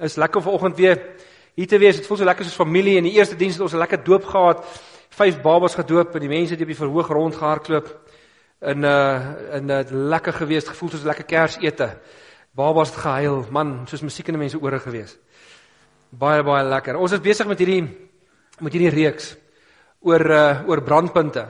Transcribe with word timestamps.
Is 0.00 0.16
lekker 0.16 0.42
vanoggend 0.42 0.76
weer 0.76 0.98
hier 1.54 1.66
te 1.66 1.78
wees. 1.78 1.96
Dit 1.96 2.06
voel 2.06 2.16
so 2.16 2.26
lekker 2.26 2.44
soos 2.44 2.58
familie. 2.58 2.96
In 2.98 3.06
die 3.06 3.14
eerste 3.14 3.36
diens 3.38 3.54
het 3.54 3.62
ons 3.62 3.74
'n 3.74 3.78
lekker 3.78 4.04
doop 4.04 4.24
gehad. 4.24 4.64
Vyf 5.08 5.40
babas 5.42 5.74
gedoop 5.74 6.14
en 6.14 6.20
die 6.20 6.28
mense 6.28 6.52
het 6.52 6.60
op 6.60 6.66
die 6.66 6.76
verhoog 6.76 7.08
rondgehardloop. 7.08 8.00
In 8.60 8.80
'n 8.80 8.84
uh, 8.84 9.56
in 9.56 9.66
'n 9.66 9.70
uh, 9.70 10.08
lekker 10.10 10.32
gewees, 10.32 10.68
gevoel 10.68 10.90
soos 10.90 11.02
'n 11.02 11.06
lekker 11.06 11.24
Kersete. 11.24 11.98
Babas 12.54 12.90
het 12.90 12.98
gehuil, 12.98 13.46
man, 13.50 13.86
soos 13.86 14.02
musiek 14.02 14.26
in 14.26 14.34
die 14.34 14.40
mense 14.40 14.58
ore 14.60 14.78
gewees. 14.78 15.18
Baie 16.10 16.42
baie 16.42 16.64
lekker. 16.64 16.96
Ons 16.96 17.12
is 17.12 17.20
besig 17.20 17.46
met 17.46 17.58
hierdie 17.58 17.82
met 18.60 18.72
hierdie 18.72 18.90
reeks 18.90 19.36
oor 20.00 20.30
uh, 20.30 20.68
oor 20.68 20.82
brandpunte. 20.82 21.46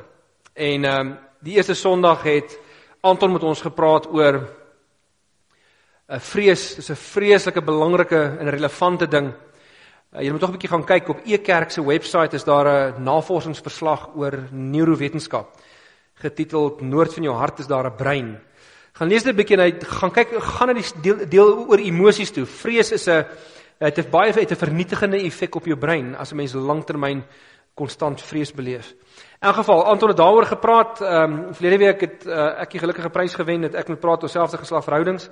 En 0.54 0.84
ehm 0.84 1.00
um, 1.00 1.18
die 1.40 1.56
eerste 1.56 1.74
Sondag 1.74 2.22
het 2.22 2.58
Anton 3.00 3.32
met 3.32 3.42
ons 3.42 3.60
gepraat 3.60 4.06
oor 4.06 4.63
'n 6.08 6.20
vrees, 6.20 6.74
dis 6.76 6.90
'n 6.90 6.96
vreeslike 6.96 7.62
belangrike 7.62 8.36
en 8.40 8.50
relevante 8.50 9.06
ding. 9.06 9.32
Uh, 10.12 10.20
jy 10.20 10.30
moet 10.30 10.40
tog 10.40 10.50
'n 10.50 10.52
bietjie 10.52 10.70
gaan 10.70 10.84
kyk 10.84 11.08
op 11.08 11.20
Ekerk 11.24 11.70
se 11.70 11.82
webwerf 11.82 12.32
is 12.32 12.44
daar 12.44 12.66
'n 12.66 13.02
navorsingsverslag 13.02 14.16
oor 14.16 14.48
neurowetenskap 14.50 15.56
getiteld 16.14 16.80
Noord 16.80 17.14
van 17.14 17.22
jou 17.22 17.34
hart 17.34 17.58
is 17.58 17.66
daar 17.66 17.86
'n 17.86 17.96
brein. 17.96 18.40
Gaan 18.92 19.08
lees 19.08 19.22
dit 19.22 19.32
'n 19.32 19.36
bietjie 19.36 19.56
en 19.56 19.62
hy 19.62 19.72
gaan 19.80 20.10
kyk 20.10 20.28
gaan 20.40 20.68
na 20.68 20.74
die 20.74 21.00
deel, 21.02 21.28
deel 21.28 21.66
oor 21.68 21.78
emosies 21.78 22.30
toe. 22.30 22.46
Vrees 22.46 22.92
is 22.92 23.08
'n 23.08 23.24
dit 23.78 23.96
het 23.96 24.10
baie 24.10 24.32
het 24.32 24.50
'n 24.50 24.66
vernietigende 24.66 25.18
effek 25.18 25.54
op 25.54 25.66
jou 25.66 25.76
brein 25.76 26.14
as 26.16 26.32
'n 26.32 26.36
mens 26.36 26.52
lanktermyn 26.52 27.24
konstant 27.74 28.22
vrees 28.22 28.52
beleef. 28.52 28.94
In 29.42 29.48
elk 29.48 29.54
geval, 29.56 29.84
Anton 29.84 30.08
het 30.08 30.16
daaroor 30.16 30.46
gepraat. 30.46 31.00
Ehm 31.00 31.32
um, 31.32 31.54
verlede 31.54 31.78
week 31.78 32.00
het 32.00 32.26
uh, 32.26 32.60
ek 32.60 32.70
die 32.70 32.80
gelukkige 32.80 33.10
prys 33.10 33.34
gewen 33.34 33.60
dat 33.60 33.74
ek 33.74 33.88
moet 33.88 34.00
praat 34.00 34.22
oor 34.22 34.28
selfde 34.28 34.58
geslag 34.58 34.84
verhoudings. 34.84 35.30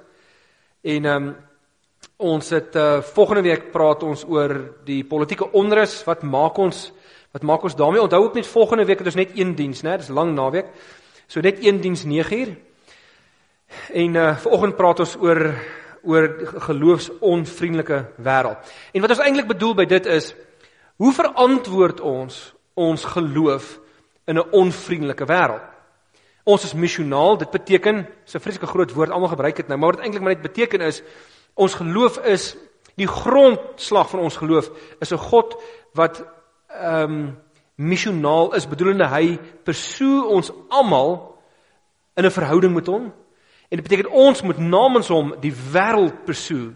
En 0.82 1.04
ehm 1.04 1.26
um, 1.26 1.34
ons 2.16 2.48
het 2.50 2.74
uh 2.76 3.02
volgende 3.02 3.42
week 3.42 3.70
praat 3.70 4.02
ons 4.02 4.24
oor 4.26 4.52
die 4.84 5.04
politieke 5.06 5.46
onrus 5.52 6.00
wat 6.06 6.22
maak 6.22 6.58
ons 6.58 6.92
wat 7.32 7.42
maak 7.42 7.62
ons 7.62 7.76
daarmee 7.78 8.02
onthou 8.02 8.24
ook 8.24 8.34
net 8.34 8.46
volgende 8.46 8.84
week 8.84 8.98
het 8.98 9.06
ons 9.06 9.18
net 9.18 9.30
een 9.38 9.54
diens, 9.54 9.82
né? 9.82 9.96
Dis 9.96 10.10
lang 10.10 10.34
naweek. 10.34 10.66
So 11.26 11.40
net 11.40 11.62
een 11.64 11.80
diens 11.80 12.04
9 12.04 12.38
uur. 12.38 12.56
En 13.92 14.14
uh 14.14 14.36
vanoggend 14.36 14.76
praat 14.76 15.00
ons 15.00 15.16
oor 15.16 15.54
oor 16.02 16.28
geloofsonvriendelike 16.66 18.04
wêreld. 18.18 18.72
En 18.92 19.00
wat 19.00 19.10
ons 19.10 19.22
eintlik 19.22 19.46
bedoel 19.46 19.74
by 19.74 19.86
dit 19.86 20.06
is 20.06 20.34
hoe 20.96 21.12
verantwoord 21.12 22.00
ons 22.00 22.54
ons 22.74 23.04
geloof 23.04 23.78
in 24.26 24.38
'n 24.38 24.50
onvriendelike 24.50 25.26
wêreld? 25.26 25.71
Ons 26.44 26.64
is 26.64 26.74
missionaal, 26.74 27.36
dit 27.38 27.50
beteken, 27.50 28.06
dis 28.24 28.34
'n 28.34 28.40
vreeslike 28.40 28.66
groot 28.66 28.92
woord, 28.92 29.10
almal 29.10 29.28
gebruik 29.28 29.56
dit 29.56 29.68
nou, 29.68 29.78
maar 29.78 29.88
wat 29.88 29.96
dit 29.96 30.04
eintlik 30.04 30.22
maar 30.22 30.34
net 30.34 30.42
beteken 30.42 30.80
is 30.80 31.02
ons 31.54 31.74
geloof 31.74 32.18
is 32.18 32.56
die 32.96 33.06
grondslag 33.06 34.10
van 34.10 34.20
ons 34.20 34.36
geloof 34.36 34.70
is 35.00 35.12
'n 35.12 35.16
God 35.18 35.56
wat 35.94 36.24
ehm 36.68 37.10
um, 37.10 37.38
missionaal 37.74 38.54
is, 38.54 38.68
bedoelende 38.68 39.08
hy 39.08 39.38
persoe 39.64 40.26
ons 40.26 40.52
almal 40.68 41.38
in 42.14 42.24
'n 42.24 42.30
verhouding 42.30 42.74
met 42.74 42.86
hom. 42.86 43.12
En 43.68 43.78
dit 43.78 43.82
beteken 43.82 44.10
ons 44.10 44.42
moet 44.42 44.58
namens 44.58 45.08
hom 45.08 45.34
die 45.40 45.54
wêreld 45.72 46.24
persoe 46.24 46.72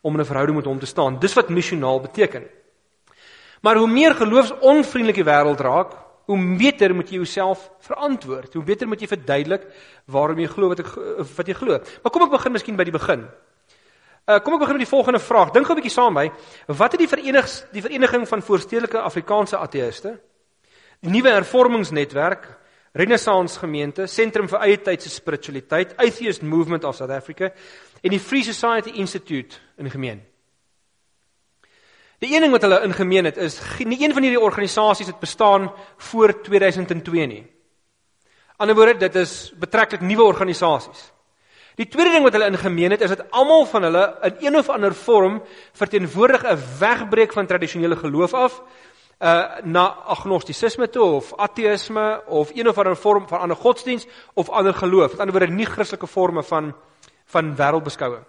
om 0.00 0.16
'n 0.16 0.24
verhouding 0.24 0.56
met 0.56 0.66
hom 0.66 0.78
te 0.78 0.86
staan. 0.86 1.18
Dis 1.18 1.34
wat 1.34 1.48
missionaal 1.48 2.00
beteken. 2.00 2.44
Maar 3.60 3.76
hoe 3.76 3.88
meer 3.88 4.14
geloofsonvriendelike 4.14 5.24
wêreld 5.24 5.60
raak, 5.60 5.92
hoe 6.30 6.38
beter 6.58 6.94
moet 6.94 7.10
jy 7.10 7.18
jouself 7.18 7.64
verantwoord. 7.82 8.54
Hoe 8.54 8.64
beter 8.64 8.88
moet 8.88 9.00
jy 9.02 9.08
verduidelik 9.10 9.66
waarom 10.10 10.38
jy 10.38 10.46
glo 10.50 10.70
wat 10.70 10.82
ek 10.84 10.90
wat 11.36 11.50
jy 11.50 11.56
glo. 11.58 11.78
Maar 12.02 12.14
kom 12.14 12.26
ek 12.26 12.36
begin 12.36 12.54
miskien 12.54 12.78
by 12.78 12.86
die 12.86 12.94
begin. 12.94 13.26
Uh 14.30 14.38
kom 14.38 14.54
ek 14.54 14.62
begin 14.62 14.78
met 14.78 14.84
die 14.84 14.92
volgende 14.92 15.22
vraag. 15.22 15.50
Dink 15.50 15.66
gou 15.66 15.74
'n 15.74 15.80
bietjie 15.82 15.96
saam 15.96 16.14
my. 16.14 16.30
Wat 16.66 16.92
het 16.92 17.00
die 17.00 17.10
verenig 17.10 17.46
die 17.72 17.82
vereniging 17.82 18.28
van 18.28 18.42
voorstedelike 18.42 19.02
Afrikaanse 19.02 19.58
ateëste, 19.58 20.18
die 21.00 21.10
nuwe 21.10 21.30
hervormingsnetwerk, 21.30 22.46
Renaissance 22.92 23.58
gemeente, 23.58 24.06
Sentrum 24.06 24.48
vir 24.48 24.60
eie 24.60 24.78
tyd 24.82 25.02
se 25.02 25.10
spiritualiteit, 25.10 25.96
Atheist 25.96 26.42
Movement 26.42 26.84
of 26.84 26.96
South 26.96 27.10
Africa 27.10 27.52
en 28.02 28.10
die 28.10 28.18
Free 28.18 28.42
Society 28.42 28.90
Institute 28.90 29.56
in 29.78 29.90
gemeen? 29.90 30.22
Die 32.20 32.34
een 32.34 32.44
ding 32.44 32.52
wat 32.52 32.66
hulle 32.66 32.82
in 32.84 32.92
gemeen 32.92 33.24
het 33.24 33.36
is 33.40 33.60
nie 33.78 34.02
een 34.04 34.12
van 34.12 34.22
hierdie 34.22 34.40
organisasies 34.40 35.08
het 35.08 35.20
bestaan 35.22 35.70
voor 35.96 36.34
2002 36.42 37.26
nie. 37.26 37.44
Anderswoorde, 38.60 38.98
dit 38.98 39.14
is 39.14 39.52
betreklik 39.56 40.02
nuwe 40.04 40.26
organisasies. 40.28 41.06
Die 41.80 41.88
tweede 41.88 42.12
ding 42.12 42.26
wat 42.26 42.34
hulle 42.36 42.50
in 42.50 42.58
gemeen 42.60 42.92
het 42.92 43.00
is 43.00 43.14
dat 43.14 43.30
almal 43.30 43.64
van 43.66 43.82
hulle 43.88 44.04
in 44.20 44.46
een 44.46 44.56
of 44.60 44.68
ander 44.68 44.94
vorm 44.94 45.40
verteenwoordig 45.72 46.44
'n 46.44 46.58
wegbreek 46.78 47.32
van 47.32 47.46
tradisionele 47.46 47.96
geloof 47.96 48.34
af 48.34 48.62
uh 49.20 49.60
na 49.64 49.86
agnostisisme 49.88 50.90
toe 50.90 51.04
of 51.04 51.32
ateïsme 51.36 52.22
of 52.26 52.50
een 52.54 52.68
of 52.68 52.78
ander 52.78 52.96
vorm 52.96 53.28
van 53.28 53.40
ander 53.40 53.56
godsdiens 53.56 54.06
of 54.34 54.48
ander 54.48 54.74
geloof. 54.74 55.10
Met 55.10 55.20
ander 55.20 55.38
woorde 55.38 55.52
nie 55.52 55.66
Christelike 55.66 56.06
forme 56.06 56.42
van 56.42 56.74
van 57.24 57.56
wêreldbeskouing. 57.56 58.24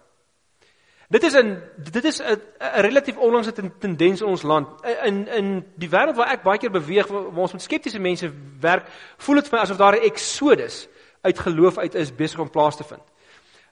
Dit 1.11 1.23
is 1.23 1.33
'n 1.35 1.61
dit 1.91 2.03
is 2.03 2.21
'n 2.21 2.39
relatief 2.81 3.17
onlangse 3.17 3.53
tendens 3.79 4.21
in 4.21 4.27
ons 4.27 4.41
land. 4.41 4.67
In 5.03 5.27
in 5.27 5.65
die 5.75 5.89
wêreld 5.89 6.15
waar 6.15 6.31
ek 6.31 6.43
baie 6.43 6.57
keer 6.57 6.71
beweeg 6.71 7.07
waar 7.07 7.35
ons 7.35 7.51
met 7.51 7.61
skeptiese 7.61 7.99
mense 7.99 8.31
werk, 8.59 8.87
voel 9.17 9.35
dit 9.35 9.49
vir 9.49 9.57
my 9.57 9.63
asof 9.63 9.77
daar 9.77 9.95
'n 9.95 10.03
eksodus 10.03 10.87
uit 11.21 11.39
geloof 11.39 11.77
uit 11.77 11.95
is 11.95 12.15
besig 12.15 12.39
om 12.39 12.49
plaas 12.49 12.75
te 12.75 12.83
vind. 12.83 13.01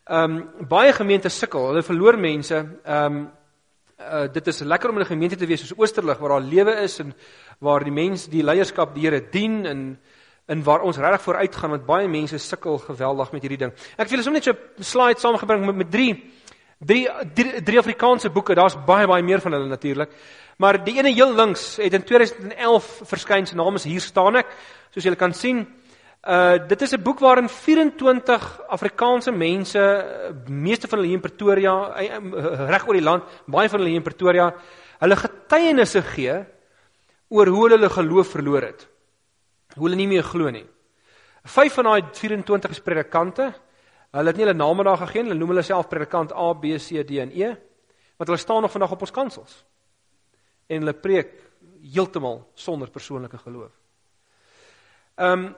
Ehm 0.06 0.36
um, 0.36 0.68
baie 0.68 0.94
gemeentes 0.94 1.38
sukkel, 1.40 1.68
hulle 1.68 1.84
verloor 1.84 2.18
mense. 2.18 2.56
Ehm 2.84 3.06
um, 3.06 3.32
uh, 4.00 4.28
dit 4.32 4.48
is 4.48 4.60
lekker 4.60 4.90
om 4.90 4.96
in 4.96 5.02
'n 5.02 5.14
gemeente 5.14 5.36
te 5.36 5.46
wees 5.46 5.60
soos 5.60 5.78
Oosterlig 5.78 6.18
waar 6.18 6.30
daar 6.30 6.42
lewe 6.42 6.72
is 6.72 7.00
en 7.00 7.14
waar 7.60 7.84
die 7.84 7.92
mense 7.92 8.30
die 8.30 8.44
leierskap 8.44 8.96
die 8.96 9.04
Here 9.04 9.30
dien 9.30 9.66
en 9.66 10.00
en 10.46 10.64
waar 10.64 10.82
ons 10.82 10.98
regtig 10.98 11.22
vooruit 11.22 11.56
gaan 11.56 11.70
met 11.70 11.86
baie 11.86 12.08
mense 12.08 12.38
sukkel 12.38 12.78
geweldig 12.78 13.32
met 13.32 13.42
hierdie 13.42 13.58
ding. 13.58 13.74
Ek 13.98 14.10
wil 14.10 14.18
net 14.18 14.26
so 14.26 14.32
net 14.32 14.44
so 14.44 14.52
'n 14.52 14.84
slide 14.84 15.20
saamgebring 15.20 15.66
met 15.66 15.76
met 15.76 15.92
drie 15.92 16.34
Drie, 16.80 17.10
drie 17.36 17.60
drie 17.60 17.80
Afrikaanse 17.80 18.30
boeke, 18.32 18.56
daar's 18.56 18.78
baie 18.88 19.08
baie 19.08 19.24
meer 19.24 19.42
van 19.44 19.52
hulle 19.52 19.68
natuurlik. 19.68 20.14
Maar 20.64 20.78
die 20.84 20.94
ene 20.96 21.12
heel 21.12 21.34
links 21.36 21.74
het 21.76 21.94
in 21.94 22.06
2011 22.08 22.88
verskyn, 23.10 23.48
se 23.48 23.56
naam 23.60 23.76
is 23.76 23.84
Hier 23.84 24.00
staan 24.00 24.40
ek, 24.40 24.54
soos 24.96 25.04
julle 25.04 25.20
kan 25.20 25.36
sien. 25.36 25.66
Uh 26.24 26.56
dit 26.68 26.82
is 26.82 26.94
'n 26.96 27.04
boek 27.04 27.20
waarin 27.20 27.50
24 27.50 28.62
Afrikaanse 28.70 29.32
mense, 29.32 29.80
meeste 30.48 30.88
van 30.88 31.00
hulle 31.00 31.10
hier 31.12 31.20
in 31.20 31.28
Pretoria, 31.28 31.96
eh, 31.96 32.16
eh, 32.16 32.70
reg 32.70 32.88
oor 32.88 32.94
die 32.94 33.04
land, 33.04 33.24
baie 33.46 33.70
van 33.70 33.80
hulle 33.80 33.90
hier 33.90 34.00
in 34.00 34.10
Pretoria, 34.12 34.54
hulle 35.00 35.16
getuienisse 35.16 36.02
gee 36.02 36.46
oor 37.30 37.48
hoe 37.48 37.64
hulle 37.64 37.78
hulle 37.78 37.90
geloof 37.90 38.28
verloor 38.28 38.62
het. 38.62 38.88
Hoe 39.76 39.84
hulle 39.84 39.96
nie 39.98 40.08
meer 40.08 40.24
glo 40.24 40.50
nie. 40.50 40.66
Vyf 41.44 41.74
van 41.74 41.84
daai 41.84 42.04
24 42.14 42.72
is 42.72 42.80
predikante. 42.80 43.54
Hulle 44.12 44.32
het 44.32 44.40
nie 44.40 44.46
hulle 44.46 44.58
name 44.58 44.84
daar 44.84 44.98
gegee 44.98 45.24
nie. 45.24 45.32
Hulle 45.34 45.40
noem 45.40 45.54
hulle 45.54 45.66
self 45.66 45.88
predikant 45.88 46.34
A, 46.34 46.54
B, 46.54 46.78
C, 46.82 47.04
D 47.06 47.20
en 47.22 47.32
E. 47.32 47.54
Want 48.18 48.32
hulle 48.32 48.42
staan 48.42 48.62
nog 48.62 48.72
vandag 48.72 48.92
op 48.92 49.06
ons 49.06 49.14
kansels. 49.16 49.64
En 50.68 50.82
hulle 50.84 50.94
preek 50.94 51.36
heeltemal 51.94 52.42
sonder 52.54 52.90
persoonlike 52.90 53.38
geloof. 53.38 53.72
Ehm 55.16 55.46
um, 55.46 55.56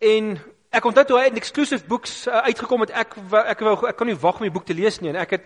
en 0.00 0.30
ek 0.72 0.84
onthou 0.84 1.04
toe 1.04 1.18
hy 1.20 1.28
'n 1.28 1.36
exclusive 1.36 1.84
books 1.86 2.26
uh, 2.26 2.40
uitgekom 2.48 2.80
het, 2.80 2.90
ek 2.90 3.16
ek 3.52 3.60
wou 3.60 3.86
ek 3.88 3.96
kan 3.96 4.06
nie 4.06 4.16
wag 4.16 4.38
om 4.40 4.46
die 4.48 4.50
boek 4.50 4.64
te 4.64 4.74
lees 4.74 5.00
nie 5.00 5.10
en 5.10 5.16
ek 5.16 5.30
het 5.30 5.44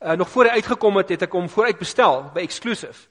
uh, 0.00 0.12
nog 0.12 0.28
voor 0.28 0.44
hy 0.44 0.50
uitgekom 0.50 0.96
het, 0.96 1.08
het 1.08 1.22
ek 1.22 1.32
hom 1.32 1.48
vooruit 1.48 1.78
bestel 1.78 2.30
by 2.34 2.40
exclusive. 2.40 3.08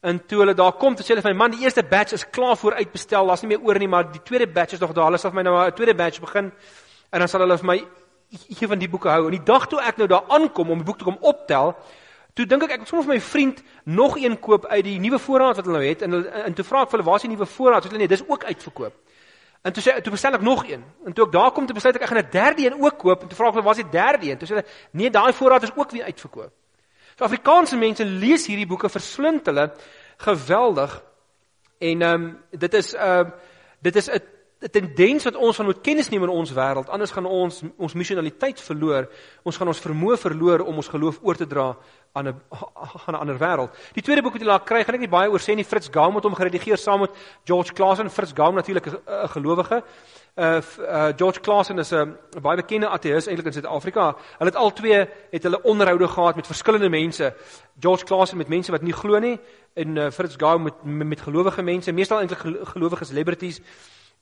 En 0.00 0.26
toe 0.26 0.38
hulle 0.38 0.54
daar 0.54 0.72
kom, 0.72 0.94
toe 0.94 1.04
sê 1.04 1.12
hulle 1.12 1.22
vir 1.22 1.34
my 1.34 1.38
man, 1.38 1.50
die 1.50 1.64
eerste 1.64 1.82
batch 1.82 2.12
is 2.12 2.24
klaar 2.30 2.56
vooruit 2.56 2.92
bestel. 2.92 3.26
Daar's 3.26 3.42
nie 3.42 3.48
meer 3.48 3.62
oor 3.64 3.78
nie, 3.78 3.88
maar 3.88 4.12
die 4.12 4.22
tweede 4.22 4.46
batch 4.46 4.72
is 4.72 4.80
nog 4.80 4.92
daar. 4.92 5.04
Hulle 5.04 5.18
sal 5.18 5.30
vir 5.30 5.42
my 5.42 5.42
nou 5.42 5.66
'n 5.66 5.72
tweede 5.72 5.94
batch 5.94 6.20
begin 6.20 6.52
en 7.14 7.22
dan 7.22 7.30
sal 7.30 7.44
hulle 7.44 7.58
vir 7.60 7.70
my 7.70 7.76
een 8.58 8.70
van 8.70 8.80
die 8.80 8.88
boeke 8.90 9.12
hou. 9.12 9.28
En 9.28 9.36
die 9.36 9.44
dag 9.46 9.68
toe 9.70 9.78
ek 9.82 10.00
nou 10.00 10.08
daar 10.10 10.26
aankom 10.34 10.72
om 10.74 10.80
die 10.82 10.86
boek 10.88 10.98
te 10.98 11.06
kom 11.06 11.20
optel, 11.22 11.74
toe 12.34 12.46
dink 12.50 12.64
ek 12.66 12.74
ek 12.74 12.82
moet 12.82 12.90
sommer 12.90 13.06
vir 13.06 13.14
my 13.14 13.22
vriend 13.22 13.60
nog 13.86 14.16
een 14.18 14.34
koop 14.42 14.66
uit 14.66 14.82
die 14.88 14.96
nuwe 14.98 15.20
voorraad 15.22 15.60
wat 15.60 15.68
hulle 15.68 15.78
nou 15.78 15.86
het 15.86 16.02
en 16.02 16.16
hulle 16.16 16.42
en 16.48 16.56
toe 16.58 16.66
vra 16.66 16.82
ek 16.82 16.90
vir 16.90 16.98
hulle 16.98 17.08
waar 17.10 17.20
is 17.22 17.26
die 17.28 17.30
nuwe 17.30 17.46
voorraad? 17.46 17.86
Hulle 17.86 17.94
sê 17.94 18.02
nee, 18.02 18.10
dis 18.10 18.26
ook 18.26 18.48
uitverkoop. 18.50 18.98
En 19.64 19.76
toe 19.76 19.84
sê 19.84 19.94
toe 20.02 20.12
bestel 20.12 20.40
ek 20.40 20.42
nog 20.44 20.66
een. 20.66 20.82
En 21.06 21.14
toe 21.14 21.28
ek 21.28 21.32
daar 21.38 21.54
kom 21.54 21.70
te 21.70 21.78
besluit 21.78 22.00
ek 22.00 22.08
ek 22.08 22.10
gaan 22.10 22.22
'n 22.24 22.34
derde 22.34 22.66
een 22.66 22.82
ook 22.82 22.98
koop 22.98 23.22
en 23.22 23.30
toe 23.30 23.38
vra 23.38 23.48
ek 23.48 23.54
hulle 23.54 23.66
waar 23.68 23.78
is 23.78 23.84
die 23.84 23.94
derde 23.94 24.30
een? 24.30 24.38
Toe 24.38 24.48
sê 24.48 24.54
hulle 24.58 24.66
nee, 24.90 25.10
daai 25.10 25.32
voorraad 25.32 25.62
is 25.62 25.76
ook 25.76 25.90
weer 25.90 26.10
uitverkoop. 26.10 26.52
So 27.14 27.24
Afrikaanse 27.24 27.76
mense 27.76 28.04
lees 28.04 28.46
hierdie 28.50 28.66
boeke 28.66 28.88
verslind 28.90 29.46
hulle 29.46 29.70
geweldig. 30.18 31.02
En 31.78 32.02
ehm 32.02 32.22
um, 32.22 32.38
dit 32.50 32.74
is 32.74 32.94
'n 32.94 32.98
uh, 32.98 33.30
dit 33.80 33.96
is 33.96 34.10
'n 34.10 34.33
'n 34.64 34.70
tendens 34.70 35.24
wat 35.24 35.36
ons 35.36 35.56
van 35.56 35.64
moet 35.64 35.80
kennis 35.80 36.08
neem 36.08 36.22
in 36.22 36.28
ons 36.32 36.52
wêreld, 36.52 36.88
anders 36.88 37.10
gaan 37.10 37.26
ons 37.26 37.62
ons 37.76 37.94
missionaliteit 37.94 38.60
verloor. 38.60 39.08
Ons 39.42 39.56
gaan 39.56 39.68
ons 39.68 39.80
vermoë 39.80 40.16
verloor 40.16 40.64
om 40.64 40.80
ons 40.80 40.88
geloof 40.88 41.18
oor 41.22 41.36
te 41.36 41.46
dra 41.46 41.76
aan 42.12 42.28
'n 42.28 42.40
aan 43.06 43.14
'n 43.14 43.20
ander 43.20 43.38
wêreld. 43.38 43.76
Die 43.92 44.02
tweede 44.02 44.22
boek 44.22 44.32
wat 44.32 44.40
jy 44.40 44.48
laat 44.48 44.64
kry, 44.64 44.84
gaan 44.84 44.94
ek 44.94 45.00
nie 45.00 45.16
baie 45.18 45.30
oor 45.30 45.40
sê 45.40 45.54
nie. 45.54 45.64
Fritz 45.64 45.88
Gaum 45.90 46.14
het 46.14 46.24
hom 46.24 46.34
geredigeer 46.34 46.78
saam 46.78 47.00
met 47.00 47.10
George 47.44 47.72
Claassen. 47.72 48.10
Fritz 48.10 48.32
Gaum 48.32 48.54
natuurlik 48.54 48.86
'n 48.86 49.28
gelowige. 49.28 49.82
Uh, 50.36 50.60
uh 50.78 51.12
George 51.16 51.40
Claassen 51.40 51.78
is 51.78 51.92
'n 51.92 52.16
baie 52.40 52.56
bekende 52.56 52.88
ateïs 52.88 53.26
eintlik 53.26 53.46
in 53.46 53.52
Suid-Afrika. 53.52 54.16
Hulle 54.38 54.50
het 54.50 54.56
al 54.56 54.72
twee 54.72 55.08
het 55.30 55.42
hulle 55.42 55.62
onderhoude 55.62 56.08
gehad 56.08 56.36
met 56.36 56.46
verskillende 56.46 56.88
mense. 56.88 57.34
George 57.80 58.04
Claassen 58.04 58.38
met 58.38 58.48
mense 58.48 58.70
wat 58.70 58.82
nie 58.82 58.92
glo 58.92 59.18
nie 59.18 59.38
en 59.74 59.96
uh, 59.96 60.10
Fritz 60.10 60.36
Gaum 60.36 60.62
met 60.62 60.84
met 60.84 61.20
gelowige 61.20 61.62
mense, 61.62 61.92
meestal 61.92 62.18
eintlik 62.18 62.68
gelowige 62.68 63.04
celebrities 63.04 63.60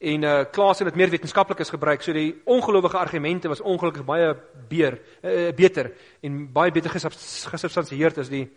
en 0.03 0.23
uh 0.23 0.45
Klaas 0.51 0.79
het 0.79 0.89
dit 0.89 0.97
meer 0.99 1.11
wetenskaplikes 1.11 1.71
gebruik. 1.71 2.03
So 2.03 2.13
die 2.13 2.41
ongelowige 2.45 2.99
argumente 2.99 3.49
was 3.49 3.61
ongelukkig 3.61 4.05
baie 4.05 4.35
beer 4.69 4.99
uh, 5.23 5.53
beter 5.55 5.93
en 6.21 6.49
baie 6.53 6.73
beter 6.75 6.91
gesubstansieerd 6.91 8.19
as 8.19 8.29
die 8.29 8.49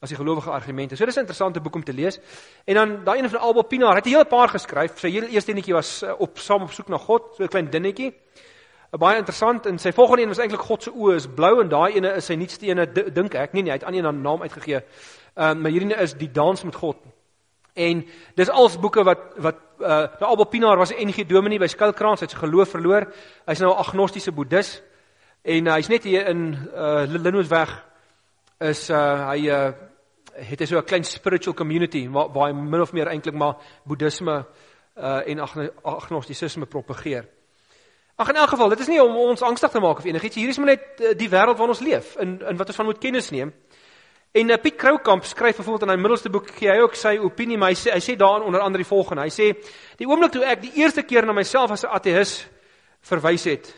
as 0.00 0.12
die 0.12 0.18
gelowige 0.18 0.50
argumente. 0.50 0.96
So 0.96 1.04
dis 1.04 1.16
'n 1.16 1.20
interessante 1.20 1.60
boek 1.60 1.74
om 1.74 1.84
te 1.84 1.92
lees. 1.92 2.18
En 2.64 2.74
dan 2.74 3.04
daai 3.04 3.22
een 3.22 3.30
van 3.30 3.40
Albert 3.40 3.68
Pinaar 3.68 3.94
het 3.94 4.04
'n 4.04 4.08
hele 4.08 4.24
paar 4.24 4.48
geskryf. 4.48 4.98
Sy 4.98 5.10
heel 5.10 5.28
eerste 5.28 5.52
enetjie 5.52 5.74
was 5.74 6.02
uh, 6.02 6.12
op 6.18 6.38
saam 6.38 6.62
op 6.62 6.72
soek 6.72 6.88
na 6.88 6.98
God, 6.98 7.22
so 7.36 7.42
'n 7.42 7.48
klein 7.48 7.70
dingetjie. 7.70 8.14
Uh, 8.92 8.98
baie 8.98 9.16
interessant 9.16 9.66
en 9.66 9.78
sy 9.78 9.92
volgende 9.92 10.22
een 10.22 10.28
was 10.28 10.38
eintlik 10.38 10.60
God 10.60 10.82
se 10.82 10.90
oë 10.90 11.14
is 11.14 11.26
blou 11.26 11.60
en 11.60 11.68
daai 11.68 11.94
ene 11.94 12.14
is 12.14 12.24
sy 12.24 12.34
nuutste 12.34 12.66
ene 12.66 12.92
dink 13.12 13.34
ek. 13.34 13.52
Nee 13.52 13.62
nee, 13.62 13.72
hy 13.72 13.78
het 13.78 13.84
aan 13.84 13.94
een 13.94 14.22
naam 14.22 14.42
uitgegee. 14.42 14.82
Ehm 15.34 15.56
uh, 15.56 15.62
maar 15.62 15.70
hierdie 15.70 15.96
is 15.96 16.14
die 16.14 16.30
dans 16.30 16.64
met 16.64 16.74
God. 16.74 16.96
En 17.74 18.04
dis 18.34 18.50
als 18.50 18.78
boeke 18.78 19.02
wat 19.02 19.18
wat 19.42 19.56
uh 19.80 20.06
nou 20.20 20.30
Abel 20.32 20.46
Pinaar 20.46 20.78
was 20.78 20.92
'n 20.92 21.08
NG 21.08 21.26
Dominee 21.26 21.58
by 21.58 21.66
Skilkrans, 21.66 22.20
hy 22.20 22.26
het 22.26 22.30
sy 22.30 22.38
geloof 22.38 22.68
verloor. 22.70 23.12
Hy's 23.46 23.58
nou 23.58 23.72
'n 23.72 23.78
agnostiese 23.78 24.32
boeddhis 24.32 24.82
en 25.42 25.66
uh, 25.66 25.74
hy's 25.74 25.88
net 25.88 26.04
hier 26.04 26.26
in 26.28 26.54
uh 26.74 27.02
Linwoodweg 27.06 27.84
is 28.60 28.90
uh 28.90 29.28
hy 29.30 29.48
uh 29.48 29.72
het 30.34 30.60
hy 30.60 30.66
so 30.66 30.78
'n 30.78 30.84
klein 30.84 31.04
spiritual 31.04 31.54
community 31.54 32.08
waar 32.08 32.32
waar 32.32 32.48
hy 32.48 32.52
min 32.52 32.80
of 32.80 32.92
meer 32.92 33.08
eintlik 33.08 33.34
maar 33.34 33.56
boeddhisme 33.84 34.46
uh 34.96 35.20
en 35.26 35.40
agnostisisme 35.82 36.66
propageer. 36.66 37.26
Ag 38.16 38.28
in 38.28 38.36
elk 38.36 38.48
geval, 38.48 38.68
dit 38.68 38.80
is 38.80 38.86
nie 38.86 39.02
om 39.02 39.16
ons 39.16 39.42
angstig 39.42 39.70
te 39.70 39.80
maak 39.80 39.98
of 39.98 40.04
enigiets. 40.04 40.36
Hier 40.36 40.48
is 40.48 40.58
maar 40.58 40.66
net 40.66 41.18
die 41.18 41.28
wêreld 41.28 41.58
waarin 41.58 41.74
ons 41.74 41.80
leef 41.80 42.16
in 42.16 42.40
in 42.40 42.56
wat 42.56 42.66
ons 42.66 42.76
van 42.76 42.86
moet 42.86 42.98
kennis 42.98 43.30
neem. 43.30 43.52
En 44.34 44.50
uh, 44.50 44.56
Piet 44.58 44.74
Kroukamp 44.74 45.24
skryf 45.24 45.56
byvoorbeeld 45.56 45.82
in 45.82 45.92
hy 45.92 46.00
middelste 46.02 46.30
boek 46.30 46.48
gee 46.56 46.66
hy 46.66 46.80
ook 46.82 46.96
sy 46.98 47.12
opinie, 47.22 47.54
maar 47.54 47.70
hy 47.70 47.76
sê 47.78 47.92
hy 47.94 48.00
sê 48.02 48.16
daarin 48.18 48.48
onder 48.48 48.64
andere 48.64 48.82
die 48.82 48.88
volgende. 48.88 49.22
Hy 49.28 49.30
sê 49.30 49.52
die 50.00 50.08
oomblik 50.10 50.32
toe 50.34 50.42
ek 50.42 50.64
die 50.64 50.72
eerste 50.80 51.04
keer 51.06 51.22
na 51.22 51.36
myself 51.36 51.70
as 51.70 51.84
'n 51.86 51.94
ateïs 51.94 52.32
verwys 53.06 53.44
het, 53.46 53.70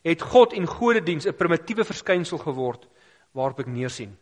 het 0.00 0.22
God 0.22 0.56
en 0.56 0.66
godediens 0.66 1.26
'n 1.26 1.36
primitiewe 1.36 1.84
verskynsel 1.84 2.38
geword 2.38 2.88
waarop 3.36 3.60
ek 3.60 3.66
neersien. 3.66 4.16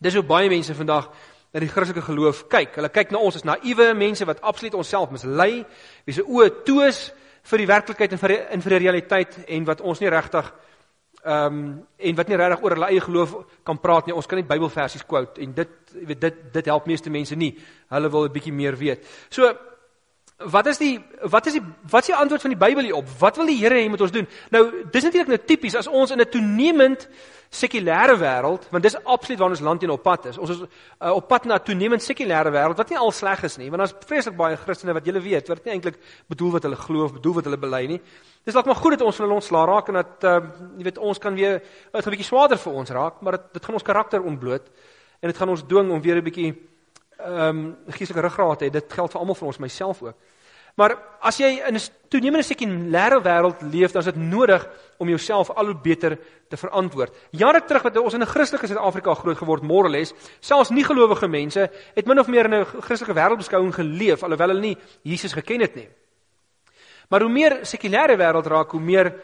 Dis 0.00 0.14
hoe 0.14 0.26
baie 0.26 0.48
mense 0.48 0.74
vandag 0.74 1.10
na 1.52 1.60
die 1.60 1.68
Christelike 1.68 2.02
geloof 2.02 2.48
kyk. 2.48 2.74
Hulle 2.74 2.88
kyk 2.88 3.10
na 3.10 3.18
ons 3.18 3.36
as 3.36 3.44
naïewe 3.44 3.94
mense 3.94 4.24
wat 4.24 4.40
absoluut 4.40 4.74
onsself 4.74 5.10
mislei, 5.10 5.64
wie 6.04 6.14
se 6.14 6.22
oë 6.22 6.64
toe 6.64 6.86
is 6.86 7.12
vir 7.44 7.58
die 7.58 7.66
werklikheid 7.66 8.12
en 8.12 8.18
vir 8.18 8.28
die, 8.28 8.40
en 8.50 8.60
vir 8.60 8.70
die 8.70 8.78
realiteit 8.78 9.38
en 9.46 9.64
wat 9.64 9.80
ons 9.80 10.00
nie 10.00 10.10
regtig 10.10 10.52
Ehm 11.26 11.46
um, 11.46 11.86
en 11.96 12.14
wat 12.14 12.28
nie 12.28 12.36
regtig 12.38 12.62
oor 12.62 12.74
hulle 12.76 12.86
eie 12.86 13.00
geloof 13.02 13.32
kan 13.66 13.78
praat 13.82 14.06
nie. 14.06 14.14
Ons 14.14 14.28
kan 14.30 14.38
net 14.38 14.46
Bybelversies 14.46 15.02
quote 15.06 15.40
en 15.42 15.54
dit 15.54 15.94
weet 16.06 16.20
dit 16.20 16.36
dit 16.52 16.68
help 16.70 16.86
meeste 16.86 17.10
mense 17.10 17.34
nie. 17.34 17.56
Hulle 17.90 18.10
wil 18.10 18.28
'n 18.28 18.32
bietjie 18.32 18.52
meer 18.52 18.76
weet. 18.78 19.02
So 19.28 19.50
wat 20.36 20.66
is 20.66 20.78
die 20.78 20.98
wat 21.32 21.46
is 21.46 21.54
die 21.56 21.62
wat 21.88 22.04
is 22.04 22.10
die 22.12 22.14
antwoord 22.14 22.42
van 22.44 22.52
die 22.52 22.60
Bybel 22.60 22.84
hierop? 22.84 23.08
Wat 23.18 23.36
wil 23.36 23.48
die 23.48 23.56
Here 23.56 23.74
hê 23.74 23.88
moet 23.88 24.00
ons 24.04 24.12
doen? 24.12 24.26
Nou, 24.52 24.62
dis 24.92 25.04
natuurlik 25.04 25.30
nou 25.32 25.38
tipies 25.38 25.74
as 25.74 25.88
ons 25.88 26.10
in 26.12 26.20
'n 26.20 26.28
toenemend 26.28 27.08
sekulêre 27.48 28.18
wêreld, 28.18 28.66
want 28.70 28.82
dis 28.82 28.96
absoluut 29.04 29.38
waar 29.38 29.48
ons 29.48 29.60
land 29.60 29.82
in 29.82 29.90
op 29.90 30.02
pad 30.02 30.26
is. 30.26 30.38
Ons 30.38 30.50
is 30.50 30.60
uh, 30.60 31.14
op 31.14 31.28
pad 31.28 31.44
na 31.44 31.54
'n 31.54 31.62
toenemend 31.64 32.02
sekulêre 32.02 32.50
wêreld 32.52 32.76
wat 32.76 32.88
nie 32.88 32.98
al 32.98 33.12
sleg 33.12 33.42
is 33.44 33.56
nie, 33.56 33.70
want 33.70 33.78
daar's 33.80 33.94
vreeslik 34.06 34.36
baie 34.36 34.56
Christene 34.56 34.92
wat 34.92 35.06
julle 35.06 35.20
weet, 35.20 35.48
wat 35.48 35.64
nie 35.64 35.72
eintlik 35.72 35.96
bedoel 36.28 36.52
wat 36.52 36.62
hulle 36.62 36.76
glo 36.76 37.04
of 37.04 37.12
bedoel 37.12 37.34
wat 37.34 37.44
hulle 37.44 37.56
bely 37.56 37.86
nie. 37.86 38.00
Dis 38.44 38.54
dalk 38.54 38.66
maar 38.66 38.76
goed 38.76 38.98
dat 38.98 39.02
ons 39.02 39.16
van 39.16 39.24
hulle 39.24 39.40
ontslaa 39.40 39.64
raak 39.64 39.88
en 39.88 39.94
dat 39.94 40.24
uh, 40.24 40.40
jy 40.76 40.84
weet 40.84 40.98
ons 40.98 41.18
kan 41.18 41.34
weer 41.34 41.62
dit 41.92 42.06
'n 42.06 42.10
bietjie 42.10 42.28
swaarder 42.28 42.58
vir 42.58 42.72
ons 42.72 42.90
raak, 42.90 43.22
maar 43.22 43.32
dit 43.32 43.52
dit 43.52 43.64
gaan 43.64 43.74
ons 43.74 43.82
karakter 43.82 44.22
ontbloot 44.22 44.68
en 45.20 45.28
dit 45.28 45.36
gaan 45.36 45.48
ons 45.48 45.62
dwing 45.62 45.90
om 45.90 46.02
weer 46.02 46.16
'n 46.16 46.24
bietjie 46.24 46.75
ehm 47.18 47.58
um, 47.58 47.76
geestelike 47.88 48.26
ruggraat 48.26 48.62
hê. 48.62 48.70
Dit 48.70 48.92
geld 48.92 49.12
vir 49.12 49.20
almal 49.20 49.34
van 49.34 49.46
ons, 49.46 49.58
myself 49.58 50.02
ook. 50.02 50.16
Maar 50.76 50.92
as 51.24 51.38
jy 51.40 51.62
in 51.66 51.74
'n 51.74 51.80
toenemende 52.08 52.44
sekulêre 52.44 53.20
wêreld 53.22 53.60
leef, 53.72 53.92
dan 53.92 54.02
is 54.02 54.12
dit 54.12 54.16
nodig 54.16 54.68
om 54.98 55.08
jouself 55.08 55.50
al 55.50 55.64
hoe 55.64 55.80
beter 55.82 56.18
te 56.48 56.56
verantwoord. 56.56 57.12
Jare 57.30 57.64
terug 57.64 57.82
wat 57.82 57.96
ons 57.96 58.14
in 58.14 58.20
'n 58.20 58.26
Christelike 58.26 58.66
Suid-Afrika 58.66 59.14
groot 59.14 59.36
geword, 59.36 59.62
morales, 59.62 60.12
selfs 60.40 60.70
nie 60.70 60.84
gelowige 60.84 61.28
mense 61.28 61.70
het 61.94 62.06
min 62.06 62.18
of 62.18 62.26
meer 62.26 62.44
in 62.44 62.54
'n 62.54 62.64
Christelike 62.64 63.14
wêreldbeskouing 63.14 63.74
geleef 63.74 64.22
alhoewel 64.22 64.48
hulle 64.48 64.60
nie 64.60 64.78
Jesus 65.02 65.32
geken 65.32 65.60
het 65.60 65.74
nie. 65.74 65.88
Maar 67.08 67.20
hoe 67.20 67.30
meer 67.30 67.58
sekulêre 67.62 68.16
wêreld 68.16 68.46
raak, 68.46 68.70
hoe 68.70 68.80
meer 68.80 69.14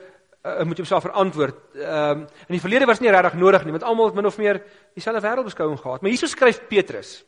uh, 0.45 0.63
moet 0.63 0.79
jy 0.79 0.85
jouself 0.85 1.03
verantwoord. 1.03 1.55
Ehm 1.75 2.11
um, 2.11 2.21
in 2.21 2.55
die 2.57 2.61
verlede 2.61 2.87
was 2.87 3.01
nie 3.01 3.11
regtig 3.11 3.35
nodig 3.35 3.65
nie, 3.65 3.73
want 3.73 3.83
almal 3.85 4.07
het 4.07 4.15
min 4.15 4.27
of 4.27 4.39
meer 4.39 4.63
dieselfde 4.95 5.21
wêreldbeskouing 5.21 5.81
gehad. 5.81 6.01
Maar 6.01 6.11
Jesus 6.11 6.31
skryf 6.31 6.61
Petrus 6.69 7.25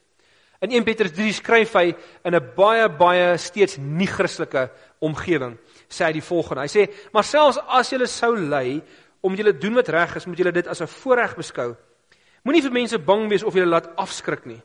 In 0.65 0.73
1 0.73 0.85
Petrus 0.87 1.13
3 1.13 1.33
skryf 1.37 1.75
hy 1.77 1.91
in 2.25 2.35
'n 2.35 2.51
baie 2.57 2.89
baie 2.89 3.37
steeds 3.37 3.77
nie 3.77 4.07
Christelike 4.09 4.71
omgewing. 5.01 5.59
Sê 5.89 6.07
hy 6.07 6.13
die 6.13 6.25
volgende. 6.25 6.63
Hy 6.63 6.73
sê: 6.73 6.89
"Maar 7.13 7.25
selfs 7.25 7.59
as 7.69 7.91
julle 7.91 8.07
sou 8.07 8.35
ly 8.35 8.83
om 9.21 9.35
julle 9.35 9.53
doen 9.53 9.75
wat 9.75 9.89
reg 9.89 10.17
is, 10.17 10.27
moet 10.27 10.39
julle 10.39 10.53
dit 10.53 10.67
as 10.67 10.81
'n 10.81 10.87
voorreg 10.87 11.37
beskou. 11.37 11.77
Moenie 12.45 12.63
vir 12.63 12.73
mense 12.73 12.99
bang 12.99 13.29
wees 13.29 13.43
of 13.43 13.55
julle 13.55 13.67
laat 13.67 13.97
afskrik 13.97 14.47
nie. 14.47 14.63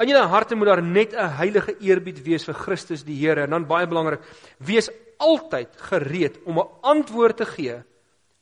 In 0.00 0.08
julle 0.08 0.26
harte 0.26 0.54
moet 0.54 0.66
daar 0.66 0.82
net 0.82 1.14
'n 1.14 1.36
heilige 1.36 1.76
eerbied 1.80 2.22
wees 2.24 2.44
vir 2.44 2.54
Christus 2.54 3.04
die 3.04 3.16
Here 3.16 3.42
en 3.42 3.50
dan 3.50 3.66
baie 3.66 3.86
belangrik, 3.86 4.20
wees 4.58 4.90
altyd 5.18 5.68
gereed 5.76 6.38
om 6.44 6.58
'n 6.58 6.68
antwoord 6.82 7.36
te 7.36 7.46
gee 7.46 7.82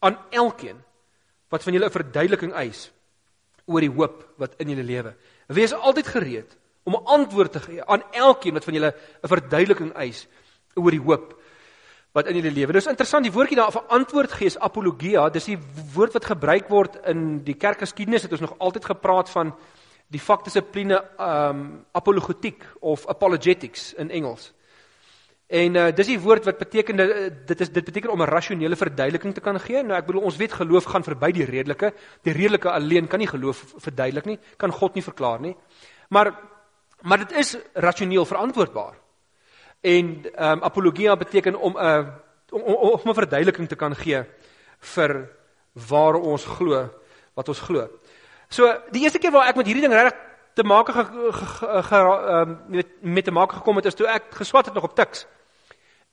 aan 0.00 0.16
elkeen 0.30 0.82
wat 1.48 1.62
van 1.62 1.72
julle 1.72 1.86
'n 1.86 1.90
verduideliking 1.90 2.52
eis 2.52 2.90
oor 3.66 3.80
die 3.80 3.90
hoop 3.90 4.34
wat 4.38 4.54
in 4.58 4.68
julle 4.68 4.82
lewe. 4.82 5.14
Wees 5.48 5.72
altyd 5.72 6.06
gereed 6.06 6.56
om 6.84 6.94
'n 6.94 7.04
antwoord 7.04 7.52
te 7.52 7.60
gee 7.60 7.84
aan 7.84 8.02
elkeen 8.10 8.54
wat 8.54 8.64
van 8.64 8.74
julle 8.74 8.94
'n 9.22 9.28
verduideliking 9.28 9.92
eis 9.92 10.26
oor 10.74 10.90
die 10.90 11.00
hoop 11.00 11.40
wat 12.12 12.26
in 12.26 12.36
julle 12.36 12.50
lewe. 12.50 12.72
Dis 12.72 12.86
interessant 12.86 13.24
die 13.24 13.32
woordjie 13.32 13.56
daar 13.56 13.72
vir 13.72 13.88
antwoord 13.88 14.32
gee 14.32 14.46
is 14.46 14.58
apologia. 14.58 15.28
Dis 15.30 15.44
die 15.44 15.58
woord 15.94 16.12
wat 16.12 16.24
gebruik 16.24 16.68
word 16.68 16.98
in 17.08 17.44
die 17.44 17.54
kerkgeskiedenis 17.54 18.22
het 18.22 18.32
ons 18.32 18.40
nog 18.40 18.58
altyd 18.58 18.84
gepraat 18.84 19.30
van 19.30 19.54
die 20.12 20.20
vakdissipline 20.20 20.98
um 21.18 21.84
apologetiek 21.92 22.64
of 22.80 23.06
apologetics 23.06 23.94
in 23.94 24.10
Engels. 24.10 24.52
En 25.52 25.74
uh, 25.76 25.88
dis 25.92 26.08
die 26.08 26.20
woord 26.20 26.46
wat 26.48 26.60
beteken 26.60 27.00
dit 27.46 27.60
is 27.60 27.72
dit 27.72 27.84
beteken 27.84 28.10
om 28.10 28.22
'n 28.22 28.28
rasionele 28.28 28.76
verduideliking 28.76 29.34
te 29.34 29.40
kan 29.40 29.60
gee. 29.60 29.82
Nou 29.82 29.98
ek 29.98 30.06
bedoel 30.06 30.22
ons 30.22 30.36
weet 30.36 30.52
geloof 30.52 30.84
gaan 30.84 31.04
verby 31.04 31.32
die 31.32 31.44
redelike. 31.44 31.92
Die 32.22 32.32
redelike 32.32 32.70
alleen 32.70 33.08
kan 33.08 33.18
nie 33.18 33.28
geloof 33.28 33.74
verduidelik 33.76 34.24
nie, 34.24 34.38
kan 34.56 34.72
God 34.72 34.94
nie 34.94 35.02
verklaar 35.02 35.40
nie. 35.40 35.56
Maar 36.08 36.32
Maar 37.02 37.18
dit 37.18 37.32
is 37.32 37.56
rasioneel 37.72 38.24
verantwoordbaar. 38.24 38.94
En 39.80 40.34
ehm 40.34 40.50
um, 40.50 40.62
apologia 40.62 41.16
beteken 41.16 41.56
om 41.56 41.76
'n 41.78 41.84
uh, 41.84 42.06
om, 42.50 42.60
om, 42.62 42.74
om 42.74 43.10
'n 43.10 43.14
verduideliking 43.14 43.68
te 43.68 43.76
kan 43.76 43.94
gee 43.94 44.24
vir 44.78 45.28
waar 45.88 46.14
ons 46.14 46.44
glo, 46.44 46.88
wat 47.34 47.48
ons 47.48 47.60
glo. 47.60 47.88
So 48.48 48.68
die 48.90 49.02
eerste 49.02 49.18
keer 49.18 49.30
waar 49.30 49.48
ek 49.48 49.56
met 49.56 49.66
hierdie 49.66 49.88
ding 49.88 49.94
regtig 49.94 50.18
te 50.54 50.62
maak 50.62 50.88
ge, 50.88 51.04
ge, 51.04 51.32
ge, 51.32 51.82
ge 51.82 51.96
um, 51.96 52.58
met 52.66 52.86
met 53.00 53.24
te 53.24 53.30
maak 53.30 53.52
gekom 53.52 53.76
het 53.76 53.84
is 53.84 53.94
toe 53.94 54.06
ek 54.06 54.22
geswat 54.30 54.64
het 54.64 54.74
nog 54.74 54.84
op 54.84 54.94
Tuks. 54.94 55.26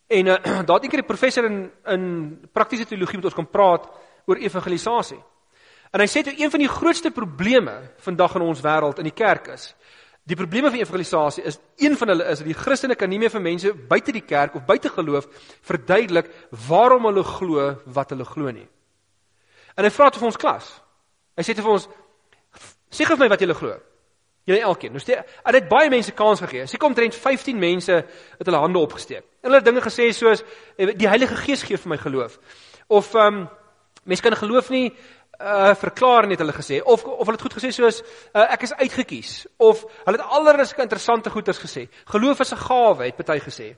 En 0.08 0.26
uh, 0.26 0.36
daar 0.66 0.80
het 0.80 0.84
eendag 0.84 1.00
'n 1.00 1.06
professor 1.06 1.46
in 1.46 1.72
in 1.86 2.04
praktiese 2.52 2.86
teologie 2.86 3.16
met 3.16 3.26
ons 3.26 3.34
kom 3.34 3.50
praat 3.50 3.90
oor 4.26 4.36
evangelisasie. 4.36 5.24
En 5.92 6.00
hy 6.00 6.08
sê 6.08 6.24
toe 6.24 6.34
een 6.38 6.52
van 6.52 6.60
die 6.60 6.70
grootste 6.70 7.12
probleme 7.12 7.92
vandag 7.98 8.36
in 8.36 8.42
ons 8.42 8.62
wêreld 8.62 8.98
in 8.98 9.04
die 9.04 9.20
kerk 9.26 9.48
is 9.48 9.76
Die 10.30 10.36
probleme 10.38 10.70
van 10.70 10.78
evangelisasie 10.78 11.44
is 11.44 11.58
een 11.78 11.98
van 11.98 12.08
hulle 12.08 12.26
is 12.30 12.38
dat 12.38 12.48
die 12.48 12.54
Christene 12.54 12.96
kan 12.96 13.10
nie 13.10 13.18
meer 13.18 13.32
vir 13.34 13.42
mense 13.42 13.72
buite 13.74 14.14
die 14.14 14.22
kerk 14.22 14.56
of 14.56 14.66
buite 14.68 14.92
geloof 14.94 15.26
verduidelik 15.66 16.30
waarom 16.68 17.08
hulle 17.10 17.24
glo 17.26 17.72
wat 17.96 18.14
hulle 18.14 18.28
glo 18.30 18.52
nie. 18.54 18.68
En 19.74 19.88
hy 19.88 19.90
vra 19.90 20.10
te 20.10 20.22
vir 20.22 20.30
ons 20.30 20.38
klas. 20.38 20.68
Hy 21.34 21.46
sê 21.48 21.56
te 21.58 21.66
vir 21.66 21.74
ons 21.74 21.88
sê 22.94 23.08
gou 23.08 23.18
vir 23.18 23.26
my 23.26 23.32
wat 23.34 23.42
julle 23.42 23.58
glo. 23.58 23.74
Julle 24.46 24.62
elkeen. 24.70 24.94
Nou 24.94 25.02
steek 25.02 25.26
en 25.26 25.58
dit 25.58 25.70
baie 25.72 25.90
mense 25.90 26.14
kans 26.14 26.44
gegee. 26.46 26.68
Sy 26.70 26.78
kom 26.78 26.94
trend 26.94 27.18
15 27.18 27.58
mense 27.58 27.98
het 28.04 28.46
hulle 28.46 28.62
hande 28.62 28.86
opgesteek. 28.86 29.26
En 29.42 29.50
hulle 29.50 29.66
dinge 29.66 29.82
gesê 29.82 30.12
soos 30.14 30.46
die 30.78 31.10
Heilige 31.10 31.42
Gees 31.42 31.66
gee 31.66 31.82
vir 31.82 31.96
my 31.96 31.98
geloof. 31.98 32.38
Of 32.86 33.16
ehm 33.18 33.42
um, 33.42 33.48
mense 34.06 34.24
kan 34.26 34.38
geloof 34.38 34.70
nie 34.70 34.92
uh 35.40 35.76
verklaar 35.76 36.28
net 36.28 36.40
hulle 36.40 36.54
gesê 36.54 36.82
of 36.84 37.04
of 37.06 37.26
hulle 37.26 37.38
het 37.38 37.42
goed 37.42 37.56
gesê 37.56 37.72
soos 37.72 38.02
uh, 38.02 38.46
ek 38.52 38.66
is 38.68 38.74
uitget 38.74 39.08
kies 39.08 39.34
of 39.58 39.86
hulle 40.06 40.18
het 40.18 40.26
allerlei 40.38 40.68
interessante 40.84 41.30
goeters 41.30 41.60
gesê. 41.60 41.88
Geloof 42.06 42.40
is 42.40 42.52
'n 42.54 42.66
gawe 42.68 43.04
het 43.06 43.16
party 43.16 43.40
gesê. 43.40 43.76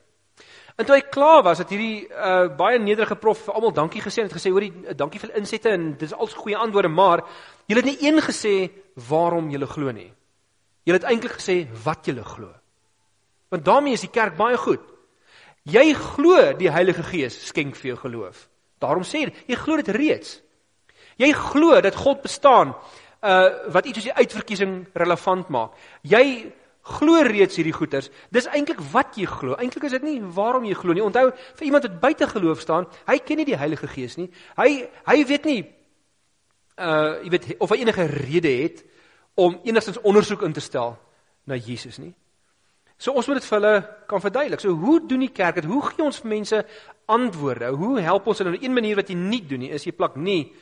En 0.76 0.86
toe 0.86 0.96
hy 0.96 1.02
klaar 1.12 1.42
was, 1.42 1.58
het 1.58 1.70
hierdie 1.70 2.08
uh 2.08 2.48
baie 2.56 2.78
nederige 2.78 3.16
prof 3.16 3.44
vir 3.44 3.54
almal 3.54 3.72
dankie 3.72 4.02
gesê 4.02 4.22
en 4.22 4.28
het 4.30 4.36
gesê 4.36 4.50
hoorie 4.50 4.72
dankie 4.96 5.20
vir 5.20 5.30
die 5.30 5.38
insette 5.38 5.70
en 5.70 5.96
dis 5.98 6.12
al 6.12 6.26
goeie 6.26 6.56
antwoorde, 6.56 6.88
maar 6.88 7.22
jy 7.68 7.76
het 7.76 7.84
nie 7.84 7.98
een 8.00 8.20
gesê 8.20 8.70
waarom 9.08 9.50
jy 9.50 9.66
glo 9.66 9.92
nie. 9.92 10.12
Jy 10.84 10.92
het 10.92 11.04
eintlik 11.04 11.38
gesê 11.38 11.68
wat 11.84 12.06
jy 12.06 12.16
glo. 12.22 12.50
Want 13.50 13.64
daarmee 13.64 13.92
is 13.92 14.00
die 14.00 14.10
kerk 14.10 14.36
baie 14.36 14.56
goed. 14.56 14.80
Jy 15.62 15.92
glo 15.94 16.52
die 16.58 16.70
Heilige 16.70 17.02
Gees 17.02 17.36
skenk 17.46 17.76
vir 17.76 17.92
jou 17.92 17.96
geloof. 17.96 18.48
Daarom 18.80 19.04
sê 19.04 19.26
jy, 19.26 19.34
jy 19.46 19.56
glo 19.56 19.76
dit 19.76 19.88
reeds. 19.94 20.41
Jy 21.22 21.30
glo 21.38 21.78
dat 21.84 21.98
God 21.98 22.22
bestaan 22.24 22.74
uh 23.22 23.70
wat 23.70 23.86
iets 23.86 24.00
soos 24.00 24.08
die 24.10 24.18
uitverkiesing 24.18 24.74
relevant 24.98 25.50
maak. 25.54 25.76
Jy 26.02 26.50
glo 26.98 27.20
reeds 27.22 27.56
hierdie 27.56 27.74
goeters. 27.74 28.10
Dis 28.34 28.48
eintlik 28.50 28.80
wat 28.92 29.14
jy 29.18 29.28
glo. 29.30 29.54
Eintlik 29.54 29.86
is 29.86 29.94
dit 29.94 30.06
nie 30.06 30.16
waarom 30.34 30.64
jy 30.66 30.74
glo 30.74 30.96
nie. 30.96 31.04
Onthou, 31.04 31.28
vir 31.58 31.68
iemand 31.68 31.86
wat 31.86 32.00
buite 32.02 32.26
geloof 32.26 32.64
staan, 32.64 32.88
hy 33.06 33.20
ken 33.22 33.38
nie 33.38 33.46
die 33.46 33.58
Heilige 33.58 33.86
Gees 33.90 34.18
nie. 34.18 34.26
Hy 34.58 34.88
hy 35.06 35.18
weet 35.28 35.46
nie 35.46 35.60
uh 36.82 37.20
jy 37.22 37.30
weet 37.30 37.46
of 37.60 37.70
hy 37.70 37.82
enige 37.84 38.08
rede 38.10 38.56
het 38.64 38.82
om 39.38 39.60
enigstens 39.64 40.00
ondersoek 40.02 40.42
in 40.42 40.52
te 40.52 40.64
stel 40.64 40.96
na 41.46 41.54
Jesus 41.54 41.98
nie. 42.02 42.12
So 42.98 43.14
ons 43.18 43.26
moet 43.26 43.40
dit 43.40 43.46
vir 43.46 43.58
hulle 43.58 43.76
kan 44.10 44.22
verduidelik. 44.22 44.60
So 44.62 44.74
hoe 44.78 45.00
doen 45.06 45.24
die 45.24 45.32
kerk 45.34 45.60
dit? 45.60 45.70
Hoe 45.70 45.82
gee 45.86 46.04
ons 46.04 46.22
mense 46.22 46.64
antwoorde? 47.10 47.72
Hoe 47.78 48.00
help 48.00 48.26
ons 48.30 48.42
hulle? 48.42 48.58
Een 48.58 48.74
manier 48.74 48.98
wat 48.98 49.10
jy 49.10 49.16
nie 49.18 49.42
doen 49.46 49.64
nie 49.64 49.72
is 49.74 49.86
jy 49.86 49.94
plak 49.94 50.16
nie 50.16 50.52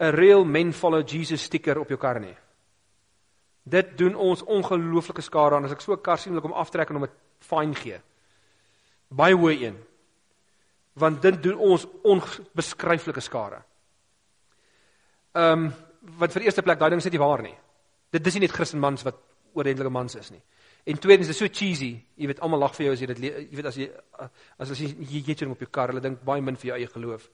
'n 0.00 0.14
real 0.14 0.44
men 0.44 0.72
follow 0.72 1.02
Jesus 1.06 1.42
sticker 1.42 1.78
op 1.78 1.88
jou 1.88 1.98
kar 1.98 2.20
nie. 2.20 2.36
Dit 3.62 3.98
doen 3.98 4.14
ons 4.14 4.42
ongelooflike 4.42 5.22
skade 5.22 5.54
aan 5.56 5.64
as 5.64 5.72
ek 5.72 5.80
so 5.80 5.92
'n 5.92 6.02
kar 6.02 6.18
sien 6.18 6.32
wil 6.32 6.42
ek 6.42 6.48
hom 6.48 6.60
aftrek 6.60 6.90
en 6.90 6.96
hom 6.96 7.04
'n 7.04 7.10
fine 7.40 7.74
gee. 7.74 8.00
Baie 9.08 9.34
hoë 9.34 9.60
een. 9.60 9.76
Want 10.94 11.22
dit 11.22 11.42
doen 11.42 11.58
ons 11.58 11.86
onbeskryflike 12.02 13.20
skade. 13.20 13.62
Ehm 15.34 15.64
um, 15.64 15.72
wat 16.18 16.32
vir 16.32 16.42
eerste 16.42 16.62
plek 16.62 16.78
daai 16.78 16.90
ding 16.90 17.00
is 17.00 17.10
nie 17.10 17.18
waar 17.18 17.42
nie. 17.42 17.56
Dit 18.10 18.24
dis 18.24 18.34
nie 18.34 18.40
net 18.40 18.52
Christenmans 18.52 19.02
wat 19.02 19.16
oordentlike 19.54 19.90
mans 19.90 20.14
is 20.14 20.30
nie. 20.30 20.42
En 20.84 20.98
tweedens 20.98 21.28
is 21.28 21.38
dit 21.38 21.46
so 21.46 21.54
cheesy. 21.58 21.94
Jy 22.16 22.26
weet 22.26 22.40
almal 22.40 22.60
lag 22.60 22.74
vir 22.76 22.86
jou 22.86 22.92
as 22.92 23.00
jy 23.00 23.06
dit 23.06 23.18
jy 23.18 23.56
weet 23.56 23.66
as 23.66 23.76
jy 23.76 23.88
as 24.58 24.70
as 24.70 24.78
jy 24.78 24.90
jy 25.00 25.22
jy 25.24 25.36
jy 25.40 25.48
op 25.48 25.60
jou 25.60 25.70
kar, 25.70 25.88
hulle 25.88 26.00
dink 26.00 26.20
baie 26.24 26.42
min 26.42 26.56
vir 26.56 26.68
jou 26.68 26.76
eie 26.76 26.86
geloof. 26.86 27.30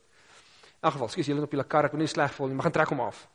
In 0.81 0.89
elk 0.89 0.93
geval, 0.97 1.09
skies 1.13 1.27
jy 1.27 1.35
hulle 1.35 1.45
op 1.45 1.53
jou 1.53 1.65
kar, 1.69 1.85
ek 1.85 1.93
wil 1.93 2.01
nie 2.01 2.09
sleg 2.09 2.33
voel 2.33 2.49
nie, 2.49 2.55
maar 2.57 2.65
gaan 2.71 2.73
trek 2.73 2.89
hom 2.89 3.01
af. 3.05 3.29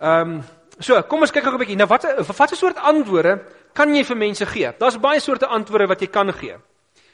Ehm 0.00 0.30
um, 0.30 0.38
so, 0.80 0.96
kom 1.06 1.20
ons 1.20 1.30
kyk 1.30 1.44
gou 1.44 1.52
'n 1.52 1.58
bietjie. 1.60 1.76
Nou 1.76 1.86
wat 1.86 2.04
wat 2.26 2.52
'n 2.52 2.56
soort 2.56 2.78
antwoorde 2.78 3.44
kan 3.74 3.94
jy 3.94 4.04
vir 4.04 4.16
mense 4.16 4.46
gee? 4.46 4.72
Daar's 4.78 4.98
baie 4.98 5.20
soorte 5.20 5.46
antwoorde 5.46 5.86
wat 5.86 6.00
jy 6.00 6.08
kan 6.08 6.32
gee. 6.32 6.56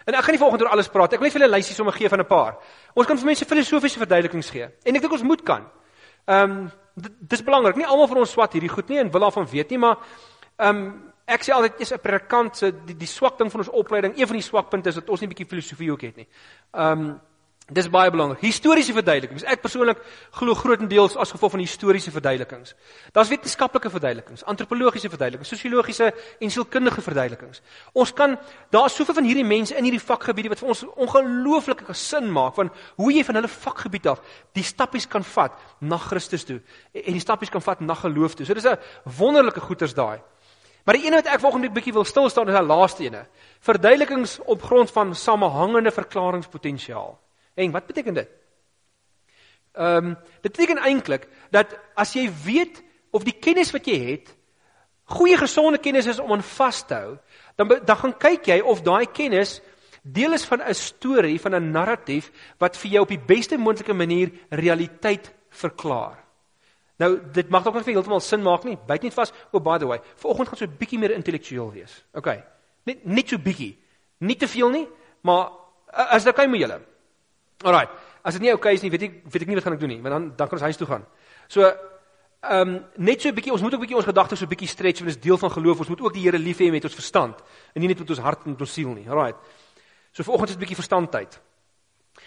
En 0.07 0.15
ek 0.15 0.23
gaan 0.23 0.33
nie 0.33 0.39
vanoggend 0.39 0.63
oor 0.63 0.69
alles 0.69 0.89
praat. 0.89 1.13
Ek 1.13 1.19
wil 1.19 1.27
net 1.27 1.33
vir 1.33 1.41
julle 1.41 1.53
'n 1.53 1.57
lysie 1.57 1.75
sommer 1.75 1.93
gee 1.93 2.09
van 2.09 2.21
'n 2.21 2.27
paar. 2.27 2.57
Ons 2.95 3.07
kan 3.07 3.19
vir 3.19 3.27
mense 3.27 3.45
filosofiese 3.45 3.99
verduidelikings 3.99 4.51
gee. 4.51 4.69
En 4.85 4.95
ek 4.95 5.01
dink 5.03 5.13
ons 5.13 5.23
moet 5.23 5.43
kan. 5.43 5.67
Ehm 6.27 6.51
um, 6.51 6.71
dis 7.21 7.43
belangrik. 7.43 7.77
Nie 7.77 7.87
almal 7.87 8.07
van 8.07 8.17
ons 8.17 8.31
swat 8.31 8.53
hierdie 8.53 8.71
goed 8.71 8.89
nie 8.89 8.99
en 8.99 9.11
wil 9.11 9.21
daarvan 9.21 9.47
weet 9.47 9.71
nie, 9.71 9.79
maar 9.79 9.99
ehm 10.59 10.77
um, 10.77 11.13
ek 11.27 11.43
sê 11.43 11.53
altyd 11.53 11.81
is 11.81 11.93
'n 11.93 11.99
predikant 11.99 12.57
se 12.57 12.73
die, 12.87 12.97
die 12.97 13.07
swak 13.07 13.39
ding 13.39 13.51
van 13.51 13.61
ons 13.61 13.69
opleiding, 13.69 14.19
een 14.19 14.27
van 14.27 14.37
die 14.37 14.43
swakpunte 14.43 14.89
is 14.89 14.95
dat 14.95 15.09
ons 15.09 15.21
nie 15.21 15.27
'n 15.27 15.35
bietjie 15.35 15.47
filosofie 15.47 15.93
ook 15.93 16.01
het 16.01 16.17
nie. 16.17 16.29
Ehm 16.73 17.01
um, 17.01 17.21
dis 17.71 17.89
baie 17.91 18.11
belangrik. 18.11 18.41
Historiese 18.43 18.95
verduidelikings. 18.97 19.45
Ek 19.49 19.63
persoonlik 19.63 20.01
glo 20.39 20.55
grootendeels 20.59 21.17
as 21.21 21.31
gevolg 21.35 21.55
van 21.55 21.63
historiese 21.63 22.13
verduidelikings. 22.15 22.75
Daar's 23.15 23.31
wetenskaplike 23.31 23.91
verduidelikings, 23.93 24.45
antropologiese 24.51 25.11
verduidelikings, 25.13 25.53
sosiologiese 25.55 26.11
en 26.41 26.51
sielkundige 26.51 27.05
verduidelikings. 27.05 27.63
Ons 27.93 28.13
kan 28.17 28.37
daar's 28.75 28.97
soveel 28.99 29.21
van 29.21 29.29
hierdie 29.29 29.47
mense 29.47 29.77
in 29.77 29.87
hierdie 29.87 30.03
vakgebiede 30.03 30.53
wat 30.53 30.63
vir 30.63 30.73
ons 30.75 30.85
ongelooflike 30.97 31.95
sin 31.95 32.31
maak 32.33 32.59
van 32.59 32.73
hoe 32.99 33.13
jy 33.15 33.25
van 33.25 33.41
hulle 33.41 33.53
vakgebied 33.53 34.11
af 34.11 34.21
die 34.57 34.67
stappies 34.67 35.07
kan 35.11 35.25
vat 35.25 35.57
na 35.81 35.99
Christus 36.01 36.45
toe 36.49 36.61
en 36.95 37.15
die 37.15 37.23
stappies 37.23 37.53
kan 37.53 37.63
vat 37.65 37.81
na 37.81 37.95
geloof 37.95 38.35
toe. 38.35 38.47
So 38.47 38.55
dis 38.55 38.67
'n 38.67 38.79
wonderlike 39.05 39.61
goeters 39.61 39.95
daai. 39.95 40.21
Maar 40.85 40.97
die 40.97 41.07
een 41.07 41.15
wat 41.15 41.27
ek 41.27 41.41
volgende 41.41 41.71
bietjie 41.71 41.93
wil 41.93 42.05
stil 42.05 42.29
staan 42.29 42.49
is 42.49 42.57
die 42.57 42.67
laaste 42.67 43.05
ene. 43.05 43.27
Verduidelikings 43.61 44.39
op 44.45 44.63
grond 44.63 44.91
van 44.91 45.15
samehangende 45.15 45.91
verklaringspotensiaal. 45.91 47.19
En 47.55 47.71
wat 47.71 47.87
beteken 47.87 48.15
dit? 48.15 48.29
Ehm 49.73 50.07
um, 50.07 50.17
dit 50.43 50.53
beteken 50.53 50.83
eintlik 50.83 51.29
dat 51.51 51.79
as 51.95 52.13
jy 52.13 52.31
weet 52.45 52.83
of 53.11 53.25
die 53.25 53.39
kennis 53.39 53.71
wat 53.71 53.87
jy 53.87 53.99
het 54.11 54.37
goeie 55.11 55.37
gesonde 55.39 55.79
kennis 55.79 56.07
is 56.07 56.19
om 56.19 56.33
aan 56.33 56.43
vas 56.43 56.87
te 56.87 56.95
hou, 56.95 57.19
dan 57.57 57.69
dan 57.85 57.97
gaan 57.97 58.17
kyk 58.19 58.47
jy 58.47 58.61
of 58.61 58.83
daai 58.87 59.07
kennis 59.07 59.61
deel 60.03 60.33
is 60.33 60.45
van 60.45 60.63
'n 60.63 60.75
storie, 60.75 61.41
van 61.41 61.55
'n 61.55 61.71
narratief 61.71 62.31
wat 62.59 62.77
vir 62.77 62.91
jou 62.91 63.03
op 63.03 63.09
die 63.09 63.25
beste 63.27 63.59
moontlike 63.59 63.93
manier 63.93 64.31
realiteit 64.51 65.35
verklaar. 65.49 66.25
Nou, 66.97 67.19
dit 67.33 67.49
mag 67.49 67.63
dalk 67.63 67.87
nie 67.87 67.95
heeltemal 67.95 68.21
sin 68.21 68.43
maak 68.43 68.65
nie. 68.65 68.77
Byt 68.87 69.03
net 69.03 69.15
vas. 69.15 69.33
Oh 69.53 69.63
by 69.63 69.79
the 69.79 69.87
way, 69.87 70.01
vanoggend 70.17 70.49
gaan 70.49 70.59
so 70.59 70.65
'n 70.65 70.77
bietjie 70.79 70.99
meer 70.99 71.11
intellektueel 71.11 71.73
wees. 71.73 72.05
OK. 72.13 72.27
Net 72.85 73.05
net 73.05 73.29
so 73.29 73.39
bietjie. 73.39 73.79
Nie 74.19 74.37
te 74.37 74.49
veel 74.49 74.71
nie, 74.71 74.89
maar 75.23 75.51
as 75.87 76.25
dit 76.25 76.33
okay 76.33 76.47
met 76.47 76.61
julle. 76.61 76.81
Alraai. 77.63 77.89
As 78.23 78.37
dit 78.37 78.43
nie 78.43 78.53
okay 78.53 78.75
is 78.75 78.83
nie, 78.83 78.91
weet 78.91 79.03
ek 79.03 79.15
weet 79.33 79.43
ek 79.43 79.49
nie 79.49 79.57
wat 79.57 79.65
gaan 79.65 79.77
ek 79.77 79.81
doen 79.81 79.95
nie, 79.95 80.01
want 80.01 80.13
dan 80.13 80.29
dan 80.37 80.49
kan 80.49 80.59
ons 80.59 80.67
huis 80.69 80.77
toe 80.77 80.87
gaan. 80.87 81.07
So 81.49 81.65
ehm 81.65 82.69
um, 82.69 82.85
net 82.97 83.21
so 83.21 83.29
'n 83.29 83.35
bietjie, 83.35 83.53
ons 83.53 83.63
moet 83.63 83.75
ook 83.75 83.81
'n 83.81 83.85
bietjie 83.85 83.97
ons 83.97 84.09
gedagtes 84.09 84.39
so 84.39 84.45
'n 84.45 84.49
bietjie 84.49 84.69
stretch, 84.69 85.01
want 85.01 85.13
dit 85.13 85.17
is 85.17 85.23
deel 85.23 85.39
van 85.39 85.51
geloof. 85.51 85.79
Ons 85.79 85.89
moet 85.89 86.01
ook 86.01 86.13
die 86.13 86.23
Here 86.23 86.39
lief 86.39 86.59
hê 86.59 86.71
met 86.71 86.85
ons 86.85 86.95
verstand 86.95 87.37
en 87.75 87.81
nie 87.81 87.89
net 87.89 87.99
met 87.99 88.11
ons 88.11 88.19
hart 88.19 88.45
en 88.45 88.51
met 88.51 88.61
ons 88.61 88.73
siel 88.73 88.93
nie. 88.95 89.09
Alraai. 89.09 89.35
So 90.13 90.23
vanoggend 90.23 90.51
is 90.51 90.57
'n 90.57 90.61
bietjie 90.61 90.77
verstandtyd. 90.77 91.41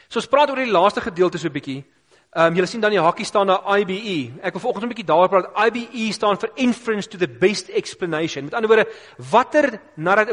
So 0.08 0.20
ons 0.20 0.28
praat 0.28 0.50
oor 0.50 0.56
die 0.56 0.72
laaste 0.72 1.02
gedeelte 1.02 1.38
so 1.38 1.48
'n 1.48 1.54
bietjie. 1.54 1.84
Ehm 2.34 2.48
um, 2.50 2.56
julle 2.58 2.66
sien 2.66 2.82
dan 2.82 2.90
die 2.90 3.00
hakkie 3.00 3.26
staan 3.26 3.48
daar 3.48 3.78
IBE. 3.78 4.40
Ek 4.42 4.56
wil 4.56 4.62
vanoggend 4.62 4.84
'n 4.84 4.94
bietjie 4.94 5.06
daaroor 5.06 5.30
praat. 5.30 5.50
IBE 5.68 6.12
staan 6.12 6.38
vir 6.38 6.50
inference 6.56 7.08
to 7.08 7.18
the 7.18 7.28
best 7.28 7.70
explanation. 7.70 8.44
Met 8.46 8.54
ander 8.54 8.70
woorde, 8.70 8.90
watter 9.30 9.80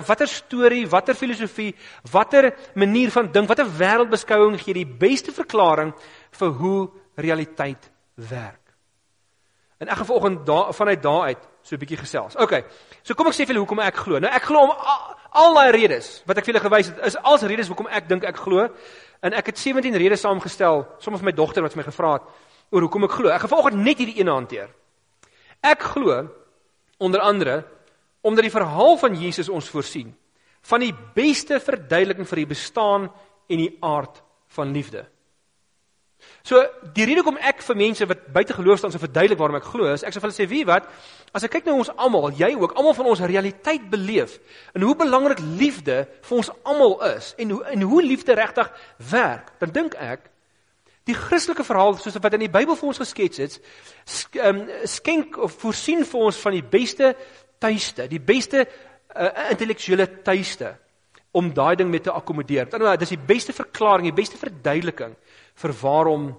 watter 0.06 0.28
storie, 0.28 0.88
watter 0.88 1.14
filosofie, 1.14 1.74
watter 2.10 2.54
manier 2.74 3.10
van 3.10 3.32
dink, 3.32 3.48
watter 3.48 3.66
wêreldbeskouing 3.66 4.58
gee 4.58 4.74
die 4.74 4.86
beste 4.86 5.32
verklaring 5.32 5.92
vir 6.30 6.48
hoe 6.48 6.90
realiteit 7.16 7.90
werk? 8.14 8.60
En 9.78 9.88
ek 9.88 9.96
gaan 9.96 10.06
vanoggend 10.06 10.46
daar 10.46 10.74
vanuit 10.74 11.02
daar 11.02 11.22
uit 11.22 11.48
so 11.62 11.74
'n 11.74 11.78
bietjie 11.78 11.96
gesels. 11.96 12.36
OK. 12.36 12.64
So 13.02 13.14
kom 13.14 13.26
ek 13.26 13.32
sê 13.32 13.44
vir 13.44 13.54
julle 13.54 13.64
hoekom 13.64 13.80
ek 13.80 13.96
glo. 13.96 14.18
Nou 14.18 14.32
ek 14.32 14.42
glo 14.42 14.58
om 14.60 14.70
al, 14.70 15.16
al 15.30 15.54
daai 15.54 15.70
redes 15.70 16.22
wat 16.26 16.38
ek 16.38 16.44
vir 16.44 16.54
julle 16.54 16.68
gewys 16.68 16.86
het, 16.86 16.98
is 17.04 17.16
als 17.16 17.42
redes 17.42 17.68
hoekom 17.68 17.86
ek 17.86 18.08
dink 18.08 18.24
ek 18.24 18.36
glo. 18.36 18.68
En 19.20 19.36
ek 19.36 19.52
het 19.52 19.58
17 19.60 19.96
redes 20.00 20.22
saamgestel, 20.24 20.86
soms 20.98 21.20
vir 21.20 21.28
my 21.28 21.34
dogter 21.36 21.64
wat 21.64 21.76
my 21.76 21.84
gevra 21.84 22.14
het 22.16 22.28
oor 22.70 22.86
hoekom 22.86 23.04
ek 23.04 23.16
glo. 23.18 23.32
Ek 23.32 23.42
gaan 23.42 23.52
vanoggend 23.52 23.82
net 23.84 24.00
hierdie 24.00 24.20
een 24.20 24.30
hanteer. 24.30 24.70
Ek 25.60 25.82
glo 25.92 26.22
onder 26.98 27.20
andere 27.20 27.64
omdat 28.20 28.44
die 28.44 28.52
verhaal 28.52 28.98
van 29.00 29.16
Jesus 29.16 29.48
ons 29.48 29.68
voorsien 29.72 30.12
van 30.68 30.82
die 30.84 30.92
beste 31.16 31.56
verduideliking 31.60 32.28
vir 32.28 32.42
die 32.42 32.50
bestaan 32.50 33.06
en 33.48 33.62
die 33.62 33.72
aard 33.80 34.20
van 34.56 34.74
liefde. 34.76 35.06
So 36.42 36.60
die 36.96 37.04
rede 37.04 37.20
hoekom 37.20 37.38
ek 37.44 37.60
vir 37.64 37.76
mense 37.76 38.06
wat 38.08 38.22
buite 38.32 38.54
geloof 38.56 38.80
staan 38.80 38.92
se 38.94 39.00
verduidelik 39.02 39.38
waarom 39.38 39.58
ek 39.58 39.68
glo 39.68 39.90
is 39.92 40.04
ek 40.06 40.14
sê 40.14 40.22
vir 40.22 40.30
hulle 40.30 40.38
sê 40.38 40.48
wie 40.48 40.64
wat 40.68 40.88
as 41.36 41.44
ek 41.44 41.52
kyk 41.58 41.68
na 41.68 41.76
ons 41.76 41.92
almal 42.00 42.32
jy 42.36 42.54
ook 42.56 42.72
almal 42.80 42.96
van 42.96 43.10
ons 43.12 43.22
realiteit 43.28 43.84
beleef 43.92 44.38
en 44.72 44.86
hoe 44.88 44.96
belangrik 44.96 45.42
liefde 45.60 46.06
vir 46.08 46.36
ons 46.40 46.50
almal 46.64 46.96
is 47.10 47.34
en 47.36 47.52
hoe 47.56 47.60
en 47.74 47.86
hoe 47.92 48.02
liefde 48.06 48.36
regtig 48.40 48.72
werk 49.12 49.52
dan 49.60 49.76
dink 49.76 49.98
ek 50.00 50.30
die 51.08 51.16
Christelike 51.16 51.66
verhaal 51.66 51.98
soos 52.00 52.16
wat 52.22 52.38
in 52.38 52.46
die 52.46 52.52
Bybel 52.52 52.78
vir 52.78 52.88
ons 52.88 53.02
geskets 53.04 53.44
is 53.44 53.60
ehm, 54.40 54.64
skenk 54.88 55.36
of 55.36 55.60
voorsien 55.60 56.06
vir 56.08 56.28
ons 56.30 56.40
van 56.40 56.56
die 56.56 56.64
beste 56.64 57.12
tuiste 57.60 58.08
die 58.08 58.22
beste 58.32 58.64
uh, 58.64 59.50
intellektuele 59.50 60.08
tuiste 60.24 60.72
om 61.30 61.52
daai 61.54 61.76
ding 61.78 61.90
met 61.90 62.02
te 62.02 62.12
akkommodeer. 62.12 62.66
Want 62.66 62.82
anders 62.82 62.98
dis 63.04 63.14
die 63.14 63.26
beste 63.26 63.54
verklaring, 63.54 64.08
die 64.08 64.16
beste 64.16 64.38
verduideliking 64.40 65.14
vir 65.60 65.72
waarom 65.80 66.30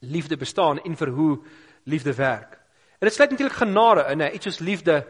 liefde 0.00 0.36
bestaan 0.36 0.80
en 0.84 0.96
vir 0.96 1.08
hoe 1.08 1.38
liefde 1.84 2.14
werk. 2.14 2.58
En 2.98 3.06
dit 3.06 3.14
sluit 3.14 3.30
natuurlik 3.30 3.56
genade 3.56 4.04
in, 4.10 4.34
iets 4.34 4.44
soos 4.44 4.58
liefde 4.58 5.06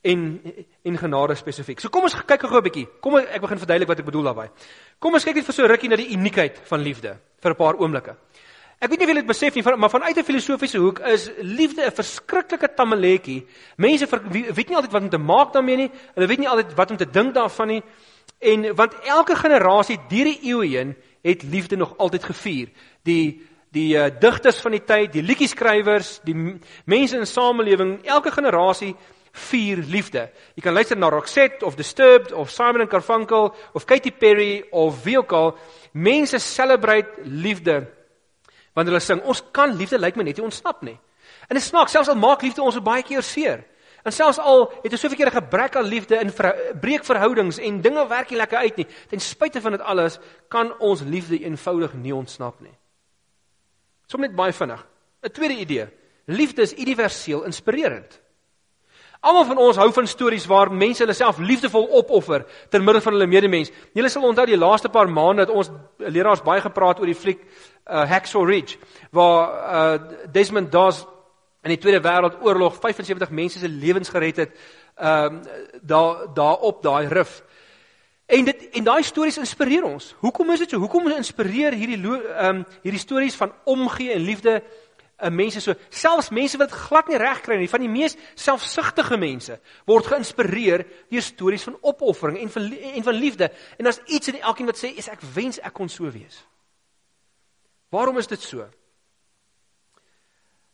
en 0.00 0.42
en 0.82 0.98
genade 0.98 1.34
spesifiek. 1.34 1.80
So 1.80 1.88
kom 1.88 2.06
ons 2.06 2.14
kyk 2.14 2.46
gou 2.46 2.58
'n 2.58 2.62
bietjie. 2.62 2.88
Kom 3.00 3.16
ek 3.16 3.40
begin 3.40 3.58
verduidelik 3.58 3.88
wat 3.88 3.98
ek 3.98 4.04
bedoel 4.04 4.22
daarmee. 4.22 4.50
Kom 4.98 5.14
ons 5.14 5.24
kyk 5.24 5.34
net 5.34 5.44
vir 5.44 5.54
so 5.54 5.66
rukkie 5.66 5.88
na 5.88 5.96
die 5.96 6.14
uniekheid 6.14 6.60
van 6.64 6.80
liefde 6.80 7.18
vir 7.40 7.50
'n 7.50 7.56
paar 7.56 7.76
oomblikke. 7.76 8.16
Ek 8.80 8.90
weet 8.90 8.98
nie 8.98 9.06
of 9.06 9.10
julle 9.10 9.26
dit 9.26 9.26
besef 9.26 9.54
nie, 9.54 9.76
maar 9.76 9.90
vanuit 9.90 10.16
'n 10.16 10.22
filosofiese 10.24 10.78
hoek 10.78 11.00
is 11.00 11.30
liefde 11.42 11.82
'n 11.82 11.90
verskriklike 11.90 12.74
tammeletjie. 12.74 13.46
Mense 13.76 14.06
weet 14.06 14.68
nie 14.68 14.76
altyd 14.76 14.92
wat 14.92 15.02
om 15.02 15.10
te 15.10 15.18
maak 15.18 15.52
daarmee 15.52 15.76
nie. 15.76 15.90
Hulle 16.14 16.26
weet 16.26 16.38
nie 16.38 16.48
altyd 16.48 16.74
wat 16.74 16.90
om 16.90 16.96
te 16.96 17.10
dink 17.10 17.34
daarvan 17.34 17.68
nie. 17.68 17.82
En 18.38 18.74
want 18.74 18.94
elke 18.94 19.34
generasie 19.34 19.98
deur 20.08 20.24
die 20.24 20.40
eeue 20.42 20.66
heen 20.66 20.96
het 21.22 21.42
liefde 21.42 21.76
nog 21.76 21.96
altyd 21.96 22.24
gevier. 22.24 22.68
Die 23.02 23.46
die 23.70 23.96
uh, 24.00 24.06
digters 24.20 24.62
van 24.64 24.72
die 24.72 24.84
tyd, 24.84 25.12
die 25.12 25.22
liedjieskrywers, 25.22 26.22
die 26.24 26.34
mense 26.88 27.18
in 27.18 27.26
samelewing, 27.28 27.98
elke 28.08 28.30
generasie 28.32 28.94
vier 29.38 29.82
liefde. 29.92 30.24
Jy 30.56 30.64
kan 30.64 30.72
luister 30.72 30.96
na 30.96 31.10
Roxette 31.12 31.66
of 31.66 31.76
Disturbed 31.76 32.32
of 32.32 32.50
Simon 32.50 32.86
and 32.86 32.90
Garfunkel 32.90 33.50
of 33.76 33.84
Katy 33.84 34.10
Perry 34.10 34.64
of 34.72 35.02
wie 35.04 35.18
ook 35.18 35.32
al. 35.36 35.52
Mense 35.92 36.40
celebrate 36.40 37.22
liefde 37.24 37.82
wanneer 38.72 38.94
hulle 38.94 39.04
sing. 39.04 39.22
Ons 39.26 39.42
kan 39.52 39.74
liefde 39.76 39.98
lyk 39.98 40.14
like 40.14 40.18
my 40.18 40.24
net 40.30 40.40
nie 40.40 40.48
ontsnap 40.48 40.82
nie. 40.86 40.96
En 41.48 41.56
dit 41.56 41.64
snaaks, 41.64 41.92
selfs 41.92 42.10
al 42.12 42.18
maak 42.20 42.42
liefde 42.44 42.62
ons 42.64 42.80
baie 42.84 43.04
keer 43.06 43.24
seer. 43.26 43.64
En 44.02 44.12
selfs 44.12 44.38
al 44.38 44.68
het 44.82 44.92
ons 44.92 45.00
soveel 45.00 45.16
keer 45.16 45.26
'n 45.26 45.42
gebrek 45.42 45.76
aan 45.76 45.84
liefde 45.84 46.16
in 46.16 46.32
breek 46.80 47.04
verhoudings 47.04 47.58
en 47.58 47.80
dinge 47.80 48.06
werk 48.08 48.30
nie 48.30 48.38
lekker 48.38 48.58
uit 48.58 48.76
nie, 48.76 48.86
ten 49.08 49.20
spyte 49.20 49.60
van 49.60 49.72
dit 49.72 49.80
alles 49.80 50.18
kan 50.48 50.78
ons 50.78 51.02
liefde 51.02 51.38
eenvoudig 51.38 51.94
nie 51.94 52.14
ontsnap 52.14 52.60
nie. 52.60 52.74
Sommige 54.06 54.30
net 54.30 54.36
baie 54.36 54.52
vinnig. 54.52 54.86
'n 55.22 55.30
Tweede 55.30 55.54
idee. 55.54 55.88
Liefde 56.26 56.62
is 56.62 56.74
universeel 56.78 57.44
inspirerend. 57.44 58.20
Almal 59.20 59.44
van 59.44 59.58
ons 59.58 59.76
hou 59.76 59.88
van 59.92 60.06
stories 60.06 60.46
waar 60.46 60.70
mense 60.70 61.02
hulle 61.02 61.14
self 61.16 61.38
liefdevol 61.38 61.88
opoffer 61.98 62.44
ter 62.70 62.82
midde 62.82 63.00
van 63.00 63.12
hulle 63.16 63.26
medemens. 63.26 63.70
Julle 63.92 64.08
sal 64.08 64.22
onthou 64.22 64.46
die 64.46 64.56
laaste 64.58 64.88
paar 64.88 65.08
maande 65.10 65.42
het 65.42 65.50
ons 65.50 65.70
leraars 65.96 66.42
baie 66.46 66.62
gepraat 66.62 67.00
oor 67.00 67.10
die 67.10 67.18
fliek 67.18 67.40
uh, 67.42 68.04
Hacksaw 68.06 68.46
Ridge 68.46 68.78
waar 69.10 69.42
uh, 69.48 70.12
Desmond 70.32 70.70
Doss 70.72 71.02
in 71.62 71.74
die 71.74 71.78
Tweede 71.78 72.00
Wêreldoorlog 72.00 72.78
75 72.80 73.30
mense 73.30 73.58
se 73.58 73.68
lewens 73.68 74.08
gered 74.08 74.36
het 74.36 74.58
ehm 74.94 75.34
uh, 75.34 75.42
daar 75.82 76.34
daar 76.34 76.56
op 76.56 76.82
daai 76.82 77.08
rif. 77.08 77.42
En 78.26 78.44
dit 78.44 78.68
en 78.68 78.84
daai 78.84 79.02
stories 79.02 79.38
inspireer 79.38 79.84
ons. 79.84 80.14
Hoekom 80.18 80.50
is 80.50 80.58
dit 80.58 80.70
so? 80.70 80.78
Hoekom 80.78 81.08
inspireer 81.10 81.72
hierdie 81.72 82.02
ehm 82.02 82.56
um, 82.56 82.66
hierdie 82.82 83.00
stories 83.00 83.36
van 83.36 83.52
omgee 83.64 84.12
en 84.12 84.20
liefde 84.20 84.62
'n 85.18 85.34
mense 85.34 85.60
so 85.60 85.74
selfs 85.88 86.28
mense 86.30 86.58
wat 86.58 86.70
glad 86.70 87.08
nie 87.08 87.18
reg 87.18 87.40
kry 87.40 87.56
nie 87.58 87.68
van 87.68 87.82
die 87.82 87.90
mees 87.90 88.14
selfsugtige 88.38 89.16
mense 89.18 89.56
word 89.86 90.06
geïnspireer 90.06 90.84
deur 91.10 91.22
stories 91.22 91.66
van 91.66 91.78
opoffering 91.80 92.38
en 92.38 92.50
van 92.50 92.70
en 92.72 93.02
van 93.02 93.14
liefde 93.14 93.50
en 93.76 93.84
daar's 93.84 94.00
iets 94.06 94.28
in 94.28 94.40
elkeen 94.40 94.66
wat 94.70 94.78
sê 94.78 94.94
ek 94.94 95.24
wens 95.34 95.58
ek 95.58 95.74
kon 95.74 95.88
so 95.88 96.10
wees. 96.10 96.44
Waarom 97.90 98.18
is 98.18 98.26
dit 98.26 98.40
so? 98.40 98.68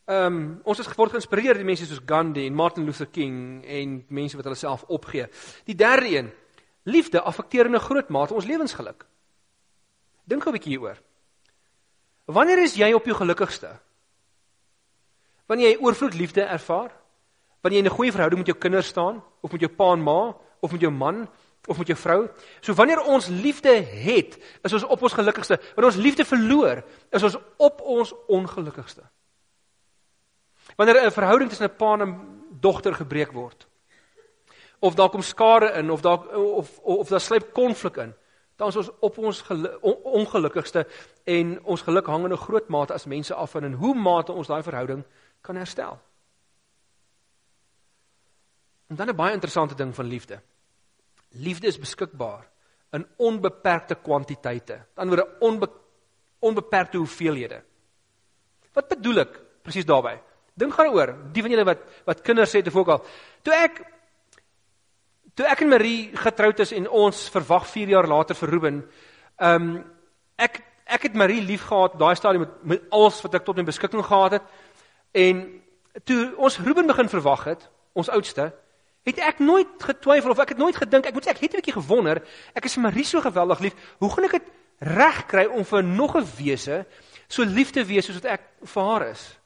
Ehm 0.04 0.26
um, 0.26 0.40
ons 0.68 0.78
is 0.78 0.88
word 0.98 1.14
geïnspireer 1.14 1.56
deur 1.56 1.64
mense 1.64 1.86
soos 1.88 2.02
Gandhi 2.04 2.42
en 2.44 2.56
Martin 2.56 2.84
Luther 2.84 3.06
King 3.08 3.64
en 3.64 3.94
mense 4.12 4.36
wat 4.36 4.44
hulle 4.44 4.58
self 4.60 4.82
opgee. 4.92 5.30
Die 5.64 5.76
derde 5.80 6.10
een, 6.12 6.28
liefde 6.84 7.22
affekteer 7.22 7.66
in 7.66 7.74
'n 7.74 7.80
groot 7.80 8.08
mate 8.08 8.34
ons 8.34 8.44
lewensgeluk. 8.44 9.06
Dink 10.28 10.42
gou 10.42 10.52
'n 10.52 10.58
bietjie 10.58 10.76
hieroor. 10.76 11.00
Wanneer 12.26 12.58
is 12.58 12.74
jy 12.74 12.92
op 12.92 13.04
jou 13.04 13.16
gelukkigste? 13.16 13.80
Wanneer 15.46 15.70
jy 15.70 15.80
oorvloed 15.80 16.14
liefde 16.14 16.42
ervaar, 16.42 16.92
wanneer 17.62 17.82
jy 17.82 17.88
'n 17.88 17.96
goeie 17.96 18.12
verhouding 18.12 18.38
met 18.38 18.46
jou 18.46 18.58
kinders 18.58 18.86
staan 18.86 19.22
of 19.40 19.52
met 19.52 19.60
jou 19.60 19.72
pa 19.72 19.92
en 19.92 20.02
ma 20.02 20.36
of 20.60 20.72
met 20.72 20.80
jou 20.80 20.92
man 20.92 21.28
of 21.66 21.78
met 21.78 21.86
jou 21.86 21.98
vrou. 21.98 22.28
So 22.60 22.74
wanneer 22.74 23.00
ons 23.00 23.28
liefde 23.28 23.72
het, 23.82 24.38
is 24.62 24.72
ons 24.72 24.84
op 24.84 25.02
ons 25.02 25.12
gelukkigste. 25.12 25.60
Wanneer 25.74 25.92
ons 25.92 26.02
liefde 26.02 26.24
verloor, 26.24 26.84
is 27.10 27.22
ons 27.22 27.36
op 27.56 27.80
ons 27.80 28.12
ongelukkigste. 28.26 29.02
Wanneer 30.76 31.06
'n 31.06 31.10
verhouding 31.10 31.50
tussen 31.50 31.68
'n 31.68 31.76
pa 31.76 31.92
en 31.92 32.00
'n 32.00 32.44
dogter 32.60 32.94
gebreek 32.94 33.32
word, 33.32 33.66
of 34.78 34.94
daar 34.94 35.08
kom 35.08 35.22
skade 35.22 35.72
in 35.72 35.90
of 35.90 36.00
daar 36.00 36.18
of 36.36 36.78
of, 36.78 36.78
of 36.78 37.08
daar 37.08 37.20
sluip 37.20 37.52
konflik 37.52 37.96
in, 37.96 38.14
dan 38.56 38.68
is 38.68 38.76
ons 38.76 38.90
op 39.00 39.18
ons 39.18 39.42
ongelukkigste 40.02 40.86
en 41.24 41.64
ons 41.64 41.82
geluk 41.82 42.06
hang 42.06 42.24
in 42.24 42.32
'n 42.32 42.36
groot 42.46 42.68
mate 42.68 42.92
as 42.92 43.06
mense 43.06 43.34
af 43.34 43.50
van 43.50 43.64
en 43.64 43.72
hoe 43.72 43.94
mate 43.94 44.32
ons 44.32 44.46
daai 44.46 44.62
verhouding 44.62 45.04
kan 45.40 45.56
herstel. 45.56 46.00
En 48.86 48.96
dan 48.96 49.08
'n 49.08 49.16
baie 49.16 49.32
interessante 49.32 49.74
ding 49.74 49.94
van 49.94 50.06
liefde. 50.06 50.40
Liefde 51.28 51.66
is 51.66 51.78
beskikbaar 51.78 52.48
in 52.90 53.06
onbeperkte 53.16 53.94
kwantiteite. 53.94 54.86
Dan 54.94 55.08
word 55.08 55.20
'n 55.20 55.36
onbe, 55.40 55.68
onbeperkte 56.38 56.96
hoeveelhede. 56.96 57.62
Wat 58.72 58.88
bedoel 58.88 59.18
ek 59.18 59.40
presies 59.62 59.84
daarbey? 59.84 60.22
Dink 60.54 60.74
gaan 60.74 60.92
oor, 60.94 61.14
die 61.34 61.42
van 61.42 61.50
julle 61.50 61.66
wat 61.66 61.82
wat 62.06 62.22
kinders 62.22 62.52
het 62.52 62.68
of 62.70 62.76
ook 62.76 62.88
al. 62.94 63.02
Toe 63.42 63.54
ek 63.54 63.80
toe 65.34 65.46
ek 65.50 65.64
en 65.64 65.72
Marie 65.72 66.12
getroud 66.14 66.60
is 66.62 66.72
en 66.72 66.86
ons 66.88 67.24
verwag 67.34 67.66
4 67.66 67.90
jaar 67.96 68.06
later 68.06 68.38
vir 68.38 68.54
Ruben, 68.54 68.84
ehm 69.38 69.68
um, 69.68 69.84
ek 70.38 70.62
ek 70.84 71.08
het 71.08 71.14
Marie 71.16 71.40
liefgehad 71.42 71.98
daai 71.98 72.14
stadium 72.14 72.44
met, 72.44 72.56
met 72.62 72.82
alles 72.90 73.20
wat 73.24 73.34
ek 73.34 73.44
tot 73.44 73.56
my 73.56 73.64
beskikking 73.64 74.04
gehad 74.04 74.38
het. 74.38 74.42
En 75.12 75.44
toe 76.04 76.34
ons 76.36 76.58
Ruben 76.58 76.86
begin 76.86 77.08
verwag 77.08 77.44
het, 77.44 77.68
ons 77.94 78.10
oudste, 78.10 78.52
het 79.04 79.18
ek 79.18 79.38
nooit 79.38 79.82
getwyfel 79.82 80.30
of 80.30 80.42
ek 80.42 80.54
het 80.54 80.60
nooit 80.60 80.76
gedink, 80.76 81.06
ek 81.06 81.14
moet 81.16 81.26
sê 81.26 81.32
ek 81.32 81.40
het 81.40 81.52
'n 81.52 81.60
bietjie 81.60 81.80
gewonder, 81.80 82.22
ek 82.54 82.64
is 82.64 82.76
Marie 82.76 83.04
so 83.04 83.20
geweldig 83.20 83.60
lief, 83.60 83.74
hoe 83.98 84.10
gaan 84.10 84.24
ek 84.24 84.38
dit 84.38 84.52
reg 84.78 85.26
kry 85.26 85.44
om 85.46 85.64
vir 85.64 85.82
nog 85.82 86.16
'n 86.16 86.26
wese 86.38 86.86
so 87.28 87.42
lief 87.42 87.70
te 87.70 87.84
wees 87.84 88.06
soos 88.06 88.20
wat 88.22 88.38
ek 88.38 88.42
vir 88.62 88.82
haar 88.82 89.08
is? 89.10 89.38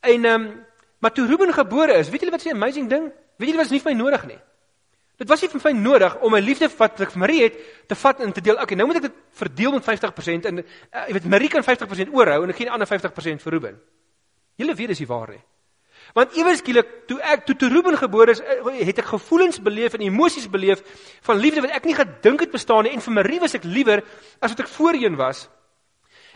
En 0.00 0.24
ehm 0.24 0.42
um, 0.42 0.66
maar 0.98 1.12
toe 1.12 1.26
Ruben 1.26 1.52
gebore 1.54 1.92
is, 1.92 2.08
weet 2.10 2.20
julle 2.20 2.34
wat 2.34 2.44
'n 2.44 2.54
amazing 2.54 2.88
ding? 2.88 3.12
Weet 3.36 3.48
julle 3.48 3.56
wat 3.56 3.66
is 3.66 3.70
nie 3.70 3.80
vir 3.80 3.92
my 3.92 3.98
nodig 3.98 4.26
nie. 4.26 4.38
Dit 5.16 5.28
was 5.28 5.40
nie 5.40 5.48
vir 5.50 5.60
my 5.64 5.72
nodig 5.78 6.16
om 6.22 6.32
my 6.32 6.40
liefde 6.40 6.68
wat 6.78 7.00
ek 7.00 7.10
vir 7.10 7.18
Marie 7.18 7.42
het 7.42 7.54
te 7.86 7.94
vat 7.94 8.20
en 8.20 8.32
te 8.32 8.40
deel. 8.40 8.54
Okay, 8.62 8.76
nou 8.76 8.86
moet 8.86 8.96
ek 8.96 9.02
dit 9.02 9.14
verdeel 9.30 9.72
met 9.72 9.82
50% 9.82 10.46
en 10.46 10.58
uh, 10.58 10.64
jy 11.06 11.12
weet 11.12 11.24
Marie 11.24 11.48
kan 11.48 11.62
50% 11.66 12.12
oorhou 12.14 12.42
en 12.44 12.50
ek 12.50 12.56
gee 12.56 12.68
die 12.70 12.74
ander 12.74 12.86
50% 12.86 13.42
vir 13.42 13.52
Ruben. 13.52 13.80
Julle 14.58 14.74
weet 14.74 14.88
dis 14.88 15.02
nie 15.02 15.10
waar 15.10 15.30
nie. 15.34 15.42
Want 16.14 16.36
eweskielik 16.38 16.88
toe 17.10 17.18
ek 17.20 17.44
toe 17.46 17.56
toe 17.58 17.68
Ruben 17.68 17.98
gebore 17.98 18.30
is, 18.30 18.40
eh, 18.40 18.86
het 18.86 19.02
ek 19.02 19.10
gevoelens 19.10 19.58
beleef 19.62 19.94
en 19.94 20.06
emosies 20.06 20.48
beleef 20.50 20.82
van 21.26 21.36
liefde 21.36 21.60
wat 21.66 21.74
ek 21.76 21.84
nie 21.84 21.94
gedink 21.98 22.40
het 22.40 22.54
bestaan 22.54 22.86
nie 22.86 22.94
en 22.94 23.02
vir 23.04 23.12
Marie 23.12 23.40
was 23.40 23.54
ek 23.54 23.66
liewer 23.66 24.02
as 24.40 24.54
wat 24.54 24.60
ek 24.60 24.72
voorheen 24.72 25.16
was. 25.18 25.48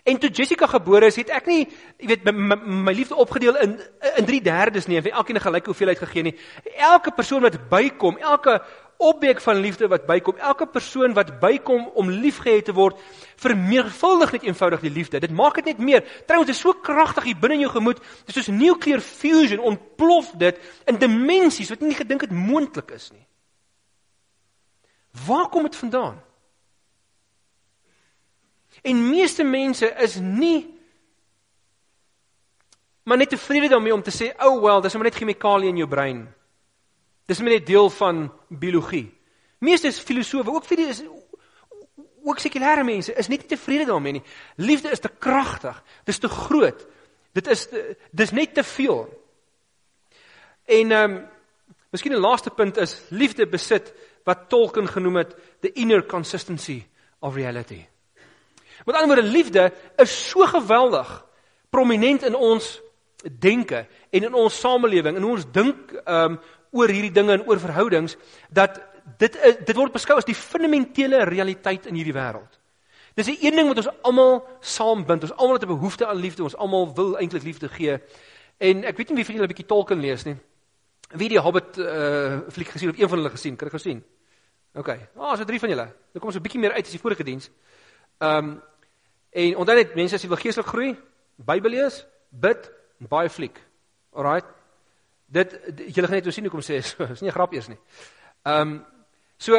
En 0.02 0.18
toe 0.18 0.30
Jessica 0.30 0.66
gebore 0.66 1.06
is, 1.06 1.16
het 1.16 1.28
ek 1.30 1.46
nie, 1.46 1.60
jy 2.02 2.08
weet, 2.10 2.24
my, 2.26 2.90
liefde 2.94 3.14
opgedeel 3.14 3.58
in 3.62 3.76
in 4.18 4.26
3/3 4.26 4.88
nie, 4.90 4.96
en 4.98 5.02
vir 5.02 5.12
elkeen 5.12 5.36
'n 5.36 5.46
gelyke 5.46 5.70
hoeveelheid 5.70 5.98
gegee 5.98 6.22
nie. 6.22 6.38
Elke 6.76 7.12
persoon 7.14 7.42
wat 7.42 7.68
bykom, 7.68 8.18
elke 8.18 8.62
opbreek 8.98 9.40
van 9.40 9.56
liefde 9.56 9.88
wat 9.88 10.06
bykom, 10.06 10.36
elke 10.36 10.66
persoon 10.66 11.14
wat 11.14 11.40
bykom 11.40 11.90
om 11.94 12.10
liefgehad 12.10 12.64
te 12.64 12.72
word, 12.72 12.98
vermeervuldig 13.36 14.32
net 14.32 14.42
eenvoudig 14.42 14.80
die 14.80 14.90
liefde. 14.90 15.20
Dit 15.20 15.30
maak 15.30 15.54
dit 15.54 15.64
net 15.64 15.78
meer. 15.78 16.02
Trouwens, 16.26 16.50
dit 16.50 16.56
is 16.56 16.62
so 16.62 16.72
kragtig 16.72 17.24
hier 17.24 17.38
binne 17.38 17.54
in 17.54 17.60
jou 17.66 17.70
gemoed. 17.70 17.98
Dit 18.26 18.36
is 18.36 18.44
soos 18.44 18.54
nuclear 18.54 19.00
fusion, 19.00 19.60
ontplof 19.60 20.32
dit 20.38 20.58
in 20.86 20.98
dimensies 20.98 21.70
wat 21.70 21.80
jy 21.80 21.86
nie 21.86 21.98
gedink 21.98 22.20
het 22.20 22.30
moontlik 22.30 22.90
is 22.90 23.10
nie. 23.12 23.26
Waar 25.26 25.48
kom 25.48 25.62
dit 25.62 25.76
vandaan? 25.76 26.22
En 28.82 29.08
meeste 29.10 29.44
mense 29.44 29.86
is 29.86 30.16
nie 30.20 30.70
maar 33.02 33.16
net 33.16 33.28
tevrede 33.28 33.68
daarmee 33.68 33.94
om 33.94 34.02
te 34.02 34.10
sê, 34.14 34.44
"Oh 34.44 34.62
well, 34.62 34.80
dis 34.80 34.94
maar 34.94 35.02
net 35.02 35.14
chemikalie 35.14 35.68
in 35.68 35.76
jou 35.76 35.88
brein." 35.88 36.34
Dis 37.26 37.38
net 37.38 37.66
deel 37.66 37.90
van 37.90 38.32
biologie. 38.48 39.18
Meeste 39.58 39.92
filosowe, 39.92 40.50
ook 40.50 40.64
vir 40.64 40.76
die 40.76 40.86
is 40.86 41.02
ook 42.22 42.38
sekulêre 42.38 42.84
mense 42.84 43.14
is 43.14 43.28
net 43.28 43.38
nie 43.38 43.48
tevrede 43.48 43.84
daarmee 43.84 44.12
nie. 44.12 44.22
Liefde 44.56 44.90
is 44.90 45.02
te 45.02 45.08
kragtig, 45.08 45.82
dis 46.04 46.18
te 46.18 46.28
groot. 46.28 46.86
Dit 47.32 47.46
is 47.46 47.66
te, 47.68 47.96
dis 48.10 48.30
net 48.30 48.54
te 48.54 48.62
veel. 48.62 49.06
En 50.64 50.92
ehm 50.92 51.10
um, 51.10 51.28
miskien 51.90 52.12
'n 52.12 52.20
laaste 52.20 52.50
punt 52.50 52.76
is 52.76 53.02
liefde 53.08 53.46
besit 53.46 53.92
wat 54.24 54.48
Tolkien 54.48 54.88
genoem 54.88 55.16
het 55.16 55.36
the 55.60 55.72
inner 55.72 56.06
consistency 56.06 56.84
of 57.20 57.34
reality. 57.34 57.91
Met 58.84 58.94
ander 58.94 59.16
woorde, 59.16 59.30
liefde 59.30 59.72
is 59.96 60.28
so 60.30 60.46
geweldig 60.46 61.26
prominent 61.70 62.22
in 62.22 62.34
ons 62.34 62.80
denke 63.38 63.86
en 64.10 64.22
in 64.22 64.34
ons 64.34 64.60
samelewing 64.60 65.16
en 65.16 65.24
ons 65.24 65.44
dink 65.52 65.92
um 66.06 66.38
oor 66.72 66.88
hierdie 66.88 67.12
dinge 67.12 67.32
en 67.32 67.44
oor 67.46 67.60
verhoudings 67.60 68.16
dat 68.50 68.80
dit 69.18 69.36
is, 69.36 69.58
dit 69.66 69.76
word 69.76 69.92
beskou 69.92 70.16
as 70.16 70.26
die 70.26 70.36
fundamentele 70.36 71.24
realiteit 71.28 71.86
in 71.86 71.98
hierdie 71.98 72.16
wêreld. 72.16 72.58
Dis 73.14 73.28
'n 73.28 73.44
een 73.44 73.56
ding 73.56 73.68
wat 73.68 73.76
ons 73.76 73.94
almal 74.02 74.48
saambind. 74.60 75.22
Ons 75.22 75.36
almal 75.36 75.54
het 75.54 75.64
'n 75.64 75.74
behoefte 75.76 76.06
aan 76.06 76.16
liefde. 76.16 76.42
Ons 76.42 76.56
almal 76.56 76.94
wil 76.94 77.18
eintlik 77.18 77.42
liefde 77.42 77.68
gee. 77.68 78.00
En 78.58 78.84
ek 78.84 78.96
weet 78.96 79.08
nie 79.08 79.16
wie 79.16 79.24
van 79.24 79.34
julle 79.34 79.46
'n 79.46 79.54
bietjie 79.54 79.66
Tolkien 79.66 80.00
lees 80.00 80.24
nie. 80.24 80.36
Wie 81.10 81.28
die 81.28 81.38
Hobbit 81.38 81.78
uh 81.78 82.40
fliek 82.48 82.68
gesien 82.68 82.90
of 82.90 82.98
een 82.98 83.08
van 83.08 83.18
hulle 83.18 83.30
gesien? 83.30 83.56
Kan 83.56 83.66
ek 83.68 83.72
gou 83.72 83.82
sien? 83.82 84.04
OK. 84.74 84.88
Ah, 84.88 84.96
oh, 85.16 85.36
so 85.36 85.44
drie 85.44 85.58
van 85.58 85.68
julle. 85.68 85.84
Nou 85.84 86.18
kom 86.18 86.28
ons 86.28 86.36
'n 86.36 86.42
bietjie 86.42 86.60
meer 86.60 86.72
uit 86.72 86.84
as 86.84 86.90
die 86.90 87.00
vorige 87.00 87.24
diens. 87.24 87.50
Um 88.18 88.62
En 89.32 89.56
onthou 89.56 89.76
net 89.76 89.94
mense 89.94 90.14
as 90.14 90.22
jy 90.22 90.28
wil 90.28 90.40
geestelik 90.40 90.68
groei, 90.68 90.96
Bybel 91.36 91.70
lees, 91.70 92.02
bid 92.28 92.68
baie 93.08 93.30
fliek. 93.32 93.56
Alraai. 94.12 94.42
Dit 95.32 95.54
julle 95.94 96.08
gaan 96.08 96.18
net 96.20 96.28
sien 96.34 96.44
hoe 96.44 96.52
kom 96.52 96.64
sê 96.64 96.80
so, 96.84 97.04
is 97.04 97.22
nie 97.22 97.30
'n 97.30 97.36
grap 97.36 97.52
eers 97.52 97.68
nie. 97.68 97.78
Ehm 98.44 98.60
um, 98.60 98.84
so 99.38 99.58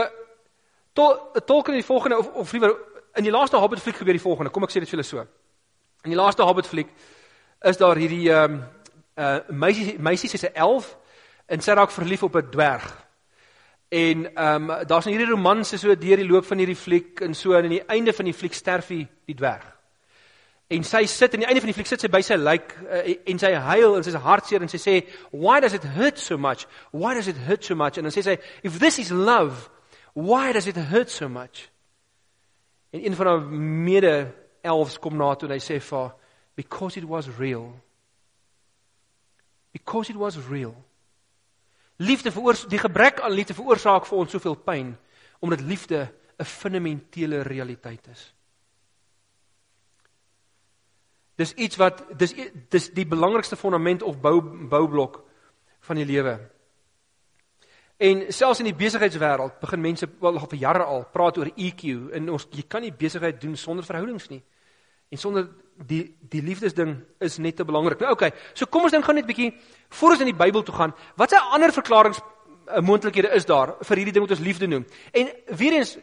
tol 0.94 1.32
tolken 1.46 1.74
die 1.74 1.84
volgende 1.84 2.18
of 2.18 2.28
of 2.28 2.52
liewer 2.54 2.78
in 3.16 3.24
die 3.24 3.32
laaste 3.32 3.58
Hobbit 3.58 3.82
fliek 3.82 3.96
gebeur 3.96 4.14
die 4.14 4.22
volgende. 4.22 4.52
Kom 4.52 4.64
ek 4.64 4.70
sê 4.70 4.80
dit 4.80 4.90
vir 4.90 4.98
julle 4.98 5.04
so. 5.04 5.26
In 6.04 6.12
die 6.12 6.20
laaste 6.20 6.44
Hobbit 6.44 6.68
fliek 6.68 6.90
is 7.62 7.78
daar 7.78 7.98
hierdie 7.98 8.30
ehm 8.30 8.54
um, 8.54 8.64
uh 9.18 9.40
meisie 9.50 10.00
meisie 10.00 10.30
is 10.34 10.44
'n 10.44 10.54
elf 10.54 10.98
en 11.48 11.62
sy 11.62 11.74
raak 11.74 11.92
verlief 11.92 12.24
op 12.24 12.36
'n 12.36 12.52
dwerg. 12.52 13.03
En 13.94 14.36
ehm 14.36 14.70
um, 14.70 14.88
daar's 14.88 15.06
'n 15.06 15.10
hierdie 15.10 15.30
romanse 15.30 15.78
so 15.78 15.98
deur 15.98 16.18
die 16.18 16.28
loop 16.28 16.46
van 16.46 16.58
hierdie 16.58 16.76
fliek 16.76 17.20
en 17.20 17.34
so 17.34 17.54
en 17.54 17.64
aan 17.64 17.70
die 17.70 17.86
einde 17.86 18.14
van 18.14 18.26
die 18.26 18.34
fliek 18.34 18.54
sterf 18.54 18.88
die, 18.88 19.08
die 19.26 19.36
dwerg. 19.36 19.66
En 20.68 20.84
sy 20.84 21.06
sit 21.06 21.34
aan 21.34 21.40
die 21.40 21.48
einde 21.48 21.62
van 21.62 21.68
die 21.70 21.74
fliek 21.74 21.88
sit 21.88 22.02
sy 22.02 22.10
by 22.10 22.22
sy 22.22 22.36
lijk 22.36 22.74
uh, 22.90 23.14
en 23.26 23.40
sy 23.40 23.52
huil 23.54 23.96
en 23.96 24.04
sy 24.04 24.10
is 24.10 24.16
hartseer 24.16 24.62
en 24.62 24.72
sy 24.72 24.80
sê 24.82 24.96
why 25.30 25.60
does 25.60 25.74
it 25.74 25.84
hurt 25.84 26.20
so 26.20 26.38
much? 26.38 26.66
Why 26.92 27.14
does 27.14 27.28
it 27.28 27.38
hurt 27.38 27.64
so 27.64 27.76
much? 27.76 27.98
En 27.98 28.04
dan 28.04 28.12
sê 28.12 28.24
sy 28.24 28.38
if 28.64 28.80
this 28.80 28.98
is 29.00 29.12
love, 29.12 29.70
why 30.14 30.54
does 30.54 30.68
it 30.68 30.78
hurt 30.78 31.10
so 31.10 31.30
much? 31.30 31.70
En 32.90 33.06
een 33.06 33.16
van 33.16 33.28
haar 33.28 33.42
mede 33.42 34.34
elfs 34.62 35.00
kom 35.00 35.18
na 35.18 35.36
toe 35.36 35.50
en 35.50 35.54
hy 35.54 35.62
sê 35.62 35.78
vir 35.80 36.00
haar 36.00 36.16
because 36.56 36.98
it 36.98 37.06
was 37.06 37.30
real. 37.38 37.74
Because 39.72 40.10
it 40.10 40.18
was 40.18 40.38
real. 40.50 40.76
Liefde 41.98 42.32
veroorsaak 42.32 42.70
die 42.70 42.82
gebrek 42.82 43.20
aan 43.20 43.32
liefde 43.32 43.54
veroorsaak 43.54 44.06
vir 44.06 44.18
ons 44.18 44.32
soveel 44.32 44.56
pyn 44.56 44.96
omdat 45.44 45.62
liefde 45.62 46.14
'n 46.40 46.46
fundamentele 46.46 47.42
realiteit 47.42 48.08
is. 48.08 48.34
Dis 51.36 51.54
iets 51.54 51.76
wat 51.76 52.04
dis 52.18 52.34
dis 52.70 52.90
die 52.94 53.06
belangrikste 53.06 53.56
fondament 53.56 54.04
of 54.04 54.20
bou 54.22 54.42
boublok 54.70 55.24
van 55.80 55.96
die 55.96 56.06
lewe. 56.06 56.40
En 57.98 58.34
selfs 58.34 58.60
in 58.60 58.66
die 58.66 58.76
besigheidswêreld 58.78 59.60
begin 59.60 59.82
mense 59.82 60.10
al 60.22 60.40
vir 60.40 60.60
jare 60.60 60.84
al 60.84 61.06
praat 61.12 61.38
oor 61.38 61.52
EQ 61.56 62.12
en 62.14 62.30
ons 62.30 62.48
jy 62.52 62.66
kan 62.68 62.82
nie 62.82 62.92
besigheid 62.92 63.42
doen 63.42 63.56
sonder 63.58 63.86
verhoudings 63.86 64.30
nie. 64.30 64.42
En 65.14 65.22
sonder 65.22 65.48
die 65.78 66.04
die 66.30 66.42
liefdesding 66.42 66.96
is 67.22 67.38
net 67.38 67.60
te 67.60 67.66
belangrik. 67.66 68.02
Nou 68.02 68.14
okay, 68.16 68.32
so 68.58 68.66
kom 68.66 68.88
ons 68.88 68.94
dink 68.94 69.06
gou 69.06 69.14
net 69.14 69.28
bietjie 69.30 69.52
voor 70.00 70.16
ons 70.16 70.24
in 70.26 70.32
die 70.32 70.38
Bybel 70.38 70.64
toe 70.66 70.76
gaan. 70.76 70.94
Watse 71.20 71.40
ander 71.54 71.74
verklaringe 71.74 72.18
uh, 72.18 72.82
moontlikhede 72.82 73.34
is 73.38 73.46
daar 73.50 73.76
vir 73.82 74.02
hierdie 74.02 74.16
ding 74.16 74.26
wat 74.26 74.36
ons 74.38 74.46
liefde 74.46 74.70
noem? 74.70 74.86
En 75.14 75.30
weer 75.60 75.78
eens 75.78 75.98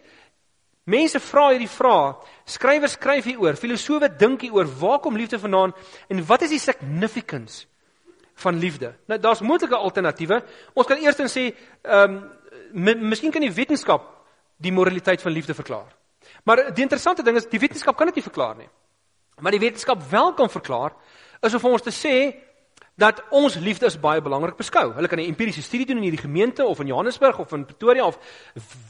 mense 0.90 1.20
vra 1.22 1.48
hierdie 1.52 1.70
vrae, 1.70 2.14
skrywers 2.48 2.96
skryf 2.98 3.26
hieroor, 3.30 3.58
filosowe 3.58 4.08
dink 4.18 4.46
hieroor, 4.46 4.70
waar 4.80 4.98
kom 5.02 5.18
liefde 5.18 5.38
vandaan 5.38 5.74
en 6.10 6.22
wat 6.26 6.46
is 6.46 6.54
die 6.54 6.62
significance 6.62 7.66
van 8.42 8.58
liefde? 8.58 8.94
Nou 9.10 9.18
daar's 9.20 9.42
moontlike 9.44 9.76
alternatiewe. 9.76 10.40
Ons 10.74 10.88
kan 10.88 11.02
eers 11.02 11.18
dan 11.18 11.30
sê, 11.30 11.50
ehm 11.82 12.20
um, 12.74 13.08
miskien 13.10 13.32
kan 13.34 13.42
die 13.42 13.54
wetenskap 13.54 14.06
die 14.62 14.72
moraliteit 14.72 15.22
van 15.22 15.34
liefde 15.34 15.54
verklaar. 15.54 15.90
Maar 16.46 16.70
die 16.74 16.84
interessante 16.84 17.24
ding 17.26 17.36
is 17.36 17.48
die 17.50 17.60
wetenskap 17.60 17.96
kan 17.98 18.10
dit 18.10 18.20
nie 18.20 18.26
verklaar 18.26 18.56
nie. 18.58 18.68
Maar 19.40 19.56
die 19.56 19.60
wetenskap 19.60 20.02
wel 20.10 20.34
kan 20.34 20.50
verklaar 20.50 20.92
is 21.40 21.54
om 21.54 21.60
vir 21.60 21.70
ons 21.70 21.82
te 21.82 21.94
sê 21.94 22.14
dat 23.00 23.22
ons 23.30 23.54
liefde 23.54 23.86
is 23.86 24.00
baie 24.00 24.20
belangrik 24.20 24.56
beskou. 24.56 24.92
Hulle 24.92 25.08
kan 25.08 25.18
'n 25.18 25.30
empiriese 25.32 25.62
studie 25.62 25.86
doen 25.86 25.96
in 25.96 26.02
hierdie 26.02 26.26
gemeente 26.26 26.64
of 26.64 26.80
in 26.80 26.86
Johannesburg 26.86 27.38
of 27.38 27.52
in 27.52 27.64
Pretoria 27.64 28.06
of 28.06 28.18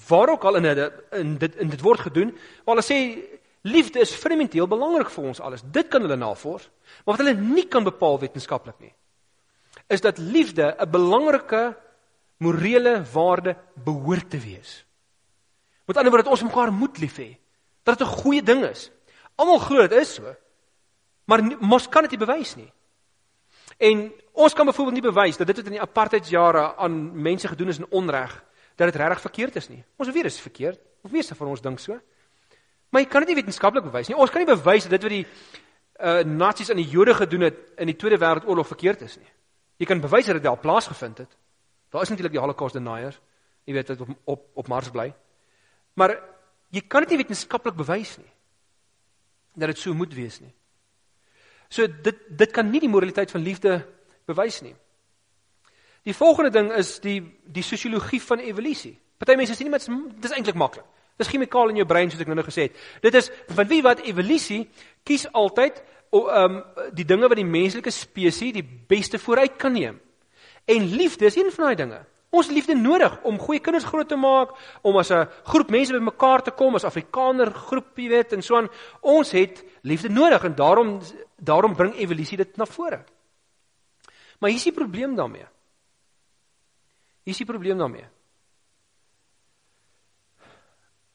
waar 0.08 0.28
ook 0.28 0.44
al 0.44 0.56
in 0.56 0.66
'n 0.66 0.92
in 1.12 1.38
dit 1.38 1.56
in 1.56 1.68
dit 1.68 1.80
word 1.80 2.00
gedoen 2.00 2.36
waar 2.64 2.76
hulle 2.76 2.92
sê 2.92 3.18
liefde 3.62 4.00
is 4.00 4.14
fundamenteel 4.14 4.66
belangrik 4.66 5.10
vir 5.10 5.24
ons 5.24 5.40
alles. 5.40 5.62
Dit 5.64 5.88
kan 5.88 6.02
hulle 6.02 6.16
navors. 6.16 6.70
Maar 7.04 7.16
wat 7.16 7.26
hulle 7.26 7.40
nie 7.40 7.68
kan 7.68 7.84
bepaal 7.84 8.18
wetenskaplik 8.18 8.80
nie 8.80 8.94
is 9.90 10.00
dat 10.00 10.18
liefde 10.18 10.76
'n 10.78 10.90
belangrike 10.90 11.76
morele 12.36 13.02
waarde 13.12 13.56
behoort 13.74 14.30
te 14.30 14.38
wees. 14.38 14.84
Met 15.84 15.96
ander 15.96 16.12
woorde 16.12 16.28
dat 16.28 16.40
ons 16.40 16.48
mekaar 16.48 16.72
moet 16.72 16.98
lief 16.98 17.16
hê. 17.16 17.36
Dat 17.82 17.98
dit 17.98 18.06
'n 18.06 18.10
goeie 18.22 18.42
ding 18.42 18.64
is. 18.64 18.90
Almal 19.40 19.62
glo 19.64 19.86
dit 19.88 19.96
is 20.00 20.14
so. 20.18 20.34
Maar 21.30 21.44
mos 21.60 21.88
kan 21.88 22.04
dit 22.04 22.18
bewys 22.20 22.56
nie. 22.58 22.68
En 23.80 24.08
ons 24.32 24.54
kan 24.56 24.66
byvoorbeeld 24.68 24.98
nie 24.98 25.06
bewys 25.06 25.38
dat 25.40 25.48
dit 25.48 25.56
wat 25.56 25.70
in 25.70 25.76
die 25.78 25.82
apartheidsjare 25.82 26.74
aan 26.76 26.98
mense 27.22 27.48
gedoen 27.48 27.72
is 27.72 27.78
in 27.80 27.88
onreg, 27.88 28.32
dat 28.76 28.90
dit 28.90 29.00
regtig 29.00 29.20
verkeerd 29.20 29.56
is 29.56 29.68
nie. 29.68 29.80
Ons 29.96 30.10
weet 30.10 30.26
dit 30.26 30.32
is 30.32 30.40
verkeerd. 30.40 30.80
Of 31.02 31.14
meeste 31.14 31.34
van 31.34 31.48
ons 31.48 31.62
dink 31.64 31.80
so. 31.80 31.96
Maar 32.90 33.04
jy 33.04 33.08
kan 33.08 33.24
dit 33.24 33.32
nie 33.32 33.38
wetenskaplik 33.38 33.86
bewys 33.86 34.10
nie. 34.10 34.16
Ons 34.18 34.32
kan 34.34 34.42
nie 34.42 34.50
bewys 34.50 34.88
dat 34.88 34.98
dit 34.98 35.06
wat 35.06 35.14
die 35.16 35.26
uh 36.00 36.24
nasies 36.24 36.70
aan 36.72 36.80
die 36.80 36.88
Jode 36.88 37.12
gedoen 37.14 37.44
het 37.44 37.58
in 37.76 37.90
die 37.90 37.96
Tweede 37.96 38.16
Wêreldoorlog 38.20 38.66
verkeerd 38.66 39.02
is 39.04 39.18
nie. 39.20 39.28
Jy 39.80 39.86
kan 39.88 40.00
bewys 40.00 40.28
dat 40.28 40.38
dit 40.40 40.46
al 40.48 40.60
plaasgevind 40.60 41.18
het. 41.20 41.36
Daar 41.92 42.02
is 42.02 42.08
natuurlik 42.08 42.32
die 42.32 42.40
Holocaust 42.40 42.76
deniers. 42.76 43.18
Jy 43.68 43.76
weet 43.76 43.92
dit 43.92 44.00
op 44.00 44.12
op 44.24 44.46
op 44.64 44.68
Mars 44.68 44.88
bly. 44.90 45.10
Maar 45.94 46.16
jy 46.72 46.80
kan 46.88 47.04
dit 47.04 47.14
nie 47.14 47.20
wetenskaplik 47.22 47.76
bewys 47.76 48.16
nie 48.18 48.32
dat 49.54 49.72
dit 49.72 49.78
so 49.78 49.94
moet 49.94 50.14
wees 50.14 50.40
nie. 50.40 50.52
So 51.68 51.86
dit 51.86 52.22
dit 52.28 52.50
kan 52.50 52.70
nie 52.70 52.80
die 52.80 52.90
moraliteit 52.90 53.30
van 53.30 53.42
liefde 53.42 53.86
bewys 54.26 54.60
nie. 54.60 54.74
Die 56.02 56.16
volgende 56.16 56.50
ding 56.50 56.72
is 56.72 56.98
die 57.00 57.20
die 57.44 57.62
sosiologie 57.62 58.22
van 58.22 58.38
evolusie. 58.38 58.96
Party 59.18 59.36
mense 59.36 59.54
sê 59.54 59.66
nie 59.66 59.70
maar 59.70 59.84
dis 60.20 60.34
eintlik 60.34 60.58
maklik. 60.58 60.86
Dis 61.20 61.28
chemikaal 61.28 61.68
in 61.68 61.82
jou 61.82 61.86
brein 61.86 62.10
soos 62.10 62.22
ek 62.22 62.30
nou 62.30 62.38
nou 62.38 62.46
gesê 62.46 62.70
het. 62.70 62.76
Dit 63.04 63.14
is 63.18 63.28
van 63.52 63.68
wie 63.68 63.82
wat 63.84 64.00
evolusie 64.08 64.62
kies 65.04 65.26
altyd 65.36 65.82
om 66.16 66.30
um, 66.32 66.62
die 66.96 67.04
dinge 67.04 67.28
wat 67.28 67.38
die 67.38 67.46
menslike 67.46 67.92
spesies 67.94 68.56
die 68.56 68.64
beste 68.64 69.20
vooruit 69.20 69.58
kan 69.60 69.76
neem. 69.76 70.00
En 70.64 70.88
liefde 70.96 71.28
is 71.28 71.36
een 71.36 71.52
van 71.52 71.68
daai 71.68 71.76
dinge. 71.76 72.00
Ons 72.30 72.48
liefde 72.48 72.76
nodig 72.78 73.10
om 73.26 73.38
goeie 73.42 73.58
kinders 73.58 73.84
groot 73.84 74.06
te 74.08 74.16
maak, 74.16 74.52
om 74.86 74.96
as 74.96 75.10
'n 75.10 75.26
groep 75.44 75.70
mense 75.70 75.92
bymekaar 75.92 76.42
te 76.42 76.50
kom 76.50 76.74
as 76.74 76.84
Afrikaner 76.84 77.50
groep, 77.50 77.98
jy 77.98 78.08
weet, 78.08 78.32
en 78.32 78.42
so 78.42 78.56
aan. 78.56 78.68
Ons 79.00 79.32
het 79.32 79.64
liefde 79.82 80.08
nodig 80.08 80.44
en 80.44 80.54
daarom 80.54 81.00
daarom 81.36 81.74
bring 81.74 81.94
evolusie 81.94 82.36
dit 82.36 82.56
na 82.56 82.66
vore. 82.66 83.04
Maar 84.38 84.50
hier 84.50 84.58
is 84.58 84.64
die 84.64 84.72
probleem 84.72 85.16
daarmee. 85.16 85.46
Hier 87.24 87.32
is 87.32 87.36
die 87.36 87.46
probleem 87.46 87.78
daarmee. 87.78 88.06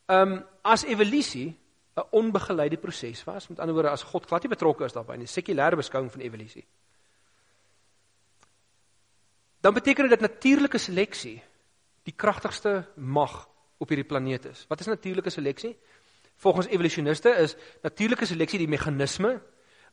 Ehm 0.05 0.31
um, 0.31 0.45
as 0.61 0.83
evolusie 0.83 1.57
'n 1.95 2.03
onbegeleide 2.11 2.77
proses 2.77 3.23
was, 3.23 3.47
met 3.47 3.59
ander 3.59 3.73
woorde 3.73 3.89
as 3.89 4.03
God 4.03 4.25
glad 4.25 4.43
nie 4.43 4.49
betrokke 4.49 4.85
is 4.85 4.93
daarbey 4.93 5.17
nie, 5.17 5.27
sekulêre 5.27 5.75
beskouing 5.75 6.11
van 6.11 6.21
evolusie 6.21 6.65
dan 9.65 9.73
beteken 9.73 10.05
dit 10.05 10.13
dat 10.13 10.29
natuurlike 10.29 10.77
seleksie 10.77 11.39
die 12.05 12.13
kragtigste 12.13 12.83
mag 12.95 13.47
op 13.81 13.89
hierdie 13.89 14.05
planeet 14.05 14.45
is. 14.45 14.65
Wat 14.69 14.79
is 14.79 14.91
natuurlike 14.91 15.29
seleksie? 15.33 15.73
Volgens 16.37 16.67
evolusioniste 16.67 17.31
is 17.41 17.55
natuurlike 17.81 18.27
seleksie 18.29 18.59
die 18.61 18.69
meganisme 18.69 19.39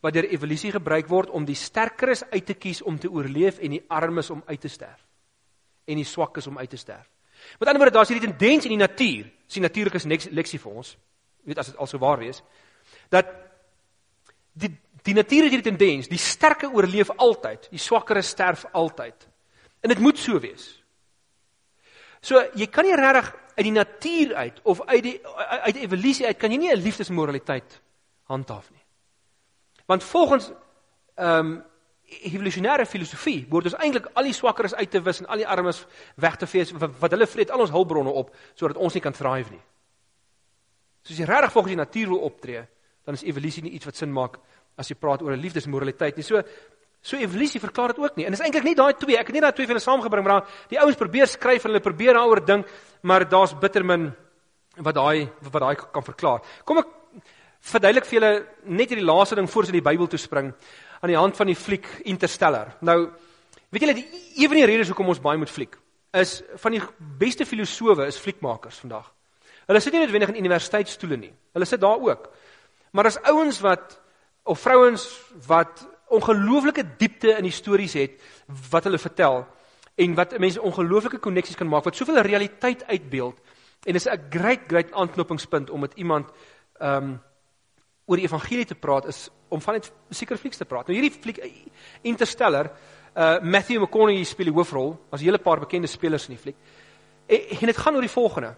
wat 0.04 0.12
deur 0.12 0.28
evolusie 0.28 0.74
gebruik 0.74 1.08
word 1.08 1.30
om 1.30 1.46
die 1.48 1.56
sterkeres 1.56 2.24
uit 2.34 2.44
te 2.46 2.58
kies 2.58 2.82
om 2.82 2.98
te 2.98 3.08
oorleef 3.08 3.62
en 3.62 3.78
die 3.78 3.84
armes 3.88 4.30
om 4.34 4.42
uit 4.46 4.60
te 4.60 4.68
sterf 4.68 5.06
en 5.88 5.96
die 5.98 6.06
swakkes 6.06 6.46
om 6.46 6.58
uit 6.58 6.70
te 6.70 6.76
sterf. 6.76 7.08
Met 7.58 7.68
ander 7.68 7.80
woorde, 7.82 7.96
daar's 7.96 8.12
hierdie 8.12 8.28
tendens 8.28 8.68
in 8.68 8.76
die 8.76 8.82
natuur, 8.82 9.32
sien 9.50 9.64
natuurlike 9.64 9.98
seleksie 9.98 10.60
vir 10.62 10.78
ons. 10.82 10.92
Jy 11.42 11.50
weet 11.50 11.64
as 11.64 11.72
dit 11.72 11.80
also 11.80 11.98
waar 12.02 12.20
wees 12.20 12.42
dat 13.10 13.32
die 14.52 14.74
die 15.02 15.16
natuur 15.16 15.48
het 15.48 15.56
hierdie 15.56 15.72
tendens, 15.72 16.06
die 16.06 16.20
sterke 16.20 16.68
oorleef 16.70 17.08
altyd, 17.16 17.64
die 17.72 17.80
swakkeres 17.82 18.28
sterf 18.30 18.68
altyd. 18.70 19.31
En 19.82 19.90
dit 19.90 19.98
moet 19.98 20.18
so 20.18 20.38
wees. 20.40 20.68
So 22.22 22.38
jy 22.54 22.68
kan 22.70 22.86
nie 22.86 22.96
regtig 22.96 23.32
uit 23.56 23.66
die 23.66 23.74
natuur 23.74 24.34
uit 24.34 24.60
of 24.62 24.80
uit 24.86 25.02
die 25.02 25.16
uit 25.66 25.76
evolusie 25.82 26.26
uit 26.26 26.38
kan 26.38 26.52
jy 26.54 26.58
nie 26.58 26.72
'n 26.72 26.82
liefdesmoraliteit 26.82 27.80
handhaaf 28.30 28.70
nie. 28.70 28.84
Want 29.86 30.04
volgens 30.04 30.52
ehm 31.14 31.46
um, 31.46 31.64
evolusionêre 32.20 32.86
filosofie 32.86 33.46
word 33.48 33.70
ons 33.70 33.78
eintlik 33.80 34.08
al 34.12 34.28
die 34.28 34.36
swakkeres 34.36 34.74
uit 34.74 34.90
te 34.90 35.00
wis 35.00 35.20
en 35.20 35.26
al 35.26 35.40
die 35.40 35.48
armes 35.48 35.86
weg 36.20 36.36
te 36.36 36.46
vee 36.46 36.66
wat, 36.76 36.90
wat 37.00 37.10
hulle 37.10 37.26
vreet 37.26 37.50
al 37.50 37.60
ons 37.64 37.70
hulpbronne 37.70 38.10
op 38.10 38.34
sodat 38.54 38.76
ons 38.76 38.94
nie 38.94 39.02
kan 39.02 39.16
thrive 39.16 39.50
nie. 39.50 39.62
So 41.02 41.12
as 41.12 41.18
jy 41.18 41.26
regtig 41.26 41.52
volgens 41.52 41.74
die 41.74 41.84
natuur 41.84 42.08
wil 42.08 42.26
optree, 42.28 42.66
dan 43.04 43.14
is 43.14 43.24
evolusie 43.26 43.62
nie 43.62 43.72
iets 43.72 43.88
wat 43.88 43.96
sin 43.96 44.12
maak 44.12 44.38
as 44.78 44.88
jy 44.88 44.96
praat 44.96 45.22
oor 45.22 45.32
'n 45.32 45.40
liefdesmoraliteit 45.40 46.16
nie. 46.16 46.22
So 46.24 46.42
So 47.02 47.18
evolusie 47.18 47.60
verklaar 47.60 47.92
dit 47.92 47.98
ook 47.98 48.16
nie. 48.16 48.26
En 48.26 48.34
dit 48.34 48.38
is 48.38 48.46
eintlik 48.46 48.64
nie 48.64 48.76
daai 48.78 48.94
twee. 48.94 49.18
Ek 49.18 49.26
het 49.26 49.34
nie 49.34 49.42
daai 49.42 49.52
twee 49.52 49.66
vir 49.66 49.74
hulle 49.74 49.82
saamgebring, 49.82 50.24
maar 50.24 50.46
die 50.70 50.78
ouens 50.78 50.98
probeer 50.98 51.26
skryf 51.26 51.64
en 51.64 51.72
hulle 51.72 51.82
probeer 51.82 52.14
daaroor 52.14 52.44
dink, 52.46 52.70
maar 53.02 53.26
daar's 53.28 53.54
bitter 53.58 53.84
min 53.84 54.12
wat 54.78 54.94
daai 54.94 55.28
wat 55.50 55.62
daai 55.64 55.76
kan 55.82 56.06
verklaar. 56.06 56.46
Kom 56.64 56.78
ek 56.78 56.94
verduidelik 57.72 58.06
vir 58.06 58.18
julle 58.18 58.32
net 58.78 58.94
hierdie 58.94 59.06
laaste 59.06 59.38
ding 59.38 59.50
voor 59.50 59.66
ons 59.66 59.74
in 59.74 59.78
die 59.80 59.84
Bybel 59.84 60.08
toe 60.10 60.18
spring 60.18 60.52
aan 61.02 61.10
die 61.10 61.18
hand 61.18 61.36
van 61.36 61.50
die 61.50 61.58
fliek 61.58 61.88
Interstellar. 62.06 62.76
Nou, 62.86 62.98
weet 63.70 63.84
julle 63.84 63.98
die 63.98 64.06
een 64.38 64.48
van 64.48 64.60
die 64.60 64.68
redes 64.70 64.90
hoekom 64.92 65.10
ons 65.10 65.22
baie 65.22 65.40
moet 65.40 65.50
fliek 65.50 65.76
is 66.12 66.42
van 66.60 66.74
die 66.76 66.82
beste 67.18 67.46
filosowe 67.48 68.06
is 68.06 68.20
fliekmakers 68.20 68.82
vandag. 68.84 69.06
Hulle 69.68 69.80
sit 69.80 69.94
nie 69.94 70.02
noodwendig 70.02 70.32
in 70.34 70.42
universiteitsstoele 70.42 71.16
nie. 71.16 71.32
Hulle 71.56 71.68
sit 71.68 71.80
daar 71.80 72.00
ook. 72.02 72.26
Maar 72.92 73.08
as 73.08 73.20
ouens 73.30 73.60
wat 73.64 73.96
of 74.44 74.60
vrouens 74.60 75.06
wat 75.46 75.86
ongelooflike 76.12 76.84
diepte 76.98 77.34
in 77.36 77.48
die 77.48 77.54
stories 77.54 77.96
het 77.98 78.20
wat 78.70 78.84
hulle 78.88 79.00
vertel 79.00 79.42
en 79.94 80.14
wat 80.14 80.38
mense 80.38 80.62
ongelooflike 80.62 81.20
koneksies 81.24 81.56
kan 81.56 81.68
maak 81.68 81.84
wat 81.88 81.96
soveel 81.96 82.20
realiteit 82.24 82.84
uitbeeld 82.86 83.40
en 83.84 83.94
is 83.94 84.08
'n 84.08 84.30
great 84.30 84.60
great 84.68 84.92
aanknopingspunt 84.92 85.70
om 85.70 85.80
met 85.80 85.94
iemand 85.94 86.30
ehm 86.78 86.96
um, 86.96 87.20
oor 88.06 88.16
die 88.16 88.26
evangelie 88.26 88.66
te 88.66 88.74
praat 88.74 89.06
is 89.06 89.30
om 89.48 89.60
van 89.60 89.74
net 89.74 89.92
sekere 90.10 90.38
flieks 90.38 90.56
te 90.56 90.64
praat. 90.64 90.86
Nou 90.86 90.98
hierdie 90.98 91.20
fliek 91.20 91.38
Interstellar 92.02 92.70
Uh 93.14 93.40
Matthew 93.42 93.80
McConaughey 93.82 94.24
speel 94.24 94.48
die 94.48 94.54
hoofrol. 94.56 94.96
Daar's 95.10 95.22
'n 95.22 95.24
hele 95.26 95.38
paar 95.38 95.58
bekende 95.58 95.86
spelers 95.86 96.28
in 96.28 96.34
die 96.34 96.42
fliek. 96.42 96.56
En, 97.26 97.58
en 97.60 97.66
dit 97.66 97.76
gaan 97.76 97.94
oor 97.94 98.00
die 98.00 98.10
volgende. 98.10 98.54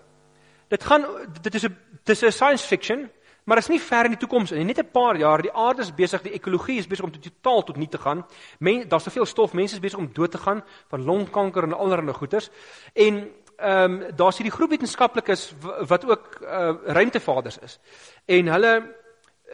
Dit 0.69 0.85
gaan 0.85 1.05
dit 1.43 1.55
is 1.55 1.64
'n 1.64 1.77
dis 2.05 2.23
'n 2.23 2.31
science 2.31 2.67
fiction, 2.67 3.11
maar 3.44 3.57
dit 3.57 3.64
is 3.64 3.70
nie 3.70 3.80
ver 3.80 4.04
in 4.04 4.14
die 4.14 4.20
toekoms 4.20 4.50
nie. 4.50 4.64
Net 4.64 4.78
'n 4.78 4.90
paar 4.92 5.16
jaar, 5.16 5.42
die 5.42 5.52
aarde 5.52 5.83
is 5.83 5.94
besig, 5.94 6.22
die 6.22 6.33
ekologie 6.33 6.78
is 6.78 6.87
besig 6.87 7.04
om 7.04 7.12
totaal 7.12 7.62
tot 7.62 7.76
niet 7.76 7.90
te 7.90 7.98
gaan. 7.98 8.26
Men 8.59 8.88
daar's 8.88 9.04
soveel 9.04 9.26
stof, 9.26 9.52
mense 9.52 9.74
is 9.74 9.80
besig 9.80 9.98
om 9.98 10.11
dood 10.12 10.30
te 10.30 10.38
gaan 10.38 10.64
van 10.88 11.04
longkanker 11.04 11.62
en 11.62 11.72
allerlei 11.72 12.14
goeters. 12.14 12.50
En 12.92 13.30
ehm 13.57 14.02
um, 14.02 14.16
daar's 14.16 14.37
hierdie 14.37 14.57
groep 14.57 14.70
wetenskaplikes 14.70 15.54
wat 15.87 16.04
ook 16.04 16.38
uh 16.42 16.74
ruimtevaders 16.85 17.59
is. 17.59 17.78
En 18.26 18.46
hulle 18.46 18.94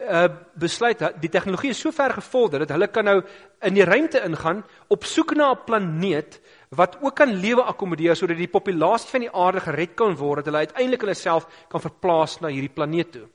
uh 0.09 0.27
besluit 0.53 1.03
die 1.21 1.29
tegnologie 1.29 1.69
is 1.69 1.79
so 1.79 1.91
ver 1.91 2.13
gevorder 2.13 2.59
dat 2.59 2.69
hulle 2.69 2.87
kan 2.87 3.05
nou 3.05 3.21
in 3.61 3.73
die 3.73 3.85
ruimte 3.85 4.21
ingaan 4.25 4.63
op 4.87 5.03
soek 5.03 5.35
na 5.35 5.51
'n 5.51 5.63
planeet 5.65 6.41
wat 6.69 6.97
ook 7.01 7.15
kan 7.15 7.33
lewe 7.33 7.61
akkommodeer 7.61 8.15
sodat 8.15 8.37
die 8.37 8.47
populasie 8.47 9.09
van 9.09 9.19
die 9.19 9.31
aarde 9.31 9.59
gered 9.59 9.93
kan 9.93 10.15
word 10.15 10.35
dat 10.35 10.45
hulle 10.45 10.65
uiteindelik 10.65 11.01
hulle 11.01 11.13
self 11.13 11.47
kan 11.69 11.81
verplaas 11.81 12.39
na 12.39 12.47
hierdie 12.47 12.73
planeet 12.73 13.11
toe. 13.11 13.27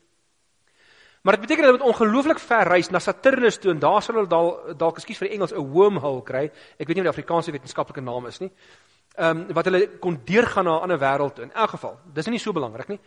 Maar 1.26 1.34
dit 1.34 1.46
beteken 1.46 1.64
hulle 1.64 1.78
moet 1.78 1.86
ongelooflik 1.86 2.38
ver 2.38 2.68
reis 2.68 2.88
na 2.90 2.98
Saturnus 2.98 3.56
toe 3.58 3.72
en 3.72 3.78
daar 3.82 4.02
sal 4.02 4.14
hulle 4.14 4.28
dalk 4.30 4.76
dalk 4.78 4.98
ekskuus 5.00 5.18
vir 5.18 5.26
die 5.26 5.34
Engels 5.34 5.52
'n 5.52 5.72
wormhole 5.74 6.22
kry. 6.22 6.44
Ek 6.78 6.86
weet 6.86 6.96
nie 6.96 7.02
wat 7.02 7.10
die 7.10 7.14
Afrikaanse 7.14 7.50
wetenskaplike 7.50 8.00
naam 8.00 8.26
is 8.26 8.38
nie. 8.38 8.50
Ehm 9.18 9.40
um, 9.40 9.54
wat 9.54 9.64
hulle 9.64 9.88
kon 9.98 10.20
deurgaan 10.24 10.64
na 10.64 10.76
'n 10.76 10.82
ander 10.82 10.98
wêreld 10.98 11.34
toe. 11.34 11.44
In 11.44 11.52
elk 11.52 11.70
geval, 11.70 11.98
dis 12.14 12.26
nie 12.26 12.38
so 12.38 12.52
belangrik 12.52 12.88
nie. 12.88 13.00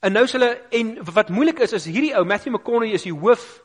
En 0.00 0.12
nou 0.12 0.26
s 0.26 0.32
hulle 0.32 0.60
en 0.70 0.98
wat 1.14 1.28
moeilik 1.28 1.58
is 1.58 1.72
is 1.72 1.84
hierdie 1.84 2.14
ou 2.16 2.24
Matthew 2.24 2.52
McConaughey 2.52 2.92
is 2.92 3.02
die 3.02 3.18
hoof 3.20 3.62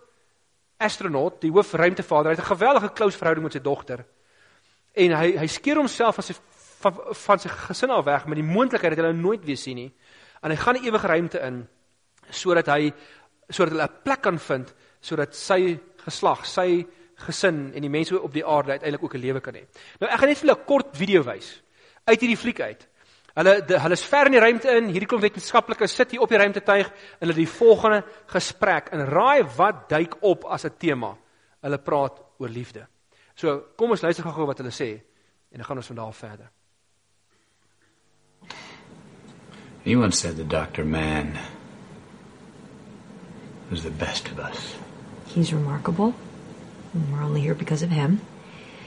astronaut, 0.77 1.41
die 1.41 1.51
hoof 1.51 1.73
ruimtevader. 1.73 2.31
Hy 2.31 2.35
het 2.37 2.45
'n 2.45 2.55
geweldige 2.55 2.93
close 2.93 3.17
verhouding 3.17 3.43
met 3.43 3.53
sy 3.53 3.59
dogter 3.59 4.05
en 4.93 5.11
hy 5.11 5.37
hy 5.37 5.47
skeer 5.47 5.75
homself 5.75 6.15
van 6.15 6.23
sy 6.23 6.33
van, 6.79 6.93
van 7.11 7.39
sy 7.39 7.49
gesin 7.49 7.89
af 7.89 8.05
weg 8.05 8.25
met 8.25 8.35
die 8.35 8.53
moontlikheid 8.53 8.95
dat 8.95 9.05
hulle 9.05 9.13
nooit 9.13 9.45
weer 9.45 9.57
sien 9.57 9.75
nie. 9.75 9.93
En 10.41 10.49
hy 10.49 10.55
gaan 10.55 10.75
'n 10.75 10.85
ewige 10.85 11.07
ruimte 11.07 11.39
in 11.39 11.67
sodat 12.29 12.69
hy 12.69 12.93
sodat 13.49 13.73
hulle 13.73 13.87
'n 13.87 14.03
plek 14.03 14.21
kan 14.21 14.39
vind 14.39 14.73
sodat 15.01 15.35
sy 15.35 15.79
geslag, 16.03 16.45
sy 16.45 16.85
gesin 17.15 17.71
en 17.73 17.81
die 17.81 17.89
mense 17.89 18.19
op 18.19 18.33
die 18.33 18.45
aarde 18.45 18.71
uiteindelik 18.71 19.03
ook 19.03 19.15
'n 19.15 19.21
lewe 19.21 19.41
kan 19.41 19.55
hê. 19.55 19.65
Nou 19.99 20.11
ek 20.11 20.19
gaan 20.19 20.29
net 20.29 20.37
vir 20.37 20.47
julle 20.47 20.59
'n 20.59 20.65
kort 20.65 20.97
video 20.97 21.23
wys 21.23 21.61
uit 22.05 22.19
hierdie 22.19 22.37
fliek 22.37 22.59
uit. 22.59 22.87
Hulle 23.35 23.65
de, 23.65 23.79
hulle 23.79 23.93
is 23.93 24.03
ver 24.03 24.25
in 24.25 24.31
die 24.31 24.39
ruimte 24.39 24.75
in, 24.75 24.89
hierdie 24.89 25.07
klomp 25.07 25.23
wetenskaplikes 25.23 25.95
sit 25.95 26.11
hier 26.11 26.21
op 26.21 26.29
die 26.29 26.37
ruimtetuig 26.37 26.87
en 26.87 27.27
hulle 27.27 27.33
die 27.33 27.47
volgende 27.47 28.03
gesprek 28.27 28.89
en 28.91 29.05
raai 29.05 29.43
wat 29.57 29.89
duik 29.89 30.17
op 30.21 30.45
as 30.45 30.65
'n 30.65 30.77
tema. 30.77 31.15
Hulle 31.61 31.77
praat 31.77 32.21
oor 32.39 32.49
liefde. 32.49 32.87
So, 33.35 33.59
kom 33.75 33.91
ons 33.91 34.01
luister 34.01 34.23
gou-gou 34.23 34.45
wat 34.45 34.57
hulle 34.57 34.71
sê 34.71 35.01
en 35.51 35.57
dan 35.57 35.65
gaan 35.65 35.77
ons 35.77 35.87
van 35.87 35.95
daar 35.95 36.05
af 36.05 36.17
verder. 36.17 36.51
Once 39.85 40.19
said 40.19 40.35
the 40.35 40.43
Dr. 40.43 40.83
Man 40.83 41.58
was 43.69 43.83
the 43.83 43.91
best 43.91 44.27
of 44.29 44.39
us. 44.39 44.75
He's 45.27 45.53
remarkable. 45.53 46.15
And 46.93 47.13
we're 47.13 47.21
only 47.21 47.41
here 47.41 47.53
because 47.53 47.83
of 47.83 47.91
him. 47.91 48.21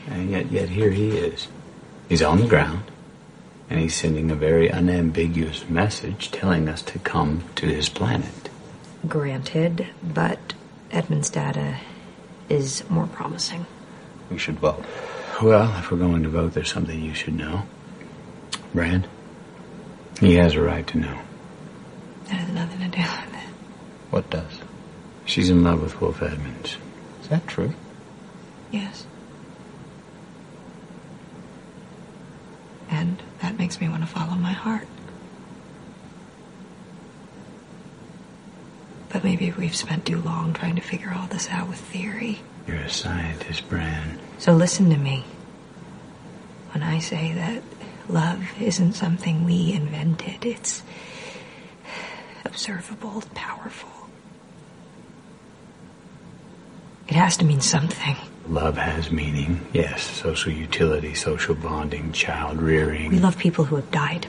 And 0.08 0.30
yet, 0.30 0.50
yet 0.50 0.68
here 0.68 0.90
he 0.90 1.10
is. 1.10 1.46
He's 2.08 2.22
on 2.22 2.40
the 2.40 2.48
ground, 2.48 2.90
and 3.70 3.78
he's 3.78 3.94
sending 3.94 4.30
a 4.30 4.34
very 4.34 4.70
unambiguous 4.70 5.68
message 5.68 6.30
telling 6.30 6.68
us 6.68 6.82
to 6.82 6.98
come 6.98 7.44
to 7.56 7.66
his 7.66 7.88
planet. 7.88 8.50
Granted, 9.06 9.86
but 10.02 10.54
Edmund's 10.90 11.30
data 11.30 11.78
is 12.48 12.82
more 12.90 13.06
promising. 13.06 13.66
We 14.30 14.38
should 14.38 14.58
vote. 14.58 14.84
Well, 15.40 15.74
if 15.78 15.90
we're 15.90 15.98
going 15.98 16.22
to 16.24 16.28
vote, 16.28 16.54
there's 16.54 16.72
something 16.72 17.00
you 17.02 17.14
should 17.14 17.34
know. 17.34 17.62
Brand, 18.74 19.06
he 20.20 20.34
has 20.34 20.54
a 20.54 20.60
right 20.60 20.86
to 20.88 20.98
know. 20.98 21.18
That 22.24 22.34
has 22.34 22.52
nothing 22.52 22.78
to 22.80 22.96
do 22.96 23.02
with 23.02 23.34
it. 23.34 23.48
What 24.10 24.28
does? 24.30 24.62
She's 25.24 25.50
in 25.50 25.62
love 25.62 25.82
with 25.82 26.00
Wolf 26.00 26.22
Edmonds. 26.22 26.76
Is 27.22 27.28
that 27.28 27.46
true? 27.46 27.74
Yes. 28.70 29.06
And 32.90 33.22
that 33.40 33.58
makes 33.58 33.80
me 33.80 33.88
want 33.88 34.02
to 34.02 34.08
follow 34.08 34.35
my 34.35 34.52
heart. 34.52 34.87
But 39.08 39.24
maybe 39.24 39.52
we've 39.52 39.76
spent 39.76 40.06
too 40.06 40.20
long 40.20 40.52
trying 40.54 40.76
to 40.76 40.82
figure 40.82 41.12
all 41.14 41.26
this 41.26 41.48
out 41.50 41.68
with 41.68 41.78
theory. 41.78 42.40
You're 42.66 42.76
a 42.78 42.88
scientist, 42.90 43.68
Brand. 43.68 44.18
So 44.38 44.52
listen 44.52 44.90
to 44.90 44.96
me. 44.96 45.24
When 46.72 46.82
I 46.82 46.98
say 46.98 47.32
that 47.35 47.62
love 48.08 48.42
isn't 48.61 48.94
something 48.94 49.44
we 49.44 49.72
invented, 49.72 50.44
it's 50.44 50.82
observable, 52.44 53.22
powerful. 53.35 54.01
It 57.12 57.16
has 57.16 57.37
to 57.37 57.44
mean 57.44 57.61
something. 57.61 58.16
Love 58.48 58.79
has 58.79 59.12
meaning, 59.12 59.61
yes. 59.75 60.03
Social 60.03 60.51
utility, 60.51 61.12
social 61.12 61.55
bonding, 61.55 62.11
child 62.12 62.59
rearing. 62.59 63.11
We 63.11 63.18
love 63.18 63.37
people 63.37 63.66
who 63.66 63.77
have 63.77 63.90
died. 63.90 64.29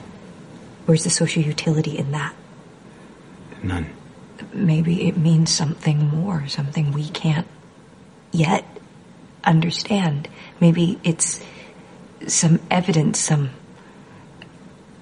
Where's 0.84 1.02
the 1.02 1.08
social 1.08 1.42
utility 1.42 1.96
in 1.96 2.12
that? 2.12 2.34
None. 3.62 3.86
Maybe 4.52 5.08
it 5.08 5.16
means 5.16 5.50
something 5.50 6.08
more, 6.08 6.46
something 6.46 6.92
we 6.92 7.08
can't 7.08 7.46
yet 8.32 8.66
understand. 9.44 10.28
Maybe 10.60 11.00
it's 11.02 11.42
some 12.26 12.60
evidence, 12.70 13.18
some 13.18 13.48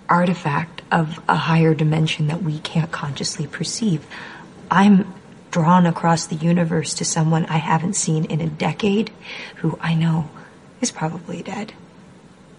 artifact 0.09 0.83
of 0.93 1.21
a 1.29 1.35
higher 1.35 1.75
dimension 1.75 2.29
that 2.29 2.45
we 2.45 2.61
can't 2.61 2.93
consciously 2.93 3.49
perceive. 3.49 4.07
I'm 4.71 5.13
drawn 5.53 5.87
across 5.87 6.27
the 6.27 6.35
universe 6.35 6.95
to 6.95 7.05
someone 7.05 7.45
I 7.47 7.59
haven't 7.59 7.95
seen 7.95 8.25
in 8.25 8.41
a 8.41 8.49
decade 8.49 9.13
who 9.57 9.79
I 9.81 9.95
know 9.95 10.31
is 10.81 10.91
probably 10.91 11.43
dead. 11.43 11.75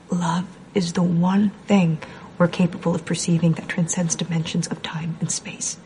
Love 0.09 0.45
is 0.73 0.93
the 0.93 1.03
one 1.03 1.49
thing 1.65 1.97
we're 2.37 2.47
capable 2.47 2.95
of 2.95 3.03
perceiving 3.03 3.53
that 3.53 3.67
transcends 3.67 4.15
dimensions 4.15 4.67
of 4.67 4.81
time 4.83 5.17
and 5.19 5.31
space. 5.31 5.77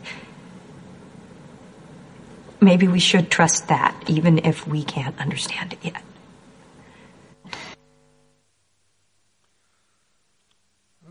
Maybe 2.60 2.86
we 2.88 3.00
should 3.00 3.30
trust 3.30 3.68
that, 3.68 3.94
even 4.06 4.38
if 4.44 4.66
we 4.66 4.84
can't 4.84 5.18
understand 5.18 5.72
it 5.72 5.78
yet. 5.82 6.02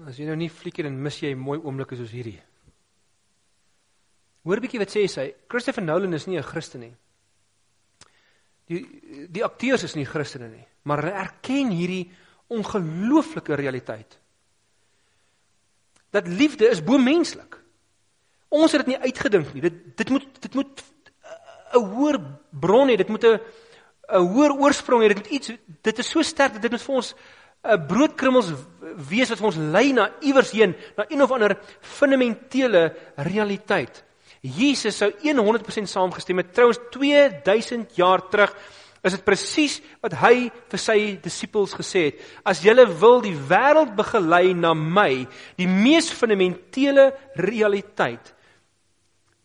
As 0.08 0.16
jy 0.20 0.28
nou 0.30 0.38
nie 0.40 0.48
flieker 0.48 0.86
en 0.88 1.02
mis 1.04 1.18
jy 1.20 1.34
mooi 1.36 1.58
oomblikke 1.60 1.98
soos 2.00 2.14
hierdie. 2.16 2.38
Hoor 4.48 4.62
bietjie 4.64 4.80
wat 4.80 4.94
sê 4.94 5.04
sy. 5.12 5.28
Christopher 5.52 5.84
Nolan 5.84 6.14
is 6.16 6.28
nie 6.28 6.38
'n 6.38 6.44
Christen 6.44 6.80
nie. 6.80 6.96
Die 8.68 9.28
die 9.32 9.44
akteurs 9.44 9.84
is 9.84 9.96
nie 9.96 10.06
Christene 10.06 10.48
nie, 10.48 10.66
maar 10.84 11.02
hulle 11.02 11.12
erken 11.12 11.72
hierdie 11.72 12.12
ongelooflike 12.48 13.56
realiteit. 13.56 14.18
Dat 16.12 16.28
liefde 16.28 16.70
is 16.70 16.84
bo 16.84 16.98
menslik. 16.98 17.58
Ons 18.50 18.72
het 18.72 18.86
dit 18.86 18.96
nie 18.96 19.04
uitgedink 19.04 19.54
nie. 19.54 19.62
Dit 19.62 19.98
dit 19.98 20.10
moet 20.10 20.42
dit 20.42 20.54
moet 20.56 20.84
'n 21.74 21.84
hoër 21.84 22.20
bron 22.52 22.88
hê, 22.88 22.96
dit 22.96 23.10
moet 23.10 23.24
'n 23.24 23.40
'n 24.10 24.28
hoër 24.32 24.52
oorsprong 24.52 25.04
hê, 25.04 25.08
dit 25.08 25.18
moet 25.18 25.32
iets 25.32 25.52
dit 25.82 26.00
is 26.00 26.10
so 26.10 26.22
sterk 26.22 26.54
dat 26.54 26.62
dit 26.62 26.72
moet 26.72 26.82
vir 26.82 26.96
ons 26.96 27.16
'n 27.64 27.88
broodkrummels 27.88 28.54
wees 29.10 29.30
wat 29.30 29.40
vir 29.40 29.48
ons 29.48 29.58
lei 29.58 29.92
na 29.92 30.12
iewers 30.22 30.52
heen, 30.52 30.76
na 30.96 31.06
een 31.10 31.22
of 31.22 31.32
ander 31.32 31.58
fundamentele 31.82 32.96
realiteit. 33.16 34.07
Jesus 34.42 34.98
sou 35.00 35.12
100% 35.12 35.90
saamgestem 35.90 36.44
het. 36.44 36.54
Trouens 36.54 36.80
2000 36.94 37.96
jaar 37.98 38.24
terug 38.30 38.54
is 39.06 39.16
dit 39.16 39.26
presies 39.26 39.78
wat 40.04 40.16
hy 40.22 40.48
vir 40.72 40.82
sy 40.82 40.98
disippels 41.24 41.76
gesê 41.78 42.08
het. 42.10 42.24
As 42.46 42.64
julle 42.66 42.88
wil 43.00 43.22
die 43.26 43.36
wêreld 43.36 43.96
begelei 43.98 44.54
na 44.58 44.74
my, 44.78 45.26
die 45.58 45.70
mees 45.70 46.10
fundamentele 46.14 47.12
realiteit, 47.40 48.34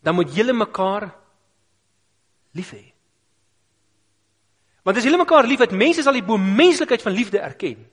dan 0.03 0.17
moet 0.17 0.33
julle 0.35 0.55
mekaar 0.57 1.07
lief 2.57 2.73
hê. 2.75 2.83
Want 4.83 4.99
as 4.99 5.05
hulle 5.07 5.21
mekaar 5.21 5.47
liefhet, 5.47 5.71
mense 5.71 6.03
sal 6.03 6.17
die 6.17 6.25
bo-menslikheid 6.27 7.03
van 7.05 7.15
liefde 7.15 7.39
erken. 7.39 7.85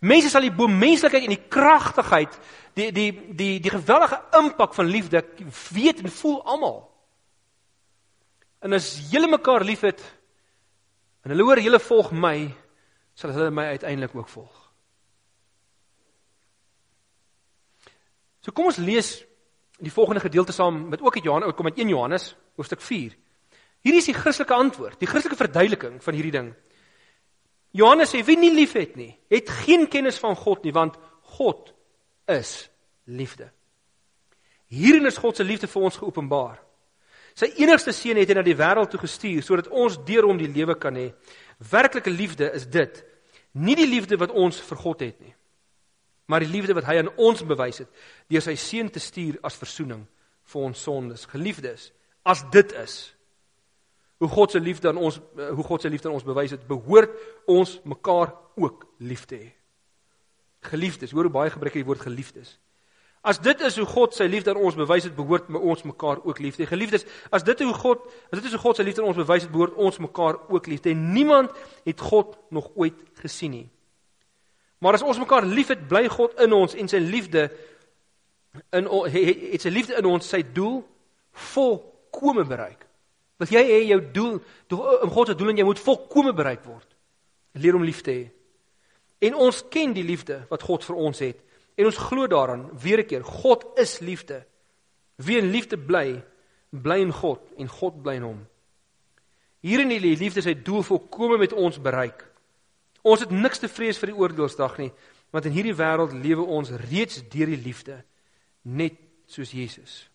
Mense 0.00 0.30
sal 0.32 0.46
die 0.46 0.54
bo-menslikheid 0.54 1.26
en 1.26 1.34
die 1.34 1.48
kragtigheid, 1.52 2.36
die 2.78 2.88
die 2.92 3.10
die 3.36 3.52
die 3.60 3.72
geweldige 3.72 4.20
impak 4.38 4.74
van 4.74 4.88
liefde 4.88 5.24
weet 5.74 6.00
en 6.00 6.12
voel 6.20 6.40
almal. 6.44 6.78
En 8.60 8.72
as 8.76 9.10
julle 9.12 9.28
mekaar 9.28 9.64
liefhet 9.64 10.00
en 11.24 11.32
hulle 11.32 11.44
hoor 11.44 11.60
julle 11.60 11.80
volg 11.84 12.12
my, 12.16 12.48
sal 13.14 13.32
hulle 13.36 13.52
my 13.52 13.66
uiteindelik 13.76 14.14
ook 14.16 14.28
volg. 14.28 14.56
So 18.40 18.56
kom 18.56 18.70
ons 18.70 18.80
lees 18.80 19.18
die 19.80 19.92
volgende 19.92 20.20
gedeelte 20.24 20.52
saam 20.52 20.88
met 20.88 21.00
ook 21.00 21.16
uit 21.16 21.24
Johannes, 21.24 21.54
kom 21.56 21.68
uit 21.68 21.78
1 21.78 21.88
Johannes 21.88 22.36
hoofstuk 22.56 22.80
4. 22.80 23.16
Hierdie 23.80 24.00
is 24.00 24.08
die 24.10 24.16
Christelike 24.16 24.54
antwoord, 24.54 24.98
die 25.00 25.08
Christelike 25.08 25.40
verduideliking 25.40 26.00
van 26.04 26.16
hierdie 26.16 26.34
ding. 26.34 26.50
Johannes 27.72 28.10
sê 28.10 28.22
wie 28.26 28.38
nie 28.38 28.52
liefhet 28.54 28.96
nie, 28.98 29.12
het 29.30 29.50
geen 29.62 29.86
kennis 29.90 30.18
van 30.18 30.34
God 30.36 30.64
nie, 30.66 30.74
want 30.74 30.96
God 31.36 31.72
is 32.30 32.70
liefde. 33.06 33.50
Hierin 34.70 35.06
is 35.06 35.18
God 35.18 35.36
se 35.36 35.46
liefde 35.46 35.70
vir 35.70 35.86
ons 35.86 35.98
geopenbaar. 35.98 36.58
Sy 37.38 37.52
enigste 37.62 37.94
seun 37.94 38.18
het 38.18 38.30
hy 38.30 38.36
na 38.36 38.44
die 38.46 38.58
wêreld 38.58 38.90
toe 38.92 39.00
gestuur 39.02 39.42
sodat 39.46 39.70
ons 39.70 39.98
deur 40.06 40.26
hom 40.28 40.38
die 40.38 40.50
lewe 40.50 40.76
kan 40.78 40.96
hê. 40.98 41.10
Werklike 41.70 42.10
liefde 42.10 42.50
is 42.54 42.66
dit. 42.70 43.00
Nie 43.54 43.76
die 43.78 43.88
liefde 43.88 44.18
wat 44.18 44.34
ons 44.34 44.60
vir 44.62 44.78
God 44.78 45.00
het 45.02 45.16
nie, 45.18 45.32
maar 46.30 46.44
die 46.44 46.50
liefde 46.50 46.76
wat 46.78 46.86
hy 46.86 47.00
aan 47.00 47.10
ons 47.18 47.40
bewys 47.42 47.80
het 47.82 47.88
deur 48.30 48.44
sy 48.44 48.54
seun 48.54 48.90
te 48.94 49.02
stuur 49.02 49.40
as 49.46 49.58
verzoening 49.58 50.04
vir 50.52 50.66
ons 50.68 50.82
sondes. 50.86 51.26
Geliefdes, 51.26 51.88
as 52.22 52.44
dit 52.54 52.74
is 52.78 53.00
hoe 54.20 54.28
God 54.28 54.52
se 54.52 54.60
liefde 54.60 54.88
aan 54.88 55.00
ons 55.00 55.20
hoe 55.34 55.64
God 55.64 55.82
se 55.82 55.88
liefde 55.88 56.08
aan 56.08 56.18
ons 56.18 56.26
bewys 56.26 56.52
het, 56.52 56.66
behoort 56.68 57.12
ons 57.48 57.78
mekaar 57.88 58.34
ook 58.60 58.84
lief 58.98 59.24
te 59.24 59.38
hê. 59.40 59.52
Geliefdes, 60.68 61.14
hoor 61.16 61.30
hoe 61.30 61.32
baie 61.32 61.52
gebruik 61.52 61.78
hy 61.78 61.80
die 61.80 61.88
woord 61.88 62.04
geliefdes. 62.04 62.58
As 63.24 63.40
dit 63.40 63.60
is 63.64 63.78
hoe 63.80 63.86
God 63.88 64.16
sy 64.16 64.26
liefde 64.28 64.52
aan 64.52 64.60
ons 64.60 64.76
bewys 64.76 65.06
het, 65.08 65.16
behoort 65.16 65.48
ons 65.56 65.82
mekaar 65.88 66.20
ook 66.24 66.38
lief 66.40 66.56
te 66.56 66.64
hê. 66.64 66.68
Geliefdes, 66.68 67.06
as 67.32 67.44
dit 67.44 67.64
hoe 67.64 67.74
God, 67.76 68.04
as 68.28 68.40
dit 68.40 68.48
is 68.48 68.56
hoe 68.56 68.62
God 68.62 68.80
sy 68.80 68.84
liefde 68.84 69.04
aan 69.04 69.10
ons 69.12 69.20
bewys 69.20 69.44
het, 69.44 69.52
behoort 69.52 69.80
ons 69.80 70.00
mekaar 70.04 70.40
ook 70.52 70.68
lief 70.68 70.84
te 70.84 70.92
hê. 70.92 70.96
Niemand 70.96 71.56
het 71.88 72.00
God 72.00 72.36
nog 72.52 72.70
ooit 72.76 73.00
gesien 73.20 73.56
nie. 73.56 73.66
Maar 74.80 74.96
as 74.96 75.04
ons 75.04 75.20
mekaar 75.20 75.48
liefhet, 75.48 75.88
bly 75.88 76.06
God 76.12 76.36
in 76.40 76.56
ons 76.56 76.76
en 76.76 76.88
sy 76.88 77.00
liefde 77.04 77.48
in 78.76 78.88
het 79.12 79.62
sy 79.62 79.72
liefde 79.72 79.96
in 80.00 80.08
ons 80.08 80.28
sy 80.28 80.40
doel 80.56 80.80
volkome 81.52 82.44
bereik. 82.48 82.89
Wil 83.40 83.54
jy 83.56 83.62
hê 83.64 83.78
jou 83.88 84.00
doel, 84.12 84.34
om 84.76 85.10
God 85.10 85.32
se 85.32 85.34
doel 85.34 85.54
en 85.54 85.62
jy 85.62 85.64
moet 85.64 85.80
volkome 85.80 86.32
bereik 86.36 86.64
word. 86.68 86.86
Leer 87.56 87.78
om 87.78 87.84
lief 87.84 88.04
te 88.04 88.12
hê. 88.12 88.26
En 89.28 89.36
ons 89.48 89.62
ken 89.72 89.94
die 89.96 90.04
liefde 90.04 90.42
wat 90.52 90.62
God 90.64 90.84
vir 90.84 90.96
ons 90.96 91.22
het 91.24 91.40
En 91.80 91.84
ons 91.88 91.96
glo 91.96 92.26
daaraan 92.26 92.68
weer 92.78 92.98
'n 92.98 93.06
keer, 93.06 93.24
God 93.24 93.64
is 93.74 93.98
liefde. 93.98 94.46
Wie 95.16 95.38
in 95.38 95.50
liefde 95.50 95.78
bly, 95.78 96.24
bly 96.70 96.98
in 97.00 97.12
God 97.12 97.40
en 97.56 97.68
God 97.68 98.02
bly 98.02 98.14
in 98.14 98.22
hom. 98.22 98.46
Hier 99.60 99.80
in 99.80 99.88
die 99.88 100.00
liefde 100.00 100.42
sy 100.42 100.62
doel 100.62 100.82
volkome 100.82 101.38
met 101.38 101.52
ons 101.52 101.80
bereik. 101.80 102.28
Ons 103.02 103.20
het 103.20 103.30
niks 103.30 103.58
te 103.58 103.68
vrees 103.68 103.98
vir 103.98 104.06
die 104.06 104.16
oordeelsdag 104.16 104.78
nie, 104.78 104.92
want 105.30 105.44
in 105.44 105.52
hierdie 105.52 105.74
wêreld 105.74 106.12
lewe 106.12 106.42
ons 106.42 106.70
reeds 106.70 107.28
deur 107.28 107.46
die 107.46 107.62
liefde, 107.64 108.04
net 108.62 108.94
soos 109.26 109.50
Jesus. 109.50 110.09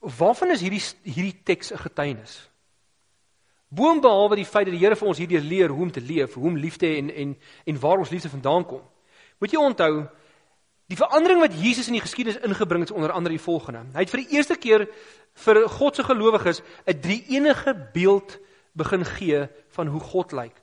Waarvan 0.00 0.50
is 0.50 0.60
hierdie 0.60 0.82
hierdie 1.02 1.42
teks 1.44 1.72
'n 1.72 1.78
getuienis? 1.78 2.50
Boonbehalwe 3.68 4.36
die 4.36 4.46
feit 4.46 4.66
dat 4.68 4.74
die 4.74 4.84
Here 4.84 4.96
vir 4.96 5.08
ons 5.08 5.18
hierdie 5.18 5.40
leer 5.40 5.68
hoe 5.68 5.82
om 5.82 5.90
te 5.90 6.00
leef, 6.00 6.34
hoe 6.34 6.46
om 6.46 6.56
lief 6.56 6.76
te 6.76 6.86
hê 6.86 6.98
en 6.98 7.10
en 7.10 7.36
en 7.64 7.80
waar 7.80 7.98
ons 7.98 8.10
liefde 8.10 8.28
vandaan 8.28 8.66
kom. 8.66 8.82
Moet 9.40 9.52
jy 9.52 9.58
onthou 9.58 10.08
die 10.86 10.96
verandering 10.96 11.40
wat 11.40 11.54
Jesus 11.56 11.88
in 11.88 11.96
die 11.96 12.04
geskiedenis 12.04 12.42
ingebring 12.44 12.84
het 12.84 12.92
onder 12.92 13.12
andere 13.12 13.34
die 13.34 13.44
volgende. 13.44 13.86
Hy 13.94 14.04
het 14.04 14.10
vir 14.10 14.20
die 14.24 14.36
eerste 14.36 14.56
keer 14.56 14.88
vir 15.34 15.68
God 15.68 15.96
se 15.96 16.04
gelowiges 16.04 16.62
'n 16.86 17.00
drie-enige 17.00 17.74
beeld 17.92 18.38
begin 18.72 19.04
gee 19.04 19.48
van 19.68 19.86
hoe 19.86 20.00
God 20.00 20.32
lyk. 20.32 20.56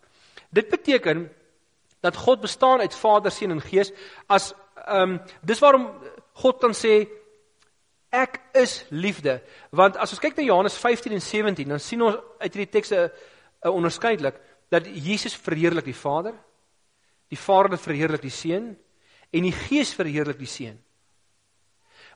Dit 0.51 0.69
beteken 0.69 1.29
dat 2.01 2.15
God 2.15 2.41
bestaan 2.41 2.79
uit 2.79 2.95
Vader, 2.95 3.31
Seun 3.31 3.51
en 3.51 3.61
Gees 3.61 3.91
as 4.27 4.53
ehm 4.87 5.01
um, 5.01 5.19
dis 5.41 5.59
waarom 5.59 5.89
God 6.33 6.61
dan 6.61 6.73
sê 6.73 7.07
Ek 8.09 8.39
is 8.57 8.85
liefde. 8.89 9.37
Want 9.69 9.97
as 10.01 10.15
ons 10.15 10.21
kyk 10.21 10.37
na 10.37 10.43
Johannes 10.47 10.77
15 10.81 11.13
en 11.13 11.21
17, 11.21 11.69
dan 11.69 11.81
sien 11.81 12.01
ons 12.01 12.17
uit 12.41 12.53
hierdie 12.53 12.71
tekste 12.73 13.11
'n 13.63 13.69
onderskeidelik 13.69 14.39
dat 14.69 14.85
Jesus 14.85 15.35
verheerlik 15.35 15.85
die 15.85 15.95
Vader, 15.95 16.33
die 17.29 17.37
Vader 17.37 17.77
verheerlik 17.77 18.21
die 18.21 18.33
Seun 18.33 18.77
en 19.31 19.43
die 19.43 19.51
Gees 19.51 19.93
verheerlik 19.93 20.39
die 20.39 20.47
Seun. 20.47 20.79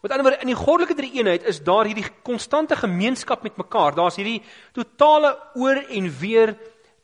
Met 0.02 0.12
ander 0.12 0.26
woorde, 0.26 0.42
in 0.42 0.52
die 0.52 0.66
goddelike 0.66 0.96
drie-eenheid 0.96 1.44
is 1.44 1.62
daar 1.64 1.86
hierdie 1.86 2.10
konstante 2.24 2.76
gemeenskap 2.76 3.44
met 3.44 3.58
mekaar. 3.58 3.96
Daar's 3.96 4.16
hierdie 4.16 4.42
totale 4.74 5.38
oor 5.56 5.78
en 5.78 6.10
weer 6.20 6.58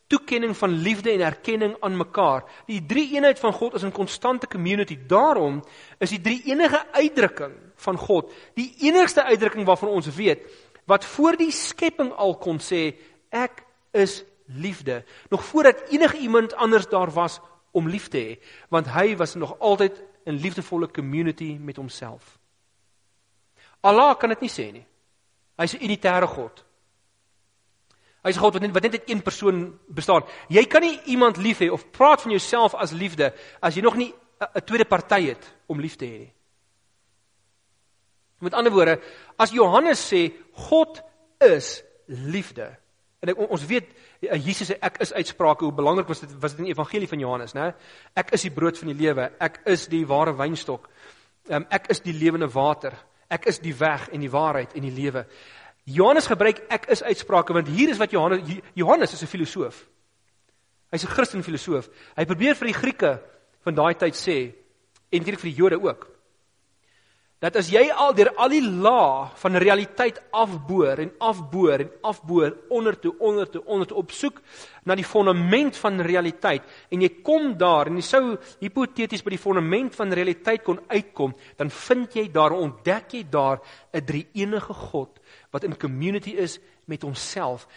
toekenning 0.07 0.57
van 0.57 0.69
liefde 0.69 1.11
en 1.11 1.21
erkenning 1.21 1.77
aan 1.79 1.95
mekaar. 1.97 2.43
Die 2.67 2.85
drie-eenheid 2.85 3.39
van 3.39 3.53
God 3.53 3.73
is 3.73 3.83
'n 3.83 3.91
konstante 3.91 4.47
community. 4.47 4.97
Daarom 5.07 5.63
is 5.99 6.09
die 6.09 6.21
drie-enige 6.21 6.85
uitdrukking 6.91 7.68
van 7.79 7.97
God 7.97 8.31
die 8.55 8.73
enigste 8.87 9.23
uitdrukking 9.23 9.65
waarvan 9.65 9.89
ons 9.89 10.09
weet 10.15 10.45
wat 10.89 11.05
voor 11.05 11.37
die 11.37 11.51
skepping 11.51 12.11
al 12.11 12.35
kon 12.37 12.57
sê 12.59 12.95
ek 13.29 13.63
is 13.93 14.23
liefde. 14.49 15.03
Nog 15.29 15.43
voordat 15.45 15.89
enige 15.89 16.17
iemand 16.17 16.53
anders 16.53 16.87
daar 16.87 17.11
was 17.11 17.39
om 17.71 17.87
lief 17.87 18.07
te 18.07 18.17
hê, 18.17 18.37
want 18.69 18.87
hy 18.87 19.15
was 19.15 19.35
nog 19.35 19.59
altyd 19.59 20.03
'n 20.25 20.41
liefdevolle 20.41 20.91
community 20.91 21.57
met 21.61 21.75
homself. 21.75 22.39
Allah 23.81 24.17
kan 24.17 24.29
dit 24.29 24.41
nie 24.41 24.49
sê 24.49 24.71
nie. 24.71 24.85
Hy's 25.57 25.73
'n 25.73 25.83
unitêre 25.83 26.27
God. 26.27 26.65
Hy's 28.23 28.35
'n 28.35 28.39
God 28.39 28.53
wat 28.53 28.61
net 28.61 28.71
wat 28.71 28.83
net 28.83 28.91
uit 28.91 29.09
een 29.09 29.21
persoon 29.21 29.79
bestaan. 29.87 30.23
Jy 30.47 30.65
kan 30.65 30.81
nie 30.81 30.99
iemand 31.05 31.37
lief 31.37 31.59
hê 31.59 31.69
of 31.69 31.91
praat 31.91 32.21
van 32.21 32.31
jouself 32.31 32.73
as 32.73 32.91
liefde 32.91 33.33
as 33.61 33.75
jy 33.75 33.81
nog 33.81 33.95
nie 33.95 34.13
'n 34.39 34.63
tweede 34.65 34.85
party 34.85 35.21
het 35.27 35.53
om 35.67 35.79
lief 35.79 35.95
te 35.95 36.05
hê 36.05 36.17
nie. 36.19 36.33
Met 38.39 38.53
ander 38.53 38.71
woorde, 38.71 38.99
as 39.37 39.51
Johannes 39.51 40.01
sê 40.13 40.29
God 40.69 41.01
is 41.43 41.83
liefde. 42.07 42.69
En 43.19 43.31
ek, 43.33 43.39
ons 43.51 43.65
weet 43.67 43.89
eh, 44.23 44.37
Jesus 44.39 44.71
se 44.71 44.77
ek 44.79 45.01
is 45.03 45.11
uitsprake 45.13 45.65
hoe 45.67 45.75
belangrik 45.75 46.07
was 46.07 46.23
dit 46.23 46.31
was 46.39 46.55
dit 46.55 46.63
in 46.63 46.69
die 46.69 46.75
evangelie 46.75 47.09
van 47.11 47.19
Johannes, 47.19 47.53
né? 47.57 47.73
Ek 48.15 48.31
is 48.35 48.45
die 48.47 48.53
brood 48.55 48.79
van 48.79 48.93
die 48.93 48.99
lewe. 48.99 49.27
Ek 49.43 49.59
is 49.67 49.87
die 49.91 50.05
ware 50.07 50.35
wynstok. 50.39 50.87
Um, 51.49 51.65
ek 51.73 51.89
is 51.91 52.03
die 52.05 52.15
lewende 52.15 52.47
water. 52.53 52.95
Ek 53.29 53.49
is 53.51 53.59
die 53.59 53.75
weg 53.75 54.07
en 54.13 54.23
die 54.23 54.31
waarheid 54.31 54.75
en 54.77 54.87
die 54.87 54.95
lewe. 54.95 55.25
Johannes 55.89 56.29
gebruik 56.29 56.61
ek 56.71 56.87
is 56.93 57.03
uitsprake 57.03 57.53
want 57.55 57.71
hier 57.73 57.91
is 57.91 57.99
wat 57.99 58.13
Johannes 58.15 58.61
Johannes 58.77 59.13
is 59.13 59.23
'n 59.23 59.33
filosoof. 59.33 59.83
Hy's 60.91 61.03
'n 61.03 61.13
Christen 61.15 61.43
filosoof. 61.43 61.89
Hy 62.15 62.25
probeer 62.25 62.55
vir 62.55 62.67
die 62.67 62.79
Grieke 62.79 63.19
van 63.63 63.75
daai 63.75 63.93
tyd 63.93 64.15
sê 64.15 64.53
en 65.11 65.19
natuurlik 65.19 65.39
vir 65.39 65.51
die 65.51 65.59
Jode 65.59 65.81
ook 65.81 66.07
dat 67.39 67.55
as 67.55 67.69
jy 67.71 67.85
al 67.87 68.11
deur 68.15 68.33
al 68.35 68.51
die 68.51 68.63
lae 68.63 69.29
van 69.39 69.57
realiteit 69.63 70.19
afboor 70.35 70.99
en 71.05 71.11
afboor 71.23 71.85
en 71.85 71.91
afboor 72.11 72.57
onder 72.75 72.97
toe 72.99 73.13
onder 73.19 73.47
toe 73.49 73.63
onder 73.65 73.87
toe 73.87 73.97
op 74.01 74.11
soek 74.11 74.41
na 74.83 74.97
die 74.99 75.07
fondament 75.07 75.77
van 75.79 76.01
realiteit 76.03 76.67
en 76.91 77.05
jy 77.05 77.11
kom 77.23 77.53
daar 77.57 77.87
en 77.87 77.99
jy 78.01 78.03
sou 78.03 78.23
hipoteties 78.59 79.23
by 79.23 79.37
die 79.37 79.41
fondament 79.41 79.95
van 79.95 80.11
realiteit 80.11 80.65
kon 80.67 80.81
uitkom 80.91 81.35
dan 81.61 81.71
vind 81.71 82.19
jy 82.19 82.27
daar 82.35 82.57
ontdek 82.57 83.15
jy 83.15 83.23
daar 83.31 83.63
'n 83.93 84.05
drie-enige 84.05 84.73
God 84.73 85.19
wat 85.51 85.63
in 85.63 85.77
community 85.77 86.35
is 86.35 86.59
met 86.85 87.01
homself 87.01 87.67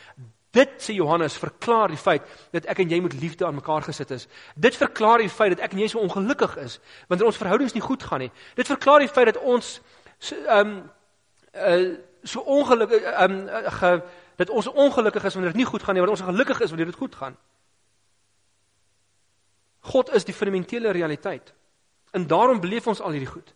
Dit 0.53 0.83
sê 0.85 0.93
Johannes 0.93 1.37
verklaar 1.41 1.89
die 1.89 2.01
feit 2.01 2.25
dat 2.53 2.67
ek 2.69 2.83
en 2.83 2.91
jy 2.93 2.99
met 3.01 3.15
liefde 3.17 3.47
aan 3.47 3.57
mekaar 3.57 3.87
gesit 3.87 4.11
is. 4.13 4.27
Dit 4.55 4.77
verklaar 4.77 5.23
die 5.25 5.33
feit 5.33 5.55
dat 5.55 5.63
ek 5.65 5.73
en 5.73 5.81
jy 5.81 5.89
so 5.89 6.03
ongelukkig 6.05 6.59
is 6.61 6.77
wanneer 7.09 7.31
ons 7.31 7.41
verhoudings 7.41 7.73
nie 7.73 7.85
goed 7.85 8.05
gaan 8.05 8.21
nie. 8.27 8.33
Dit 8.59 8.69
verklaar 8.69 9.01
die 9.01 9.09
feit 9.09 9.31
dat 9.33 9.41
ons 9.41 9.79
ehm 10.29 10.59
um, 10.59 10.75
uh, 11.57 11.95
so 12.23 12.45
ongelukkig 12.45 13.09
ehm 13.15 13.39
um, 13.49 14.05
dat 14.37 14.51
ons 14.51 14.67
ongelukkig 14.67 15.25
is 15.25 15.35
wanneer 15.35 15.53
dit 15.53 15.63
nie 15.63 15.71
goed 15.71 15.83
gaan 15.83 15.95
nie, 15.95 16.03
maar 16.05 16.13
ons 16.13 16.25
gelukkig 16.25 16.61
is 16.61 16.71
wanneer 16.71 16.93
dit 16.93 17.01
goed 17.01 17.15
gaan. 17.15 17.37
God 19.81 20.13
is 20.13 20.25
die 20.25 20.35
fundamentele 20.35 20.91
realiteit. 20.91 21.53
En 22.11 22.27
daarom 22.27 22.61
beleef 22.61 22.87
ons 22.87 23.01
al 23.01 23.17
hierdie 23.17 23.33
goed. 23.33 23.55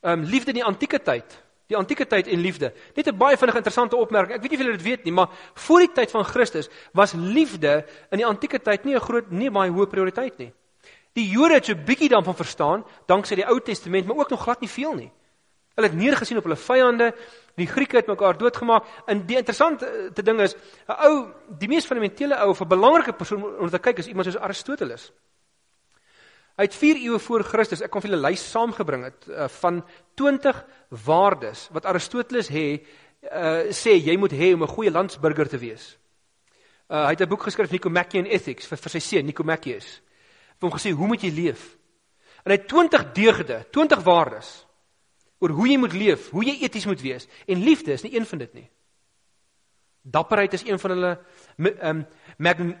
Ehm 0.00 0.24
um, 0.24 0.24
liefde 0.24 0.56
in 0.56 0.62
die 0.62 0.70
antieke 0.72 1.02
tyd 1.02 1.43
Die 1.66 1.76
antieke 1.76 2.06
tyd 2.06 2.28
en 2.28 2.40
liefde. 2.40 2.72
Net 2.94 3.08
'n 3.08 3.16
baie 3.16 3.36
vinnige 3.36 3.58
interessante 3.58 3.96
opmerking. 3.96 4.36
Ek 4.36 4.42
weet 4.42 4.50
nie 4.50 4.58
of 4.58 4.64
julle 4.64 4.76
dit 4.76 4.86
weet 4.86 5.04
nie, 5.04 5.12
maar 5.12 5.28
voor 5.54 5.78
die 5.78 5.92
tyd 5.92 6.10
van 6.10 6.24
Christus 6.24 6.68
was 6.92 7.12
liefde 7.12 7.86
in 8.10 8.18
die 8.18 8.26
antieke 8.26 8.58
tyd 8.58 8.84
nie 8.84 8.94
'n 8.94 9.00
groot 9.00 9.30
nie 9.30 9.50
baie 9.50 9.70
hoë 9.70 9.86
prioriteit 9.86 10.38
nie. 10.38 10.52
Die 11.14 11.28
Jode 11.30 11.54
het 11.54 11.64
so 11.64 11.74
bietjie 11.74 12.08
daarvan 12.08 12.34
verstaan 12.34 12.84
danksy 13.06 13.34
die 13.34 13.46
Ou 13.46 13.60
Testament, 13.60 14.06
maar 14.06 14.16
ook 14.16 14.30
nog 14.30 14.42
glad 14.42 14.60
nie 14.60 14.68
veel 14.68 14.94
nie. 14.94 15.12
Hulle 15.74 15.88
het 15.88 15.96
neergesien 15.96 16.38
op 16.38 16.46
hulle 16.46 16.56
vyande. 16.58 17.14
Die 17.58 17.66
Grieke 17.66 17.96
het 17.96 18.06
mekaar 18.06 18.38
doodgemaak. 18.38 18.86
En 19.06 19.24
die 19.26 19.36
interessante 19.36 19.86
eh, 19.86 20.24
ding 20.24 20.40
is, 20.40 20.54
'n 20.88 20.92
ou, 21.06 21.32
die 21.58 21.68
mees 21.68 21.86
fundamentele 21.86 22.36
ou 22.36 22.50
of 22.50 22.60
'n 22.60 22.68
belangrike 22.68 23.12
persoon 23.12 23.58
om 23.58 23.70
te 23.70 23.78
kyk 23.78 23.98
is 23.98 24.06
iemand 24.06 24.26
soos 24.26 24.38
Aristoteles. 24.38 25.12
Het 26.54 26.74
4 26.74 26.96
eeue 27.02 27.18
voor 27.18 27.42
Christus, 27.42 27.82
ek 27.82 27.90
kon 27.90 28.02
vir 28.04 28.12
julle 28.12 28.28
lys 28.28 28.42
saamgebring 28.46 29.08
het 29.08 29.24
uh, 29.26 29.48
van 29.56 29.80
20 30.14 30.60
waardes 31.02 31.66
wat 31.74 31.88
Aristoteles 31.90 32.50
hê 32.54 32.66
uh, 32.78 33.72
sê 33.74 33.96
jy 33.98 34.14
moet 34.20 34.32
hê 34.36 34.52
om 34.54 34.62
'n 34.62 34.74
goeie 34.76 34.90
landsburger 34.90 35.48
te 35.50 35.58
wees. 35.58 35.96
Uh, 36.86 37.06
hy 37.06 37.16
het 37.16 37.22
'n 37.22 37.28
boek 37.28 37.42
geskryf 37.42 37.70
Nicomachean 37.70 38.26
Ethics 38.26 38.70
vir, 38.70 38.78
vir 38.78 38.90
sy 38.90 39.00
seun 39.00 39.26
Nicomacheus. 39.26 40.00
Hy 40.60 40.62
hom 40.62 40.70
gesê 40.70 40.94
hoe 40.94 41.06
moet 41.06 41.22
jy 41.22 41.30
leef? 41.34 41.76
En 42.44 42.52
hy 42.52 42.58
het 42.58 42.68
20 42.68 43.12
deugde, 43.12 43.66
20 43.70 44.02
waardes 44.04 44.66
oor 45.40 45.50
hoe 45.50 45.68
jy 45.68 45.76
moet 45.76 45.92
leef, 45.92 46.30
hoe 46.30 46.44
jy 46.44 46.62
eties 46.62 46.86
moet 46.86 47.00
wees 47.00 47.26
en 47.46 47.64
liefde 47.64 47.92
is 47.92 48.02
nie 48.02 48.14
een 48.14 48.26
van 48.26 48.38
dit 48.38 48.54
nie. 48.54 48.70
Dapperheid 50.06 50.52
is 50.52 50.66
een 50.66 50.78
van 50.78 50.90
hulle 50.90 51.18
ehm 51.56 52.04
um, 52.48 52.76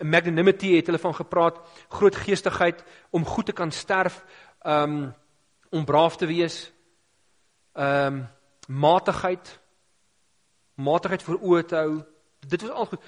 magnanimity 0.00 0.76
het 0.76 0.86
hulle 0.86 0.98
van 0.98 1.14
gepraat, 1.14 1.58
groot 1.88 2.16
geestigheid 2.16 2.84
om 3.10 3.24
goed 3.24 3.46
te 3.46 3.52
kan 3.52 3.70
sterf, 3.70 4.24
ehm 4.62 4.82
um, 4.82 5.14
om 5.70 5.84
braaf 5.84 6.16
te 6.16 6.26
wees. 6.26 6.72
Ehm 7.72 8.14
um, 8.14 8.28
matigheid 8.66 9.58
matigheid 10.78 11.22
voor 11.22 11.40
oë 11.42 11.64
te 11.66 11.76
hou. 11.76 12.02
Dit 12.46 12.62
was 12.62 12.70
al 12.70 12.86
goed. 12.86 13.02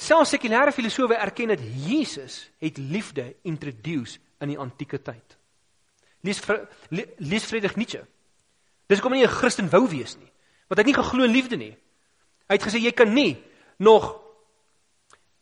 Selfs 0.00 0.32
sekulêre 0.32 0.72
filosowe 0.72 1.14
erken 1.14 1.52
dat 1.52 1.60
Jesus 1.60 2.50
het 2.58 2.78
liefde 2.78 3.34
introduce 3.42 4.18
in 4.40 4.54
die 4.54 4.58
antieke 4.58 5.02
tyd. 5.02 5.36
Lees 6.24 6.40
lees 7.16 7.44
Friedrich 7.44 7.76
Nietzsche. 7.76 8.06
Dis 8.88 8.98
hoekom 8.98 9.18
hy 9.18 9.24
'n 9.24 9.36
Christen 9.40 9.70
wou 9.70 9.88
wees 9.88 10.16
nie, 10.16 10.32
want 10.68 10.80
hy 10.80 10.84
het 10.84 10.92
nie 10.96 11.02
geglo 11.02 11.24
in 11.24 11.30
liefde 11.30 11.56
nie. 11.56 11.76
Hy 12.50 12.58
het 12.58 12.66
gesê 12.66 12.80
jy 12.82 12.90
kan 12.90 13.12
nie 13.14 13.36
nog 13.78 14.10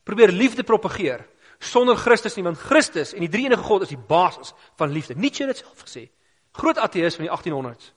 probeer 0.05 0.29
liefde 0.29 0.63
propageer 0.63 1.25
sonder 1.59 1.97
Christus 1.97 2.37
nie, 2.37 2.45
want 2.45 2.61
Christus 2.61 3.15
en 3.17 3.25
die 3.25 3.31
drie 3.33 3.47
enige 3.49 3.65
God 3.65 3.87
is 3.87 3.95
die 3.95 3.99
basis 3.99 4.53
van 4.79 4.93
liefde. 4.93 5.17
Nietzsche 5.17 5.47
het 5.47 5.57
dit 5.57 5.65
self 5.65 5.87
gesê. 5.87 6.05
Groot 6.53 6.79
ateïs 6.79 7.17
van 7.17 7.27
die 7.27 7.33
1800s. 7.33 7.89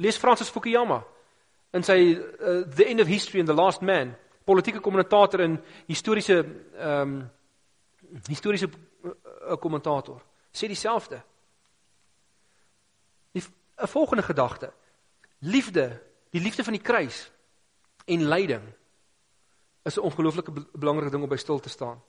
Lees 0.00 0.20
Francis 0.22 0.52
Fukuyama 0.54 1.02
in 1.76 1.84
sy 1.84 1.98
uh, 2.14 2.62
The 2.70 2.86
End 2.86 3.02
of 3.02 3.10
History 3.10 3.42
and 3.42 3.50
the 3.50 3.56
Last 3.56 3.82
Man, 3.82 4.14
politieke 4.46 4.80
kommentator 4.80 5.42
en 5.42 5.58
historiese 5.90 6.38
ehm 6.78 7.18
um, 7.18 7.20
historiese 8.28 8.68
uh, 8.68 9.56
kommentator, 9.56 10.20
sê 10.52 10.68
dieselfde. 10.68 11.22
'n 13.82 13.88
volgende 13.88 14.22
gedagte. 14.22 14.72
Liefde, 15.38 16.02
die 16.30 16.40
liefde 16.40 16.64
van 16.64 16.72
die 16.72 16.82
kruis 16.82 17.32
en 18.06 18.28
lyding 18.28 18.64
is 19.84 19.96
'n 19.96 20.06
ongelooflike 20.06 20.52
belangrike 20.72 21.10
ding 21.10 21.22
om 21.22 21.28
by 21.28 21.36
stil 21.36 21.58
te 21.58 21.68
staan. 21.68 22.00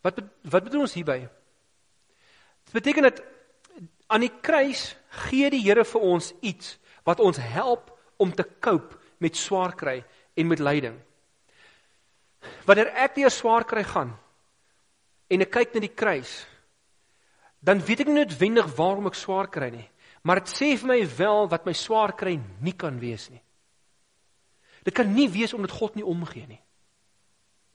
Wat 0.00 0.20
wat 0.42 0.64
bedoel 0.64 0.80
ons 0.80 0.94
hierby? 0.94 1.28
Dit 2.64 2.72
beteken 2.72 3.02
dat 3.02 3.22
aan 4.06 4.20
die 4.20 4.40
kruis 4.40 4.96
gee 5.08 5.50
die 5.50 5.62
Here 5.62 5.84
vir 5.84 6.00
ons 6.00 6.32
iets 6.40 6.78
wat 7.04 7.20
ons 7.20 7.36
help 7.36 7.92
om 8.16 8.32
te 8.34 8.44
cope 8.60 8.98
met 9.18 9.36
swaar 9.36 9.74
kry 9.74 10.04
en 10.34 10.46
met 10.46 10.58
lyding. 10.58 10.96
Wanneer 12.68 12.92
ek 13.06 13.14
deur 13.14 13.32
swaar 13.32 13.64
kry 13.64 13.84
gaan 13.84 14.14
en 15.28 15.40
ek 15.40 15.50
kyk 15.50 15.74
na 15.74 15.80
die 15.80 15.94
kruis, 15.96 16.46
dan 17.64 17.80
weet 17.80 18.04
ek 18.04 18.10
nie 18.12 18.20
noodwendig 18.20 18.68
waarom 18.76 19.08
ek 19.08 19.16
swaar 19.16 19.48
kry 19.48 19.70
nie. 19.72 19.88
Maar 20.24 20.40
dit 20.40 20.52
sê 20.52 20.68
vir 20.80 20.88
my 20.88 21.00
wel 21.16 21.48
wat 21.52 21.66
my 21.68 21.72
swaar 21.76 22.12
kry 22.16 22.38
nie 22.64 22.76
kan 22.76 22.96
wees 23.00 23.30
nie. 23.32 23.43
Dit 24.84 24.94
kan 24.94 25.08
nie 25.14 25.28
wees 25.32 25.54
omdat 25.56 25.72
God 25.72 25.96
nie 25.96 26.04
omgee 26.04 26.46
nie. 26.46 26.60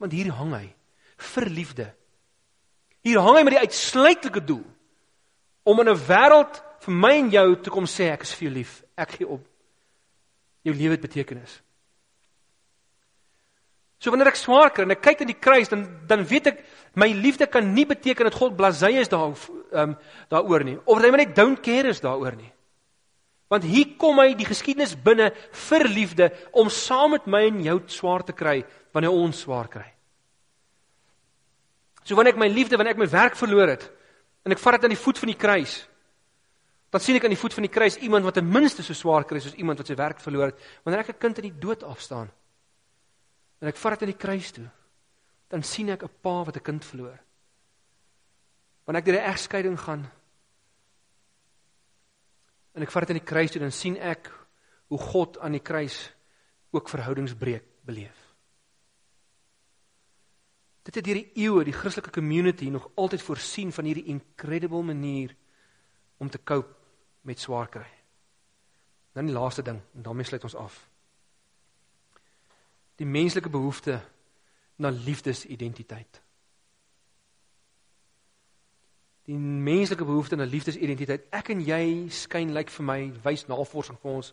Want 0.00 0.14
hier 0.14 0.30
hang 0.32 0.54
hy 0.54 0.66
vir 1.34 1.48
liefde. 1.50 1.86
Hier 3.04 3.20
hang 3.20 3.36
hy 3.36 3.44
met 3.44 3.56
die 3.56 3.64
uitsluitlike 3.66 4.44
doel 4.46 4.64
om 5.62 5.80
in 5.80 5.88
'n 5.88 6.04
wêreld 6.06 6.62
vir 6.80 6.94
my 6.94 7.12
en 7.18 7.30
jou 7.30 7.56
te 7.60 7.70
kom 7.70 7.84
sê 7.84 8.12
ek 8.12 8.22
is 8.22 8.34
vir 8.34 8.48
jou 8.48 8.54
lief. 8.54 8.82
Ek 8.96 9.10
gee 9.10 9.26
op. 9.26 9.44
Jou 10.62 10.74
lewe 10.74 10.96
het 10.96 11.00
betekenis. 11.00 11.60
So 14.00 14.10
wanneer 14.10 14.28
ek 14.28 14.36
swaar 14.40 14.70
kry 14.70 14.84
en 14.84 14.90
ek 14.90 15.02
kyk 15.02 15.20
na 15.20 15.26
die 15.26 15.40
kruis 15.40 15.68
dan 15.68 15.84
dan 16.08 16.24
weet 16.24 16.46
ek 16.46 16.64
my 16.94 17.12
liefde 17.12 17.46
kan 17.46 17.74
nie 17.74 17.84
beteken 17.84 18.24
dat 18.24 18.34
God 18.34 18.56
blasé 18.56 18.88
is 18.96 19.08
daar 19.08 19.28
ehm 19.28 19.90
um, 19.90 19.96
daaroor 20.28 20.64
nie 20.64 20.78
of 20.86 21.00
dat 21.00 21.10
hy 21.10 21.16
net 21.16 21.36
don't 21.36 21.60
care 21.60 21.88
is 21.88 22.00
daaroor 22.00 22.36
nie. 22.36 22.52
Want 23.50 23.66
hier 23.66 23.96
kom 23.98 24.20
hy 24.22 24.34
die 24.38 24.46
geskiedenis 24.46 24.94
binne 24.94 25.32
vir 25.66 25.84
liefde 25.90 26.30
om 26.54 26.70
saam 26.70 27.16
met 27.16 27.26
my 27.26 27.42
en 27.48 27.62
jou 27.64 27.78
swaar 27.90 28.22
te 28.22 28.34
kry 28.36 28.60
wanneer 28.94 29.10
ons 29.10 29.42
swaar 29.42 29.68
kry. 29.68 29.88
So 32.04 32.14
wanneer 32.14 32.36
ek 32.36 32.42
my 32.42 32.48
liefde, 32.50 32.78
wanneer 32.78 32.94
ek 32.94 33.02
my 33.02 33.10
werk 33.10 33.38
verloor 33.38 33.74
het 33.74 33.88
en 34.46 34.54
ek 34.54 34.62
vat 34.62 34.78
dit 34.78 34.86
aan 34.86 34.94
die 34.94 35.02
voet 35.02 35.18
van 35.20 35.30
die 35.32 35.38
kruis, 35.38 35.74
dan 36.90 37.02
sien 37.02 37.18
ek 37.18 37.26
aan 37.26 37.34
die 37.34 37.38
voet 37.38 37.54
van 37.58 37.66
die 37.66 37.72
kruis 37.74 37.98
iemand 38.02 38.24
wat 38.26 38.38
ten 38.38 38.48
minste 38.48 38.82
so 38.86 38.96
swaar 38.96 39.26
kry 39.28 39.42
soos 39.42 39.58
iemand 39.58 39.82
wat 39.82 39.90
sy 39.90 39.98
werk 39.98 40.22
verloor 40.22 40.50
het. 40.50 40.62
Wanneer 40.86 41.04
ek 41.04 41.10
'n 41.14 41.20
kind 41.20 41.38
in 41.38 41.50
die 41.50 41.60
dood 41.60 41.82
afstaan, 41.82 42.30
en 43.60 43.68
ek 43.68 43.76
vat 43.76 43.92
dit 43.92 44.02
aan 44.02 44.14
die 44.14 44.24
kruis 44.24 44.50
toe, 44.52 44.68
dan 45.50 45.62
sien 45.62 45.90
ek 45.90 46.02
'n 46.04 46.14
pa 46.22 46.44
wat 46.44 46.56
'n 46.56 46.62
kind 46.62 46.84
verloor. 46.84 47.18
Wanneer 48.86 49.02
ek 49.02 49.06
deur 49.06 49.20
'n 49.20 49.30
egskeiding 49.30 49.78
gaan 49.78 50.10
en 52.72 52.82
ek 52.82 52.92
vat 52.92 53.06
dit 53.06 53.14
aan 53.14 53.20
die 53.20 53.30
kruis 53.32 53.50
toe, 53.50 53.60
dan 53.62 53.74
sien 53.74 53.96
ek 53.96 54.30
hoe 54.90 54.98
God 54.98 55.38
aan 55.38 55.56
die 55.56 55.62
kruis 55.62 55.98
ook 56.70 56.88
verhoudingsbreek 56.88 57.64
beleef. 57.86 58.18
Dit 60.86 60.94
het 60.94 61.04
deur 61.04 61.20
die 61.20 61.44
eeue 61.44 61.64
die 61.64 61.76
Christelike 61.76 62.12
community 62.14 62.70
nog 62.70 62.88
altyd 62.94 63.22
voorsien 63.22 63.72
van 63.72 63.84
hierdie 63.84 64.08
incredible 64.12 64.82
manier 64.82 65.34
om 66.18 66.30
te 66.30 66.40
cope 66.44 66.76
met 67.26 67.38
swaar 67.38 67.68
kry. 67.68 67.90
Dan 69.12 69.28
die 69.28 69.34
laaste 69.34 69.62
ding 69.62 69.82
en 69.94 70.06
daarmee 70.06 70.24
sluit 70.24 70.46
ons 70.46 70.56
af 70.56 70.78
die 73.00 73.08
menslike 73.08 73.48
behoefte 73.48 73.96
na 74.80 74.90
liefdesidentiteit. 74.92 76.20
Die 79.30 79.38
menslike 79.38 80.04
behoefte 80.04 80.34
na 80.34 80.46
liefdesidentiteit. 80.48 81.28
Ek 81.30 81.52
en 81.54 81.60
jy 81.62 82.08
skyn 82.10 82.50
lyk 82.50 82.66
like 82.66 82.74
vir 82.74 82.86
my 82.88 82.98
wys 83.22 83.44
navorsing 83.46 83.98
vir 84.02 84.16
ons 84.16 84.32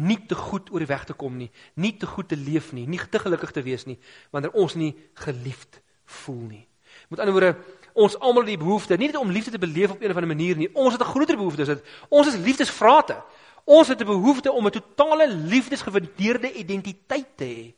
nie 0.00 0.16
te 0.30 0.38
goed 0.38 0.70
oor 0.70 0.80
die 0.80 0.88
weg 0.88 1.04
te 1.08 1.16
kom 1.18 1.34
nie, 1.36 1.48
nie 1.74 1.90
te 1.98 2.06
goed 2.06 2.28
te 2.30 2.38
leef 2.38 2.70
nie, 2.72 2.86
nie 2.86 3.00
te 3.10 3.18
gelukkig 3.18 3.50
te 3.50 3.62
wees 3.66 3.88
nie 3.88 3.98
wanneer 4.30 4.54
ons 4.54 4.76
nie 4.78 4.92
geliefd 5.18 5.80
voel 6.22 6.44
nie. 6.46 6.62
Met 7.10 7.22
ander 7.22 7.34
woorde, 7.34 7.50
ons 7.98 8.16
almal 8.22 8.46
die 8.46 8.58
behoefte 8.60 8.96
nie 8.96 9.10
net 9.10 9.18
om 9.18 9.34
liefde 9.34 9.52
te 9.56 9.62
beleef 9.62 9.90
op 9.90 10.00
een 10.00 10.14
of 10.14 10.20
ander 10.20 10.30
manier 10.30 10.56
nie. 10.56 10.70
Ons 10.74 10.94
het 10.94 11.02
'n 11.02 11.10
groter 11.10 11.36
behoefte, 11.36 11.64
dit 11.64 11.84
ons 12.08 12.26
is 12.26 12.38
liefdesvrate. 12.38 13.20
Ons 13.66 13.88
het 13.88 14.00
'n 14.00 14.06
behoefte 14.06 14.52
om 14.52 14.66
'n 14.66 14.70
totale 14.70 15.28
liefdesgewaardeerde 15.28 16.52
identiteit 16.54 17.36
te 17.36 17.44
hê. 17.44 17.74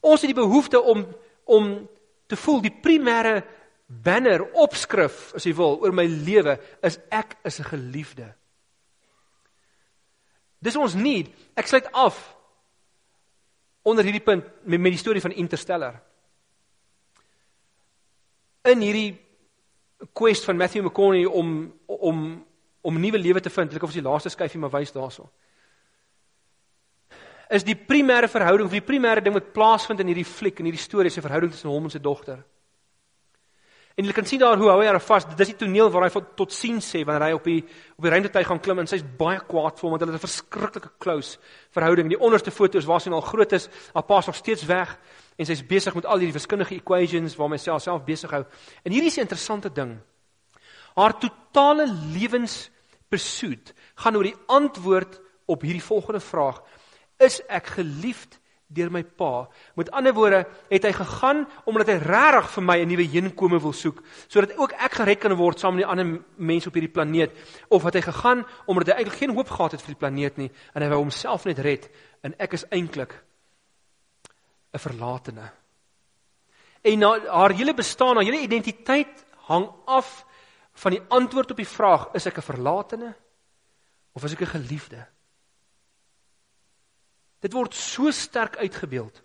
Ons 0.00 0.20
het 0.20 0.34
die 0.34 0.42
behoefte 0.42 0.82
om 0.82 1.06
om 1.44 1.88
te 2.26 2.36
voel 2.36 2.60
die 2.60 2.74
primêre 2.82 3.44
banner 3.86 4.44
opskrif 4.54 5.32
as 5.36 5.46
jy 5.46 5.54
wil 5.56 5.78
oor 5.82 5.92
my 5.94 6.06
lewe 6.06 6.56
is 6.82 6.98
ek 7.10 7.36
is 7.44 7.60
'n 7.60 7.64
geliefde. 7.64 8.34
Dis 10.58 10.76
ons 10.76 10.94
nie. 10.94 11.26
Ek 11.56 11.66
sluit 11.66 11.92
af 11.92 12.36
onder 13.82 14.04
hierdie 14.04 14.24
punt 14.24 14.44
met, 14.64 14.80
met 14.80 14.92
die 14.92 14.98
storie 14.98 15.20
van 15.20 15.32
Interstellar. 15.32 16.00
In 18.64 18.80
hierdie 18.80 19.18
quest 20.12 20.44
van 20.44 20.56
Matthew 20.56 20.84
McConaughey 20.84 21.26
om 21.26 21.72
om 21.86 22.46
om 22.80 22.96
'n 22.96 23.00
nuwe 23.00 23.18
lewe 23.18 23.40
te 23.40 23.50
vind. 23.50 23.74
Ek 23.74 23.82
of 23.82 23.88
as 23.88 23.94
die 23.94 24.02
laaste 24.02 24.28
skyfie 24.28 24.60
maar 24.60 24.70
wys 24.70 24.92
daaroor 24.92 25.30
is 27.52 27.64
die 27.66 27.76
primêre 27.76 28.30
verhouding 28.32 28.70
die 28.72 28.84
primêre 28.84 29.22
ding 29.24 29.34
wat 29.36 29.52
plaasvind 29.52 30.00
in 30.00 30.10
hierdie 30.12 30.28
fliek 30.28 30.60
en 30.60 30.68
hierdie 30.68 30.80
storie 30.80 31.12
se 31.12 31.24
verhouding 31.24 31.52
tussen 31.52 31.70
hom 31.72 31.88
en 31.88 31.92
sy 31.92 32.00
dogter. 32.00 32.40
En 33.96 34.06
jy 34.06 34.12
kan 34.16 34.26
sien 34.26 34.40
daar 34.40 34.56
hoe 34.56 34.70
hou 34.70 34.78
hy 34.80 34.86
haar 34.88 35.00
vas. 35.04 35.26
Dis 35.36 35.50
die 35.52 35.58
toneel 35.60 35.90
waar 35.92 36.06
hy 36.06 36.22
tot 36.38 36.52
sien 36.52 36.80
sê 36.80 37.02
wanneer 37.04 37.26
hy 37.26 37.32
op 37.36 37.44
die 37.44 37.58
op 37.96 38.06
die 38.06 38.12
ruimtetuig 38.12 38.46
gaan 38.48 38.60
klim 38.64 38.80
en 38.80 38.88
sy's 38.88 39.04
baie 39.04 39.40
kwaad 39.48 39.76
vir 39.76 39.86
hom 39.86 39.94
want 39.94 40.04
hulle 40.04 40.14
het 40.14 40.22
'n 40.22 40.26
verskriklike 40.26 40.90
close 40.98 41.38
verhouding. 41.70 42.08
Die 42.08 42.20
onderste 42.20 42.50
foto's 42.50 42.86
waar 42.88 43.00
sy 43.00 43.10
al 43.10 43.20
groot 43.20 43.52
is, 43.52 43.68
haar 43.94 44.02
pa's 44.02 44.26
nog 44.26 44.36
steeds 44.36 44.64
weg 44.64 44.98
en 45.38 45.46
sy's 45.46 45.66
besig 45.66 45.94
met 45.94 46.06
al 46.06 46.18
hierdie 46.18 46.38
wiskundige 46.38 46.74
equations 46.74 47.36
waarmee 47.36 47.58
sy 47.58 47.78
self 47.78 48.04
besig 48.04 48.30
hou. 48.30 48.44
En 48.84 48.92
hierdie 48.92 49.10
is 49.10 49.16
'n 49.16 49.26
interessante 49.26 49.72
ding. 49.72 50.00
Haar 50.94 51.18
totale 51.18 51.86
lewenspursuit 51.86 53.74
gaan 53.94 54.16
oor 54.16 54.24
die 54.24 54.36
antwoord 54.46 55.20
op 55.46 55.62
hierdie 55.62 55.84
volgende 55.84 56.20
vraag: 56.20 56.62
is 57.18 57.40
ek 57.48 57.66
geliefd 57.66 58.38
deur 58.74 58.90
my 58.90 59.02
pa. 59.04 59.48
Met 59.76 59.90
ander 59.90 60.14
woorde, 60.14 60.46
het 60.68 60.84
hy 60.84 60.92
gegaan 60.92 61.46
omdat 61.64 61.86
hy 61.92 61.98
regtig 62.02 62.50
vir 62.50 62.64
my 62.64 62.78
'n 62.80 62.88
nuwe 62.88 63.06
heenkome 63.08 63.60
wil 63.60 63.72
soek, 63.72 64.02
sodat 64.28 64.56
ook 64.56 64.72
ek 64.72 64.92
gered 64.92 65.20
kan 65.20 65.34
word 65.34 65.58
saam 65.58 65.74
met 65.74 65.84
die 65.84 65.90
ander 65.90 66.22
mense 66.36 66.68
op 66.68 66.74
hierdie 66.74 66.92
planeet, 66.92 67.30
of 67.68 67.82
het 67.82 67.94
hy 67.94 68.00
gegaan 68.00 68.46
omdat 68.66 68.86
hy 68.88 68.92
eintlik 68.92 69.18
geen 69.18 69.34
hoop 69.34 69.48
gehad 69.48 69.72
het 69.72 69.82
vir 69.82 69.94
die 69.94 70.00
planeet 70.00 70.36
nie 70.36 70.50
en 70.74 70.82
hy 70.82 70.88
wou 70.88 70.98
homself 70.98 71.44
net 71.44 71.58
red 71.58 71.90
en 72.22 72.34
ek 72.38 72.52
is 72.52 72.64
eintlik 72.70 73.14
'n 74.72 74.78
verlatene. 74.78 75.50
En 76.82 76.98
na, 76.98 77.18
haar 77.28 77.52
hele 77.52 77.74
bestaan, 77.74 78.16
haar 78.16 78.24
hele 78.24 78.42
identiteit 78.42 79.24
hang 79.46 79.68
af 79.86 80.24
van 80.72 80.90
die 80.90 81.02
antwoord 81.08 81.50
op 81.50 81.56
die 81.56 81.68
vraag: 81.68 82.08
is 82.14 82.26
ek 82.26 82.38
'n 82.38 82.48
verlatene 82.52 83.14
of 84.12 84.24
is 84.24 84.32
ek 84.32 84.40
'n 84.40 84.56
geliefde? 84.58 85.06
Dit 87.42 87.52
word 87.56 87.74
so 87.74 88.10
sterk 88.14 88.56
uitgebeeld. 88.56 89.22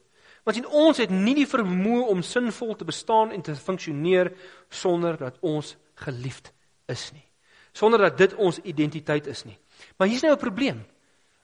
Want 0.48 0.58
sien 0.58 0.68
ons 0.68 0.98
het 0.98 1.12
nie 1.14 1.36
die 1.36 1.48
vermoë 1.48 2.08
om 2.10 2.24
sinvol 2.24 2.74
te 2.76 2.88
bestaan 2.88 3.34
en 3.36 3.44
te 3.44 3.56
funksioneer 3.56 4.32
sonder 4.70 5.18
dat 5.20 5.38
ons 5.46 5.76
geliefd 6.06 6.54
is 6.90 7.10
nie. 7.14 7.26
Sonder 7.76 8.08
dat 8.08 8.18
dit 8.18 8.34
ons 8.42 8.58
identiteit 8.64 9.28
is 9.28 9.44
nie. 9.46 9.58
Maar 9.98 10.08
hier's 10.08 10.24
nou 10.24 10.34
'n 10.34 10.40
probleem. 10.40 10.86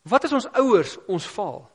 Wat 0.03 0.23
as 0.23 0.33
ons 0.33 0.47
ouers 0.47 0.97
ons 1.07 1.25
faal? 1.25 1.69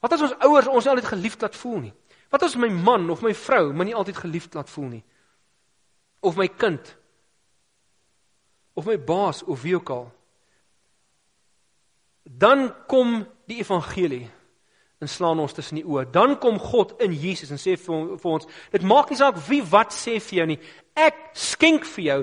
Wat 0.00 0.12
as 0.12 0.22
ons 0.22 0.34
ouers 0.38 0.66
ons 0.66 0.84
nie 0.84 0.90
altyd 0.90 1.08
geliefd 1.08 1.40
laat 1.40 1.56
voel 1.56 1.78
nie? 1.80 1.94
Wat 2.30 2.42
as 2.42 2.56
my 2.56 2.68
man 2.68 3.10
of 3.10 3.22
my 3.22 3.34
vrou 3.34 3.72
my 3.72 3.84
nie 3.84 3.94
altyd 3.94 4.16
geliefd 4.16 4.54
laat 4.54 4.70
voel 4.70 4.88
nie? 4.88 5.04
Of 6.20 6.36
my 6.36 6.48
kind? 6.48 6.96
Of 8.74 8.86
my 8.86 8.98
baas 8.98 9.42
of 9.42 9.62
wie 9.62 9.74
ook 9.76 9.90
al? 9.90 10.12
Dan 12.22 12.74
kom 12.86 13.26
die 13.46 13.58
evangelie 13.60 14.28
en 15.02 15.08
slaan 15.10 15.40
ons 15.42 15.52
tussen 15.52 15.80
die 15.80 15.86
oë. 15.86 16.04
Dan 16.14 16.36
kom 16.38 16.60
God 16.62 16.94
in 17.02 17.14
Jesus 17.18 17.50
en 17.50 17.58
sê 17.58 17.74
vir, 17.74 18.12
vir 18.22 18.30
ons, 18.30 18.46
dit 18.70 18.84
maak 18.86 19.10
nie 19.10 19.18
saak 19.18 19.40
wie 19.48 19.62
wat 19.72 19.94
sê 19.94 20.18
vir 20.22 20.38
jou 20.38 20.46
nie. 20.52 20.58
Ek 20.94 21.16
skenk 21.38 21.86
vir 21.94 22.04
jou 22.04 22.18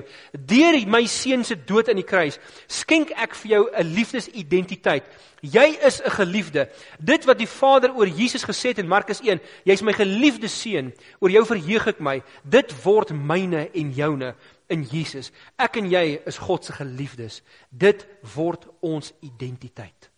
deur 0.48 0.78
my 0.88 1.02
seun 1.10 1.42
se 1.44 1.58
dood 1.68 1.90
aan 1.90 1.98
die 2.00 2.06
kruis, 2.06 2.38
skenk 2.70 3.10
ek 3.18 3.34
vir 3.42 3.50
jou 3.50 3.62
'n 3.68 3.92
liefdesidentiteit. 3.96 5.04
Jy 5.42 5.76
is 5.86 6.00
'n 6.00 6.10
geliefde. 6.10 6.68
Dit 6.98 7.26
wat 7.26 7.38
die 7.38 7.50
Vader 7.50 7.94
oor 7.96 8.06
Jesus 8.06 8.44
gesê 8.44 8.68
het 8.68 8.78
in 8.78 8.88
Markus 8.88 9.20
1, 9.20 9.40
jy's 9.64 9.82
my 9.82 9.92
geliefde 9.92 10.48
seun, 10.48 10.92
oor 11.20 11.30
jou 11.30 11.44
verheug 11.44 11.86
ek 11.86 12.00
my. 12.00 12.22
Dit 12.44 12.72
word 12.84 13.10
myne 13.10 13.68
en 13.74 13.92
joune 13.92 14.34
in 14.68 14.84
Jesus. 14.84 15.32
Ek 15.58 15.76
en 15.76 15.90
jy 15.90 16.20
is 16.26 16.38
God 16.38 16.64
se 16.64 16.72
geliefdes. 16.72 17.42
Dit 17.70 18.06
word 18.34 18.66
ons 18.80 19.12
identiteit. 19.20 20.09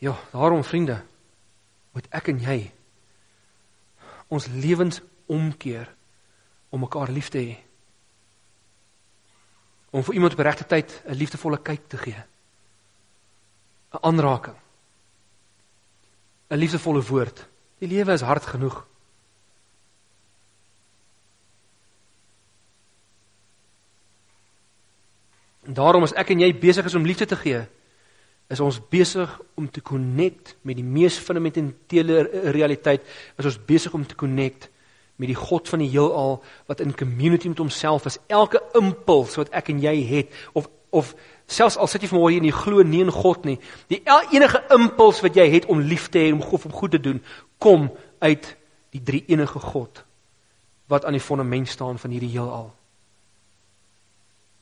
Ja, 0.00 0.16
daarom 0.32 0.64
vriende, 0.64 1.02
moet 1.92 2.06
ek 2.08 2.30
en 2.32 2.38
jy 2.40 2.58
ons 4.30 4.46
lewens 4.46 5.00
omkeer 5.28 5.90
om 6.70 6.80
mekaar 6.80 7.10
lief 7.10 7.28
te 7.28 7.42
hê. 7.42 7.56
Om 9.90 10.06
vir 10.06 10.14
iemand 10.14 10.36
op 10.36 10.44
regte 10.46 10.64
tyd 10.64 11.02
'n 11.04 11.18
liefdevolle 11.18 11.58
kyk 11.62 11.88
te 11.88 11.98
gee. 11.98 12.22
'n 13.92 13.98
Aanraking. 14.00 14.56
'n 16.50 16.56
Liefdevolle 16.56 17.02
woord. 17.02 17.46
Die 17.78 17.88
lewe 17.88 18.12
is 18.12 18.20
hard 18.20 18.46
genoeg. 18.46 18.86
En 25.62 25.74
daarom 25.74 26.02
as 26.02 26.12
ek 26.12 26.30
en 26.30 26.40
jy 26.40 26.58
besig 26.58 26.84
is 26.84 26.94
om 26.94 27.04
liefde 27.04 27.26
te 27.26 27.36
gee, 27.36 27.66
is 28.50 28.60
ons 28.60 28.80
besig 28.90 29.30
om 29.54 29.68
te 29.70 29.82
connect 29.82 30.56
met 30.66 30.76
die 30.76 30.86
mees 30.86 31.18
fundamentele 31.22 32.24
realiteit, 32.50 33.06
is 33.38 33.46
ons 33.46 33.60
besig 33.66 33.94
om 33.94 34.06
te 34.06 34.18
connect 34.18 34.68
met 35.20 35.30
die 35.30 35.38
God 35.38 35.68
van 35.68 35.82
die 35.84 35.90
heelal 35.92 36.40
wat 36.66 36.80
in 36.82 36.96
community 36.96 37.50
met 37.52 37.60
homself 37.62 38.08
is. 38.10 38.18
Elke 38.26 38.62
impuls 38.78 39.36
wat 39.38 39.52
ek 39.54 39.70
en 39.70 39.82
jy 39.84 39.96
het 40.08 40.36
of 40.58 40.70
of 40.90 41.12
selfs 41.46 41.76
al 41.78 41.86
sit 41.86 42.02
jy 42.02 42.08
vanmôre 42.10 42.32
hier 42.34 42.42
en 42.42 42.48
jy 42.48 42.56
glo 42.56 42.82
nie 42.82 43.02
in 43.04 43.12
God 43.14 43.44
nie, 43.46 43.60
die 43.90 44.00
enige 44.34 44.58
impuls 44.74 45.20
wat 45.22 45.36
jy 45.38 45.46
het 45.52 45.68
om 45.70 45.82
lief 45.86 46.08
te 46.10 46.18
hê, 46.18 46.32
om 46.34 46.42
God 46.42 46.66
om 46.66 46.74
goed 46.74 46.94
te 46.96 47.02
doen, 47.02 47.20
kom 47.62 47.88
uit 48.18 48.48
die 48.90 49.02
drie 49.06 49.22
enige 49.30 49.62
God 49.62 50.02
wat 50.90 51.06
aan 51.06 51.14
die 51.14 51.22
fondament 51.22 51.70
staan 51.70 52.00
van 52.02 52.10
hierdie 52.10 52.32
heelal. 52.32 52.72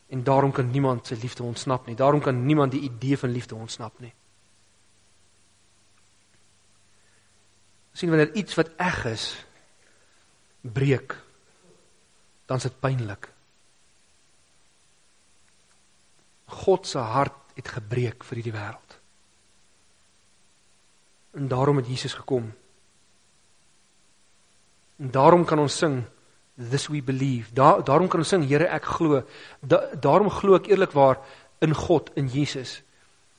En 0.08 0.24
daarom 0.24 0.52
kan 0.52 0.70
niemand 0.70 1.06
sy 1.06 1.18
liefde 1.20 1.42
ontsnap 1.42 1.86
nie. 1.86 1.96
Daarom 1.96 2.20
kan 2.20 2.46
niemand 2.46 2.72
die 2.72 2.80
idee 2.80 3.18
van 3.18 3.30
liefde 3.30 3.54
ontsnap 3.54 3.98
nie. 4.00 4.14
sien 7.98 8.12
wanneer 8.14 8.30
iets 8.38 8.54
wat 8.54 8.68
eg 8.78 8.98
is 9.10 9.24
breek 10.62 11.16
dan 12.48 12.56
is 12.56 12.64
dit 12.64 12.76
pynlik. 12.80 13.26
God 16.48 16.86
se 16.88 17.02
hart 17.02 17.36
het 17.58 17.68
gebreek 17.74 18.24
vir 18.24 18.40
hierdie 18.40 18.54
wêreld. 18.54 18.94
En 21.36 21.50
daarom 21.50 21.76
het 21.82 21.90
Jesus 21.90 22.14
gekom. 22.16 22.46
En 24.96 25.10
daarom 25.12 25.44
kan 25.44 25.60
ons 25.60 25.76
sing 25.76 26.00
this 26.58 26.88
we 26.88 27.02
believe. 27.02 27.52
Daar 27.54 27.84
daarom 27.84 28.08
kan 28.08 28.20
ons 28.20 28.28
sing 28.28 28.46
Here 28.48 28.66
ek 28.66 28.84
glo. 28.84 29.22
Da, 29.60 29.82
daarom 29.94 30.30
glo 30.30 30.58
ek 30.58 30.66
eerlikwaar 30.68 31.20
in 31.64 31.74
God 31.74 32.10
in 32.14 32.28
Jesus. 32.28 32.82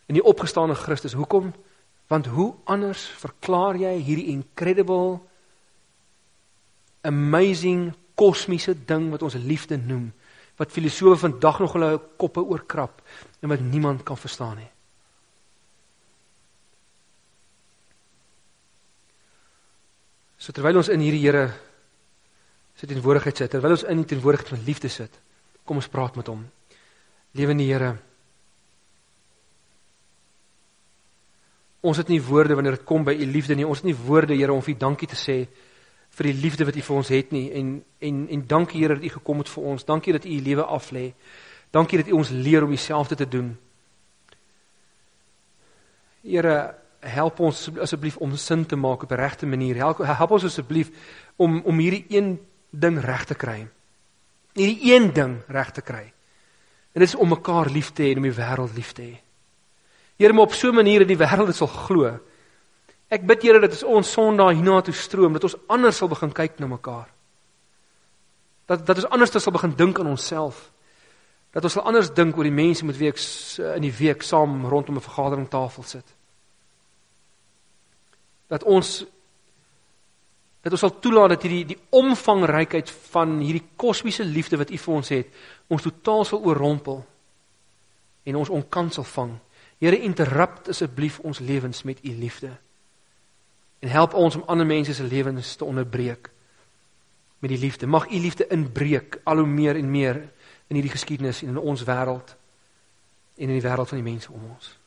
In 0.08 0.16
die 0.18 0.24
opgestane 0.24 0.76
Christus. 0.76 1.14
Hoekom? 1.14 1.54
Want 2.08 2.26
hoe 2.26 2.54
anders 2.66 3.06
verklaar 3.22 3.78
jy 3.78 3.98
hierdie 4.02 4.32
incredible 4.34 5.20
amazing 7.02 7.92
kosmiese 8.16 8.74
ding 8.74 9.12
wat 9.12 9.22
ons 9.24 9.38
liefde 9.40 9.78
noem 9.78 10.10
wat 10.60 10.74
filosofe 10.76 11.22
vandag 11.24 11.60
nog 11.64 11.74
hulle 11.78 11.94
koppe 12.20 12.44
oorkrap 12.44 13.00
en 13.40 13.52
wat 13.54 13.64
niemand 13.64 14.04
kan 14.04 14.20
verstaan 14.20 14.58
nie. 14.60 14.68
So 20.40 20.52
terwyl 20.56 20.82
ons 20.82 20.92
in 20.92 21.04
hierdie 21.04 21.24
Here 21.24 21.48
sy 22.80 22.88
teenwoordigheid 22.88 23.42
sit, 23.42 23.52
terwyl 23.52 23.76
ons 23.76 23.84
in 23.92 24.00
die 24.00 24.08
teenwoordigheid 24.08 24.54
van 24.54 24.62
liefde 24.64 24.92
sit, 24.92 25.18
kom 25.68 25.82
ons 25.82 25.92
praat 25.92 26.16
met 26.16 26.30
hom. 26.32 26.46
Lewende 27.36 27.66
Here. 27.68 27.90
Ons 31.84 32.00
het 32.00 32.10
nie 32.12 32.22
woorde 32.24 32.56
wanneer 32.56 32.80
dit 32.80 32.88
kom 32.88 33.06
by 33.08 33.14
u 33.16 33.28
liefde 33.28 33.56
nie. 33.56 33.68
Ons 33.68 33.84
het 33.84 33.92
nie 33.92 34.00
woorde, 34.08 34.36
Here, 34.36 34.56
om 34.56 34.64
vir 34.64 34.76
u 34.76 34.80
dankie 34.80 35.12
te 35.12 35.20
sê 35.20 35.44
vir 36.18 36.32
die 36.32 36.40
liefde 36.42 36.66
wat 36.66 36.76
u 36.76 36.82
vir 36.82 36.96
ons 36.98 37.10
het 37.14 37.32
nie 37.32 37.44
en 37.54 37.68
en 38.02 38.24
en 38.34 38.42
dankie 38.50 38.82
Here 38.82 38.96
dat 38.98 39.06
u 39.06 39.12
gekom 39.20 39.44
het 39.44 39.52
vir 39.52 39.68
ons. 39.74 39.86
Dankie 39.86 40.16
dat 40.16 40.26
u 40.26 40.30
u 40.30 40.42
lewe 40.42 40.66
aflê. 40.66 41.12
Dankie 41.72 42.00
dat 42.02 42.10
u 42.10 42.18
ons 42.18 42.30
leer 42.30 42.64
om 42.64 42.74
dieselfde 42.74 43.16
te 43.16 43.28
doen. 43.28 43.58
Here, 46.24 46.76
help 47.00 47.40
ons 47.40 47.70
asseblief 47.80 48.18
om 48.18 48.36
sin 48.36 48.66
te 48.66 48.76
maak 48.76 49.04
op 49.04 49.12
regte 49.12 49.46
manier. 49.46 49.76
Help, 49.76 50.02
help 50.04 50.32
ons 50.32 50.48
asseblief 50.50 50.90
om 51.36 51.62
om 51.62 51.80
hierdie 51.80 52.06
een 52.10 52.40
ding 52.70 53.00
reg 53.02 53.26
te 53.26 53.36
kry. 53.36 53.68
Hierdie 54.54 54.94
een 54.94 55.14
ding 55.14 55.42
reg 55.48 55.72
te 55.72 55.82
kry. 55.82 56.06
En 56.94 57.02
dit 57.02 57.08
is 57.08 57.16
om 57.16 57.30
mekaar 57.30 57.70
lief 57.70 57.92
te 57.94 58.04
hê 58.04 58.14
en 58.14 58.22
om 58.22 58.28
die 58.28 58.38
wêreld 58.38 58.74
lief 58.76 58.94
te 58.94 59.02
hê. 59.02 59.18
Here, 60.20 60.34
maar 60.34 60.50
op 60.50 60.54
so 60.54 60.70
'n 60.70 60.76
manier 60.76 61.00
dat 61.00 61.08
die 61.08 61.18
wêreld 61.18 61.46
dit 61.46 61.56
sal 61.56 61.68
glo. 61.68 62.20
Ek 63.10 63.26
bid 63.26 63.42
Here 63.42 63.60
dat 63.60 63.84
ons 63.84 64.12
Sondag 64.12 64.54
hiernatoe 64.54 64.94
stroom, 64.94 65.34
dat 65.34 65.44
ons 65.44 65.56
anders 65.68 65.98
sal 65.98 66.08
begin 66.08 66.32
kyk 66.32 66.60
na 66.60 66.68
mekaar. 66.68 67.08
Dat 68.66 68.86
dat 68.86 68.96
ons 68.96 69.10
anders 69.10 69.32
sal 69.32 69.52
begin 69.52 69.76
dink 69.76 70.00
aan 70.00 70.08
onsself. 70.08 70.72
Dat 71.52 71.64
ons 71.64 71.74
sal 71.74 71.84
anders 71.84 72.14
dink 72.14 72.38
oor 72.38 72.44
die 72.44 72.54
mense 72.54 72.86
met 72.86 72.98
wie 72.98 73.10
ek 73.10 73.18
in 73.76 73.82
die 73.82 73.98
week 73.98 74.22
saam 74.22 74.66
rondom 74.66 74.96
'n 74.96 75.02
vergaderingstafel 75.02 75.84
sit. 75.84 76.16
Dat 78.48 78.64
ons 78.64 79.06
dat 80.62 80.76
ons 80.76 80.82
sal 80.84 80.96
toelaat 81.00 81.36
dat 81.36 81.46
hierdie 81.48 81.66
die 81.72 81.80
omvangrykheid 81.96 82.90
van 83.14 83.38
hierdie 83.40 83.64
kosmiese 83.80 84.26
liefde 84.28 84.60
wat 84.60 84.72
U 84.72 84.78
vir 84.78 84.96
ons 84.96 85.12
het, 85.14 85.30
ons 85.72 85.86
totaal 85.86 86.26
sal 86.28 86.44
oorrompel 86.44 87.04
en 88.28 88.40
ons 88.40 88.52
onkant 88.52 88.94
sal 88.94 89.08
vang. 89.08 89.38
Here, 89.80 90.00
interrupt 90.04 90.68
asseblief 90.74 91.22
ons 91.24 91.40
lewens 91.40 91.86
met 91.88 92.02
U 92.04 92.12
liefde. 92.12 92.52
En 93.80 93.90
help 93.90 94.14
ons 94.14 94.36
om 94.36 94.44
ander 94.52 94.68
mense 94.68 94.94
se 94.94 95.04
lewens 95.04 95.56
te 95.56 95.66
onderbreek 95.66 96.30
met 97.40 97.54
die 97.54 97.60
liefde. 97.60 97.88
Mag 97.88 98.10
U 98.12 98.20
liefde 98.20 98.48
inbreek 98.52 99.22
al 99.24 99.38
hoe 99.38 99.48
meer 99.48 99.80
en 99.80 99.92
meer 99.92 100.20
in 100.68 100.76
hierdie 100.76 100.92
geskiedenis 100.92 101.42
en 101.42 101.56
in 101.56 101.64
ons 101.64 101.84
wêreld 101.88 102.36
en 103.40 103.48
in 103.48 103.56
die 103.56 103.64
wêreld 103.64 103.88
van 103.88 104.02
die 104.02 104.12
mense 104.12 104.32
om 104.32 104.44
ons. 104.52 104.79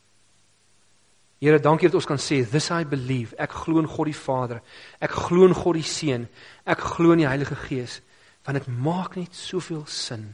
Here, 1.43 1.59
dankie 1.59 1.89
dat 1.91 1.99
ons 1.99 2.07
kan 2.07 2.21
sê 2.23 2.45
this 2.47 2.71
I 2.71 2.85
believe. 2.87 3.35
Ek 3.35 3.51
glo 3.65 3.81
in 3.83 3.89
God 3.91 4.07
die 4.07 4.15
Vader. 4.15 4.61
Ek 5.03 5.11
glo 5.11 5.49
in 5.49 5.57
God 5.59 5.75
die 5.75 5.83
Seun. 5.83 6.29
Ek 6.63 6.79
glo 6.79 7.17
in 7.17 7.25
die 7.25 7.27
Heilige 7.27 7.57
Gees. 7.65 7.99
Want 8.47 8.61
dit 8.61 8.69
maak 8.71 9.17
net 9.19 9.35
soveel 9.35 9.83
sin 9.91 10.33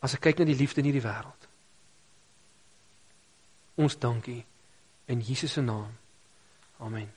as 0.00 0.16
ek 0.16 0.22
kyk 0.24 0.40
na 0.40 0.48
die 0.48 0.56
liefde 0.56 0.80
in 0.80 0.88
hierdie 0.88 1.04
wêreld. 1.04 1.48
Ons 3.80 3.96
dankie 4.00 4.42
in 5.12 5.24
Jesus 5.24 5.56
se 5.56 5.64
naam. 5.64 5.92
Amen. 6.80 7.08